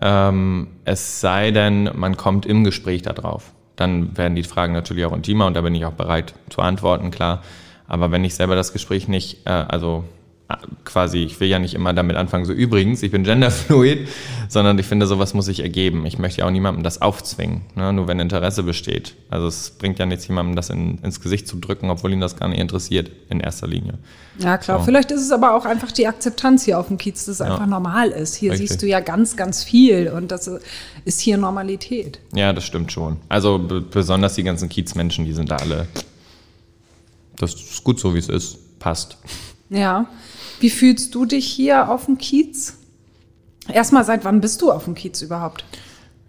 Ähm, 0.00 0.68
es 0.84 1.20
sei 1.20 1.50
denn, 1.50 1.90
man 1.94 2.16
kommt 2.16 2.46
im 2.46 2.64
Gespräch 2.64 3.02
da 3.02 3.12
drauf. 3.12 3.52
Dann 3.76 4.16
werden 4.16 4.34
die 4.34 4.42
Fragen 4.42 4.72
natürlich 4.72 5.04
auch 5.04 5.12
intimer 5.12 5.46
und 5.46 5.54
da 5.54 5.60
bin 5.60 5.74
ich 5.74 5.84
auch 5.84 5.92
bereit 5.92 6.34
zu 6.50 6.60
antworten, 6.60 7.10
klar. 7.10 7.42
Aber 7.86 8.10
wenn 8.10 8.24
ich 8.24 8.34
selber 8.34 8.54
das 8.54 8.72
Gespräch 8.72 9.08
nicht, 9.08 9.46
äh, 9.46 9.50
also 9.50 10.04
quasi, 10.84 11.18
ich 11.18 11.40
will 11.40 11.48
ja 11.48 11.58
nicht 11.58 11.74
immer 11.74 11.94
damit 11.94 12.16
anfangen, 12.16 12.44
so 12.44 12.52
übrigens, 12.52 13.02
ich 13.02 13.10
bin 13.10 13.24
genderfluid, 13.24 14.08
sondern 14.48 14.78
ich 14.78 14.86
finde, 14.86 15.06
sowas 15.06 15.32
muss 15.32 15.46
sich 15.46 15.60
ergeben. 15.60 16.04
Ich 16.04 16.18
möchte 16.18 16.40
ja 16.40 16.46
auch 16.46 16.50
niemandem 16.50 16.84
das 16.84 17.00
aufzwingen, 17.00 17.62
ne? 17.74 17.92
nur 17.92 18.08
wenn 18.08 18.20
Interesse 18.20 18.62
besteht. 18.62 19.14
Also 19.30 19.46
es 19.46 19.70
bringt 19.70 19.98
ja 19.98 20.06
nichts, 20.06 20.28
jemandem 20.28 20.54
das 20.54 20.68
in, 20.68 20.98
ins 20.98 21.20
Gesicht 21.20 21.48
zu 21.48 21.56
drücken, 21.56 21.90
obwohl 21.90 22.12
ihn 22.12 22.20
das 22.20 22.36
gar 22.36 22.48
nicht 22.48 22.60
interessiert, 22.60 23.10
in 23.30 23.40
erster 23.40 23.66
Linie. 23.66 23.94
Ja, 24.38 24.58
klar. 24.58 24.80
So. 24.80 24.84
Vielleicht 24.84 25.10
ist 25.10 25.22
es 25.22 25.32
aber 25.32 25.54
auch 25.54 25.64
einfach 25.64 25.90
die 25.90 26.06
Akzeptanz 26.06 26.64
hier 26.64 26.78
auf 26.78 26.88
dem 26.88 26.98
Kiez, 26.98 27.24
dass 27.24 27.36
es 27.36 27.40
einfach 27.40 27.66
normal 27.66 28.10
ist. 28.10 28.34
Hier 28.34 28.52
Richtig. 28.52 28.68
siehst 28.68 28.82
du 28.82 28.86
ja 28.86 29.00
ganz, 29.00 29.36
ganz 29.36 29.64
viel 29.64 30.08
und 30.08 30.30
das 30.30 30.50
ist 31.06 31.20
hier 31.20 31.38
Normalität. 31.38 32.20
Ja, 32.34 32.52
das 32.52 32.64
stimmt 32.64 32.92
schon. 32.92 33.16
Also 33.28 33.58
besonders 33.58 34.34
die 34.34 34.42
ganzen 34.42 34.68
Kiezmenschen, 34.68 35.24
die 35.24 35.32
sind 35.32 35.50
da 35.50 35.56
alle, 35.56 35.88
das 37.36 37.54
ist 37.54 37.82
gut 37.82 37.98
so, 37.98 38.14
wie 38.14 38.18
es 38.18 38.28
ist, 38.28 38.78
passt. 38.78 39.16
Ja. 39.70 40.06
Wie 40.60 40.70
fühlst 40.70 41.14
du 41.14 41.24
dich 41.24 41.46
hier 41.46 41.90
auf 41.90 42.06
dem 42.06 42.18
Kiez? 42.18 42.78
Erstmal, 43.72 44.04
seit 44.04 44.24
wann 44.24 44.40
bist 44.40 44.60
du 44.62 44.70
auf 44.70 44.84
dem 44.84 44.94
Kiez 44.94 45.22
überhaupt? 45.22 45.64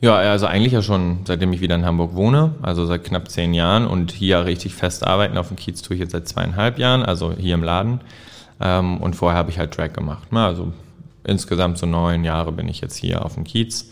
Ja, 0.01 0.15
also 0.15 0.45
eigentlich 0.45 0.73
ja 0.73 0.82
schon, 0.82 1.19
seitdem 1.26 1.53
ich 1.53 1.61
wieder 1.61 1.76
in 1.76 1.86
Hamburg 1.86 2.15
wohne, 2.15 2.55
also 2.61 2.86
seit 2.86 3.03
knapp 3.05 3.30
zehn 3.32 3.53
Jahren 3.53 3.88
und 3.88 4.11
hier 4.11 4.45
richtig 4.45 4.76
fest 4.76 5.05
arbeiten 5.05 5.38
auf 5.38 5.47
dem 5.47 5.57
Kiez 5.57 5.82
tue 5.82 5.95
ich 5.95 6.01
jetzt 6.01 6.11
seit 6.11 6.28
zweieinhalb 6.28 6.78
Jahren, 6.78 7.03
also 7.03 7.34
hier 7.34 7.55
im 7.55 7.63
Laden. 7.63 8.01
Ähm, 8.59 8.97
und 8.97 9.15
vorher 9.15 9.38
habe 9.38 9.49
ich 9.49 9.57
halt 9.57 9.76
Drag 9.76 9.93
gemacht. 9.93 10.32
Ne? 10.32 10.45
Also 10.45 10.73
insgesamt 11.23 11.78
so 11.78 11.86
neun 11.86 12.23
Jahre 12.23 12.51
bin 12.51 12.67
ich 12.67 12.82
jetzt 12.82 12.95
hier 12.95 13.26
auf 13.26 13.36
dem 13.36 13.45
Kiez 13.45 13.89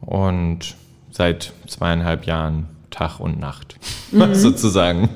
und 0.00 0.74
seit 1.10 1.52
zweieinhalb 1.66 2.26
Jahren 2.26 2.68
Tag 2.90 3.20
und 3.20 3.38
Nacht 3.38 3.76
sozusagen. 4.32 5.08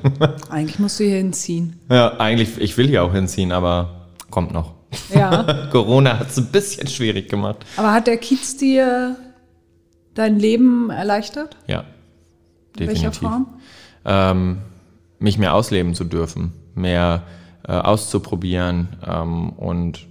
Eigentlich 0.49 0.79
musst 0.79 0.99
du 0.99 1.03
hier 1.03 1.17
hinziehen. 1.17 1.79
ja, 1.89 2.19
eigentlich, 2.19 2.59
ich 2.59 2.77
will 2.77 2.87
hier 2.87 3.03
auch 3.03 3.13
hinziehen, 3.13 3.51
aber 3.51 3.96
kommt 4.29 4.53
noch. 4.53 4.73
Ja. 5.13 5.67
Corona 5.71 6.19
hat 6.19 6.29
es 6.29 6.37
ein 6.37 6.47
bisschen 6.47 6.87
schwierig 6.87 7.29
gemacht. 7.29 7.57
Aber 7.75 7.91
hat 7.93 8.07
der 8.07 8.17
Kiez 8.17 8.57
dir 8.57 9.15
dein 10.13 10.39
Leben 10.39 10.89
erleichtert? 10.89 11.57
Ja, 11.67 11.83
In 12.79 12.87
welcher 12.87 13.11
Form? 13.11 13.47
ähm, 14.05 14.59
mich 15.19 15.37
mehr 15.37 15.53
ausleben 15.53 15.93
zu 15.95 16.03
dürfen, 16.03 16.53
mehr 16.75 17.23
äh, 17.67 17.73
auszuprobieren 17.73 18.89
ähm, 19.05 19.49
und 19.51 20.07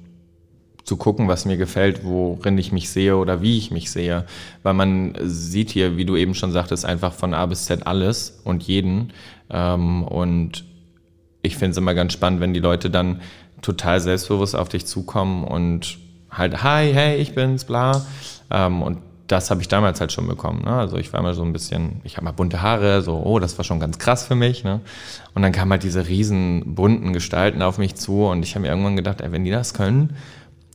zu 0.84 0.96
gucken, 0.96 1.26
was 1.26 1.44
mir 1.46 1.56
gefällt, 1.56 2.04
worin 2.04 2.56
ich 2.58 2.70
mich 2.70 2.90
sehe 2.90 3.16
oder 3.16 3.42
wie 3.42 3.58
ich 3.58 3.72
mich 3.72 3.90
sehe. 3.90 4.24
Weil 4.62 4.74
man 4.74 5.14
sieht 5.22 5.70
hier, 5.70 5.96
wie 5.96 6.04
du 6.04 6.16
eben 6.16 6.34
schon 6.34 6.52
sagtest, 6.52 6.84
einfach 6.84 7.12
von 7.12 7.34
A 7.34 7.46
bis 7.46 7.64
Z 7.64 7.86
alles 7.88 8.40
und 8.44 8.62
jeden. 8.62 9.12
Ähm, 9.50 10.04
und 10.04 10.64
ich 11.42 11.56
finde 11.56 11.72
es 11.72 11.76
immer 11.76 11.94
ganz 11.94 12.12
spannend, 12.12 12.40
wenn 12.40 12.54
die 12.54 12.60
Leute 12.60 12.88
dann 12.90 13.20
total 13.66 14.00
selbstbewusst 14.00 14.54
auf 14.54 14.68
dich 14.68 14.86
zukommen 14.86 15.44
und 15.44 15.98
halt, 16.30 16.62
hi, 16.62 16.92
hey, 16.92 17.16
ich 17.16 17.34
bin's, 17.34 17.64
bla. 17.64 18.06
Ähm, 18.50 18.82
und 18.82 18.98
das 19.26 19.50
habe 19.50 19.60
ich 19.60 19.66
damals 19.66 20.00
halt 20.00 20.12
schon 20.12 20.28
bekommen. 20.28 20.62
Ne? 20.64 20.70
Also 20.70 20.98
ich 20.98 21.12
war 21.12 21.18
immer 21.18 21.34
so 21.34 21.42
ein 21.42 21.52
bisschen, 21.52 22.00
ich 22.04 22.16
habe 22.16 22.26
mal 22.26 22.32
bunte 22.32 22.62
Haare, 22.62 23.02
so, 23.02 23.20
oh, 23.24 23.40
das 23.40 23.58
war 23.58 23.64
schon 23.64 23.80
ganz 23.80 23.98
krass 23.98 24.24
für 24.24 24.36
mich. 24.36 24.62
Ne? 24.62 24.80
Und 25.34 25.42
dann 25.42 25.50
kamen 25.50 25.72
halt 25.72 25.82
diese 25.82 26.06
riesen 26.06 26.76
bunten 26.76 27.12
Gestalten 27.12 27.60
auf 27.60 27.78
mich 27.78 27.96
zu 27.96 28.26
und 28.26 28.44
ich 28.44 28.54
habe 28.54 28.62
mir 28.62 28.68
irgendwann 28.68 28.94
gedacht, 28.94 29.20
ey, 29.20 29.32
wenn 29.32 29.44
die 29.44 29.50
das 29.50 29.74
können 29.74 30.16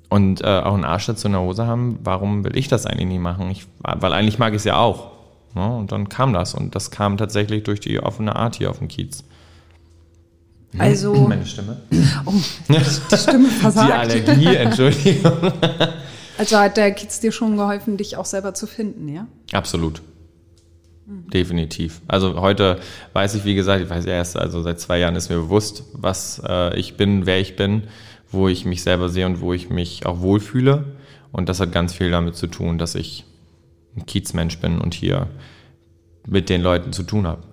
und 0.10 0.42
äh, 0.42 0.48
auch 0.48 0.74
einen 0.74 0.84
Arsch 0.84 1.06
dazu 1.06 1.28
in 1.28 1.32
der 1.32 1.42
Hose 1.42 1.66
haben, 1.66 2.00
warum 2.04 2.44
will 2.44 2.58
ich 2.58 2.68
das 2.68 2.86
eigentlich 2.86 3.08
nie 3.08 3.20
machen? 3.20 3.50
Ich, 3.52 3.68
weil 3.80 4.12
eigentlich 4.12 4.38
mag 4.38 4.52
ich 4.52 4.58
es 4.58 4.66
ja 4.66 4.76
auch. 4.76 5.12
Ne? 5.56 5.66
Und 5.66 5.94
dann 5.94 6.10
kam 6.10 6.34
das 6.34 6.54
und 6.54 6.76
das 6.76 6.92
kam 6.92 7.16
tatsächlich 7.16 7.64
durch 7.64 7.80
die 7.80 8.02
offene 8.04 8.36
Art 8.36 8.58
hier 8.58 8.70
auf 8.70 8.80
dem 8.80 8.90
Kiez. 8.90 9.24
Also, 10.78 11.14
Meine 11.14 11.46
Stimme. 11.46 11.78
oh, 12.26 12.34
die 12.70 13.18
Stimme 13.18 13.50
Die 13.50 13.56
versagt. 13.56 13.92
Allergie, 13.92 14.56
Entschuldigung. 14.56 15.52
Also 16.38 16.58
hat 16.58 16.78
der 16.78 16.92
Kiez 16.94 17.20
dir 17.20 17.32
schon 17.32 17.58
geholfen, 17.58 17.98
dich 17.98 18.16
auch 18.18 18.26
selber 18.26 18.54
zu 18.54 18.68
finden, 18.68 19.10
ja? 19.10 19.28
Absolut. 19.52 20.02
Definitiv. 21.06 22.02
Also 22.08 22.40
heute 22.40 22.80
weiß 23.14 23.36
ich, 23.36 23.44
wie 23.44 23.54
gesagt, 23.56 23.84
ich 23.84 23.90
weiß 23.90 24.06
ja 24.06 24.14
erst, 24.14 24.38
also 24.38 24.62
seit 24.62 24.80
zwei 24.80 24.98
Jahren 25.00 25.16
ist 25.16 25.30
mir 25.30 25.36
bewusst, 25.36 25.84
was 25.94 26.42
äh, 26.48 26.78
ich 26.80 26.96
bin, 26.96 27.26
wer 27.26 27.40
ich 27.40 27.58
bin, 27.58 27.84
wo 28.32 28.48
ich 28.48 28.64
mich 28.66 28.82
selber 28.82 29.10
sehe 29.10 29.26
und 29.26 29.42
wo 29.42 29.52
ich 29.54 29.70
mich 29.70 30.06
auch 30.06 30.22
wohlfühle. 30.22 30.86
Und 31.34 31.50
das 31.50 31.60
hat 31.60 31.72
ganz 31.74 31.94
viel 31.94 32.12
damit 32.12 32.36
zu 32.36 32.48
tun, 32.48 32.78
dass 32.78 32.96
ich 32.96 33.26
ein 33.98 34.06
Kiezmensch 34.06 34.58
bin 34.60 34.80
und 34.80 34.94
hier 34.94 35.28
mit 36.26 36.50
den 36.50 36.62
Leuten 36.62 36.94
zu 36.94 37.04
tun 37.04 37.28
habe. 37.28 37.44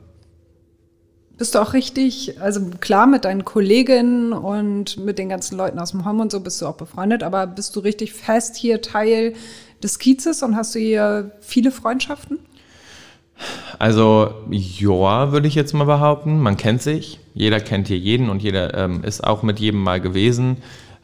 Bist 1.38 1.54
du 1.54 1.60
auch 1.60 1.72
richtig, 1.72 2.40
also 2.40 2.60
klar 2.80 3.06
mit 3.06 3.24
deinen 3.24 3.44
Kolleginnen 3.44 4.32
und 4.32 4.96
mit 4.98 5.18
den 5.18 5.28
ganzen 5.28 5.56
Leuten 5.56 5.78
aus 5.78 5.92
dem 5.92 6.04
Home 6.04 6.20
und 6.20 6.32
so 6.32 6.40
bist 6.40 6.60
du 6.60 6.66
auch 6.66 6.74
befreundet, 6.74 7.22
aber 7.22 7.46
bist 7.46 7.76
du 7.76 7.80
richtig 7.80 8.12
fest 8.12 8.56
hier 8.56 8.82
Teil 8.82 9.34
des 9.80 10.00
Kiezes 10.00 10.42
und 10.42 10.56
hast 10.56 10.74
du 10.74 10.80
hier 10.80 11.30
viele 11.40 11.70
Freundschaften? 11.70 12.40
Also, 13.78 14.32
ja, 14.50 15.30
würde 15.30 15.46
ich 15.46 15.54
jetzt 15.54 15.72
mal 15.74 15.84
behaupten. 15.84 16.40
Man 16.40 16.56
kennt 16.56 16.82
sich. 16.82 17.20
Jeder 17.34 17.60
kennt 17.60 17.86
hier 17.86 17.98
jeden 17.98 18.30
und 18.30 18.42
jeder 18.42 18.74
ähm, 18.74 19.04
ist 19.04 19.22
auch 19.22 19.44
mit 19.44 19.60
jedem 19.60 19.80
mal 19.80 20.00
gewesen. 20.00 20.56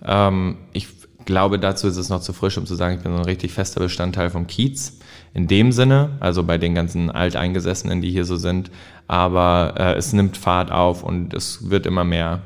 Ähm, 0.05 0.59
ich 0.72 0.89
glaube, 1.26 1.61
dazu 1.61 1.87
ist 1.87 1.97
es 1.97 2.09
noch 2.09 2.20
zu 2.20 2.32
frisch, 2.32 2.59
um 2.59 2.66
zu 2.66 2.74
sagen, 2.74 2.97
ich 2.97 3.03
bin 3.03 3.12
so 3.12 3.18
ein 3.18 3.24
richtig 3.24 3.53
fester 3.53 3.80
Bestandteil 3.80 4.30
vom 4.30 4.49
Kiez. 4.49 4.99
In 5.35 5.49
dem 5.49 5.72
Sinne, 5.72 6.11
also 6.20 6.45
bei 6.45 6.59
den 6.59 6.74
ganzen 6.74 7.11
Alteingesessenen, 7.11 8.01
die 8.01 8.11
hier 8.11 8.24
so 8.24 8.37
sind. 8.37 8.70
Aber 9.09 9.74
äh, 9.76 9.95
es 9.95 10.12
nimmt 10.12 10.37
Fahrt 10.37 10.70
auf 10.70 11.03
und 11.03 11.35
es 11.35 11.70
wird 11.70 11.87
immer 11.87 12.05
mehr 12.05 12.43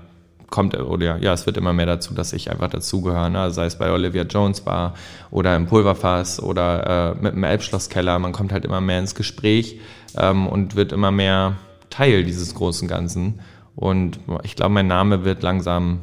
kommt 0.50 0.78
oder 0.78 1.18
ja, 1.18 1.34
es 1.34 1.44
wird 1.44 1.58
immer 1.58 1.74
mehr 1.74 1.84
dazu, 1.84 2.14
dass 2.14 2.32
ich 2.32 2.50
einfach 2.50 2.70
dazugehöre, 2.70 3.28
ne? 3.28 3.50
sei 3.50 3.66
es 3.66 3.76
bei 3.76 3.92
Olivia 3.92 4.22
Jones 4.22 4.64
war 4.64 4.94
oder 5.30 5.54
im 5.54 5.66
Pulverfass 5.66 6.42
oder 6.42 7.12
äh, 7.18 7.22
mit 7.22 7.34
dem 7.34 7.44
Elbschlosskeller. 7.44 8.18
Man 8.18 8.32
kommt 8.32 8.52
halt 8.52 8.64
immer 8.64 8.80
mehr 8.80 8.98
ins 8.98 9.14
Gespräch 9.14 9.78
ähm, 10.16 10.46
und 10.46 10.74
wird 10.74 10.92
immer 10.92 11.10
mehr 11.10 11.56
Teil 11.90 12.24
dieses 12.24 12.54
großen 12.54 12.88
Ganzen. 12.88 13.40
Und 13.76 14.18
ich 14.42 14.56
glaube, 14.56 14.72
mein 14.72 14.86
Name 14.86 15.24
wird 15.24 15.42
langsam 15.42 16.00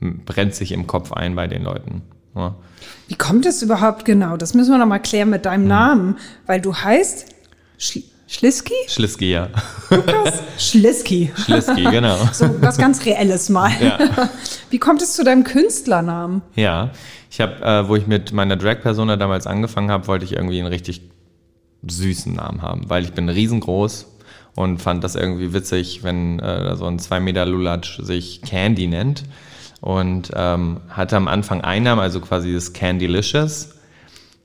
brennt 0.00 0.54
sich 0.54 0.72
im 0.72 0.86
Kopf 0.86 1.12
ein 1.12 1.34
bei 1.34 1.46
den 1.46 1.62
Leuten. 1.62 2.02
Ja. 2.36 2.54
Wie 3.08 3.14
kommt 3.14 3.46
es 3.46 3.62
überhaupt 3.62 4.04
genau? 4.04 4.36
Das 4.36 4.54
müssen 4.54 4.70
wir 4.70 4.78
noch 4.78 4.86
mal 4.86 4.98
klären 4.98 5.30
mit 5.30 5.46
deinem 5.46 5.66
Namen, 5.66 6.16
weil 6.46 6.60
du 6.60 6.74
heißt 6.74 7.26
Schl 7.78 8.02
Schliski? 8.28 8.74
Schliski, 8.88 9.30
ja. 9.30 9.48
Lukas 9.88 10.42
Schliski. 10.58 11.30
Schliski, 11.44 11.84
genau. 11.84 12.18
So 12.32 12.60
was 12.60 12.76
ganz 12.76 13.06
Reelles 13.06 13.48
mal. 13.50 13.70
Ja. 13.80 13.98
Wie 14.70 14.80
kommt 14.80 15.00
es 15.00 15.14
zu 15.14 15.22
deinem 15.22 15.44
Künstlernamen? 15.44 16.42
Ja, 16.56 16.90
ich 17.30 17.40
habe, 17.40 17.64
äh, 17.64 17.88
wo 17.88 17.94
ich 17.94 18.08
mit 18.08 18.32
meiner 18.32 18.56
Drag-Persona 18.56 19.16
damals 19.16 19.46
angefangen 19.46 19.92
habe, 19.92 20.08
wollte 20.08 20.24
ich 20.24 20.32
irgendwie 20.32 20.58
einen 20.58 20.66
richtig 20.66 21.02
süßen 21.86 22.34
Namen 22.34 22.62
haben, 22.62 22.90
weil 22.90 23.04
ich 23.04 23.12
bin 23.12 23.28
riesengroß 23.28 24.06
und 24.56 24.82
fand 24.82 25.04
das 25.04 25.14
irgendwie 25.14 25.52
witzig, 25.52 26.02
wenn 26.02 26.40
äh, 26.40 26.74
so 26.74 26.86
ein 26.86 26.98
2 26.98 27.20
Meter 27.20 27.46
Lulatsch 27.46 28.00
sich 28.02 28.42
Candy 28.42 28.88
nennt 28.88 29.22
und 29.80 30.30
ähm, 30.34 30.80
hatte 30.88 31.16
am 31.16 31.28
Anfang 31.28 31.60
einen 31.60 31.84
Namen, 31.84 32.00
also 32.00 32.20
quasi 32.20 32.52
das 32.52 32.72
Candylicious. 32.72 33.74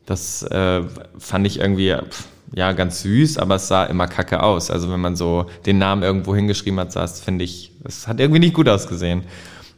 Das 0.05 0.43
äh, 0.43 0.83
fand 1.17 1.47
ich 1.47 1.59
irgendwie 1.59 1.95
pff, 1.95 2.25
ja 2.53 2.73
ganz 2.73 3.01
süß, 3.01 3.37
aber 3.37 3.55
es 3.55 3.67
sah 3.67 3.85
immer 3.85 4.07
kacke 4.07 4.43
aus. 4.43 4.71
Also 4.71 4.91
wenn 4.91 4.99
man 4.99 5.15
so 5.15 5.45
den 5.65 5.77
Namen 5.77 6.03
irgendwo 6.03 6.35
hingeschrieben 6.35 6.79
hat, 6.79 6.91
sah 6.91 7.03
es, 7.03 7.21
finde 7.21 7.45
ich, 7.45 7.71
es 7.85 8.07
hat 8.07 8.19
irgendwie 8.19 8.39
nicht 8.39 8.53
gut 8.53 8.67
ausgesehen. 8.67 9.23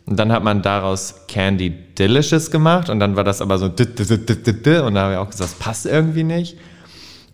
Und 0.05 0.19
dann 0.19 0.33
hat 0.33 0.43
man 0.43 0.61
daraus 0.61 1.27
Candy 1.27 1.69
Delicious 1.69 2.51
gemacht 2.51 2.89
und 2.89 2.99
dann 2.99 3.15
war 3.15 3.23
das 3.23 3.41
aber 3.41 3.57
so 3.57 3.67
und 3.67 3.77
da 3.77 5.01
habe 5.01 5.13
ich 5.13 5.17
auch 5.17 5.29
gesagt, 5.29 5.39
das 5.39 5.53
passt 5.53 5.85
irgendwie 5.85 6.23
nicht. 6.23 6.57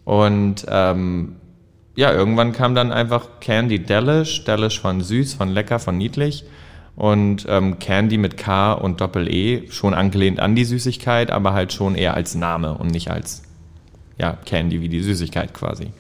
Und 0.03 0.65
ähm, 0.69 1.37
ja, 1.95 2.13
irgendwann 2.13 2.51
kam 2.51 2.75
dann 2.75 2.91
einfach 2.91 3.39
Candy 3.39 3.79
Delish, 3.79 4.43
Delish 4.43 4.79
von 4.79 5.01
süß, 5.01 5.33
von 5.33 5.49
lecker, 5.49 5.79
von 5.79 5.97
niedlich 5.97 6.45
und 6.95 7.45
ähm, 7.49 7.79
Candy 7.79 8.17
mit 8.17 8.37
K 8.37 8.73
und 8.73 9.01
Doppel-E, 9.01 9.69
schon 9.71 9.93
angelehnt 9.93 10.39
an 10.39 10.55
die 10.55 10.65
Süßigkeit, 10.65 11.31
aber 11.31 11.53
halt 11.53 11.71
schon 11.73 11.95
eher 11.95 12.13
als 12.13 12.35
Name 12.35 12.73
und 12.73 12.91
nicht 12.91 13.09
als 13.09 13.43
ja, 14.17 14.37
Candy 14.45 14.81
wie 14.81 14.89
die 14.89 15.01
Süßigkeit 15.01 15.53
quasi. 15.53 15.91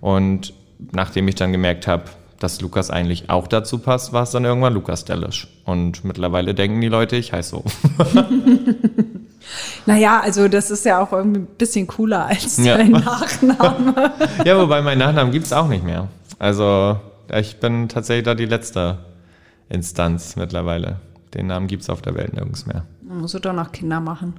Und 0.00 0.52
nachdem 0.90 1.28
ich 1.28 1.36
dann 1.36 1.52
gemerkt 1.52 1.86
habe, 1.86 2.04
dass 2.40 2.60
Lukas 2.60 2.90
eigentlich 2.90 3.30
auch 3.30 3.46
dazu 3.46 3.78
passt, 3.78 4.12
war 4.12 4.24
es 4.24 4.32
dann 4.32 4.44
irgendwann 4.44 4.74
Lukas 4.74 5.04
Delish. 5.04 5.46
Und 5.64 6.04
mittlerweile 6.04 6.54
denken 6.54 6.80
die 6.80 6.88
Leute, 6.88 7.14
ich 7.16 7.32
heiße 7.32 7.50
so. 7.50 7.64
Naja, 9.86 10.20
also 10.20 10.48
das 10.48 10.70
ist 10.70 10.84
ja 10.84 11.00
auch 11.02 11.12
irgendwie 11.12 11.40
ein 11.40 11.46
bisschen 11.58 11.86
cooler 11.86 12.26
als 12.26 12.58
Ja. 12.58 12.76
dein 12.76 12.92
Nachname. 12.92 14.12
ja, 14.44 14.58
wobei 14.58 14.82
mein 14.82 14.98
Nachnamen 14.98 15.32
gibt 15.32 15.46
es 15.46 15.52
auch 15.52 15.68
nicht 15.68 15.84
mehr. 15.84 16.08
Also 16.38 16.98
ich 17.36 17.56
bin 17.58 17.88
tatsächlich 17.88 18.24
da 18.24 18.34
die 18.34 18.46
letzte 18.46 18.98
Instanz 19.72 20.36
mittlerweile. 20.36 20.96
Den 21.34 21.46
Namen 21.46 21.66
gibt 21.66 21.82
es 21.82 21.90
auf 21.90 22.02
der 22.02 22.14
Welt 22.14 22.34
nirgends 22.34 22.66
mehr. 22.66 22.84
Man 23.02 23.20
muss 23.20 23.32
doch 23.32 23.52
noch 23.52 23.72
Kinder 23.72 24.00
machen. 24.00 24.34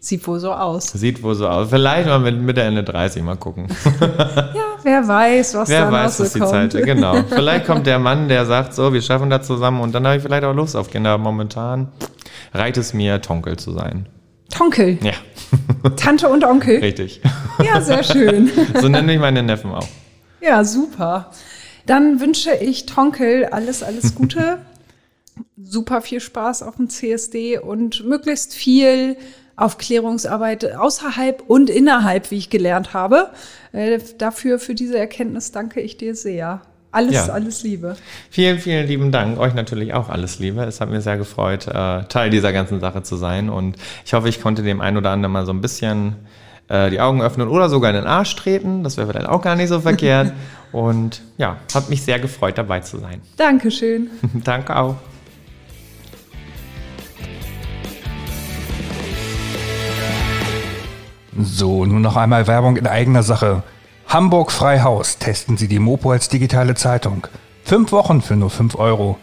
Sieht 0.00 0.26
wohl 0.26 0.40
so 0.40 0.52
aus. 0.52 0.88
Sieht 0.88 1.22
wohl 1.22 1.36
so 1.36 1.46
aus. 1.46 1.68
Vielleicht 1.70 2.08
mal 2.08 2.18
mit 2.18 2.36
Mitte, 2.40 2.62
Ende 2.62 2.82
30 2.82 3.22
mal 3.22 3.36
gucken. 3.36 3.68
Ja, 4.00 4.64
wer 4.82 5.06
weiß, 5.06 5.54
was 5.54 5.68
Wer 5.68 5.82
da 5.86 5.92
weiß, 5.92 6.18
was 6.18 6.32
die 6.32 6.40
kommt. 6.40 6.72
Zeit 6.72 6.84
Genau. 6.84 7.22
Vielleicht 7.28 7.66
kommt 7.66 7.86
der 7.86 8.00
Mann, 8.00 8.28
der 8.28 8.44
sagt 8.46 8.74
so, 8.74 8.92
wir 8.92 9.00
schaffen 9.00 9.30
das 9.30 9.46
zusammen 9.46 9.80
und 9.80 9.94
dann 9.94 10.04
habe 10.04 10.16
ich 10.16 10.22
vielleicht 10.24 10.42
auch 10.42 10.54
Lust 10.54 10.74
auf 10.74 10.90
Kinder. 10.90 11.16
Momentan 11.18 11.92
reicht 12.52 12.78
es 12.78 12.92
mir, 12.92 13.22
Tonkel 13.22 13.56
zu 13.58 13.72
sein. 13.72 14.06
Tonkel. 14.50 14.98
Ja. 15.02 15.12
Tante 15.96 16.28
und 16.28 16.42
Onkel. 16.42 16.78
Richtig. 16.80 17.20
Ja, 17.64 17.80
sehr 17.80 18.02
schön. 18.02 18.50
so 18.80 18.88
nenne 18.88 19.14
ich 19.14 19.20
meine 19.20 19.44
Neffen 19.44 19.70
auch. 19.70 19.86
Ja, 20.40 20.64
super. 20.64 21.30
Dann 21.86 22.20
wünsche 22.20 22.54
ich 22.54 22.86
Tonkel 22.86 23.46
alles, 23.46 23.82
alles 23.82 24.14
Gute. 24.14 24.58
super 25.62 26.02
viel 26.02 26.20
Spaß 26.20 26.62
auf 26.62 26.76
dem 26.76 26.88
CSD 26.88 27.58
und 27.58 28.04
möglichst 28.04 28.54
viel 28.54 29.16
Aufklärungsarbeit 29.56 30.74
außerhalb 30.74 31.42
und 31.46 31.70
innerhalb, 31.70 32.30
wie 32.30 32.38
ich 32.38 32.50
gelernt 32.50 32.94
habe. 32.94 33.30
Äh, 33.72 34.00
dafür, 34.18 34.58
für 34.58 34.74
diese 34.74 34.98
Erkenntnis 34.98 35.52
danke 35.52 35.80
ich 35.80 35.96
dir 35.96 36.14
sehr. 36.14 36.62
Alles, 36.90 37.14
ja. 37.14 37.32
alles 37.32 37.62
Liebe. 37.62 37.96
Vielen, 38.28 38.58
vielen 38.58 38.86
lieben 38.86 39.12
Dank. 39.12 39.38
Euch 39.38 39.54
natürlich 39.54 39.94
auch 39.94 40.10
alles 40.10 40.38
Liebe. 40.38 40.62
Es 40.64 40.80
hat 40.80 40.90
mir 40.90 41.00
sehr 41.00 41.16
gefreut, 41.16 41.66
äh, 41.66 42.04
Teil 42.04 42.28
dieser 42.28 42.52
ganzen 42.52 42.80
Sache 42.80 43.02
zu 43.02 43.16
sein. 43.16 43.48
Und 43.48 43.76
ich 44.04 44.12
hoffe, 44.12 44.28
ich 44.28 44.42
konnte 44.42 44.62
dem 44.62 44.82
einen 44.82 44.98
oder 44.98 45.10
anderen 45.10 45.32
mal 45.32 45.46
so 45.46 45.52
ein 45.52 45.62
bisschen 45.62 46.16
äh, 46.68 46.90
die 46.90 47.00
Augen 47.00 47.22
öffnen 47.22 47.48
oder 47.48 47.68
sogar 47.68 47.90
in 47.90 47.96
den 47.96 48.06
Arsch 48.06 48.36
treten. 48.36 48.84
Das 48.84 48.96
wäre 48.96 49.08
vielleicht 49.08 49.28
auch 49.28 49.42
gar 49.42 49.56
nicht 49.56 49.68
so 49.68 49.80
verkehrt. 49.80 50.32
Und 50.72 51.22
ja, 51.36 51.58
hat 51.74 51.90
mich 51.90 52.02
sehr 52.02 52.18
gefreut, 52.18 52.56
dabei 52.56 52.80
zu 52.80 52.98
sein. 52.98 53.20
Dankeschön. 53.36 54.10
Danke 54.44 54.74
auch. 54.74 54.96
So, 61.38 61.84
nun 61.84 62.02
noch 62.02 62.16
einmal 62.16 62.46
Werbung 62.46 62.76
in 62.76 62.86
eigener 62.86 63.22
Sache. 63.22 63.62
Hamburg 64.06 64.52
Freihaus. 64.52 65.18
Testen 65.18 65.56
Sie 65.56 65.68
die 65.68 65.78
Mopo 65.78 66.10
als 66.10 66.28
digitale 66.28 66.74
Zeitung. 66.74 67.26
Fünf 67.64 67.92
Wochen 67.92 68.20
für 68.20 68.36
nur 68.36 68.50
fünf 68.50 68.74
Euro. 68.74 69.16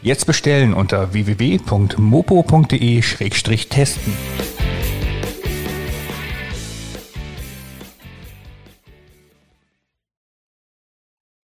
Jetzt 0.00 0.26
bestellen 0.26 0.74
unter 0.74 1.12
www.mopo.de-testen. 1.12 4.12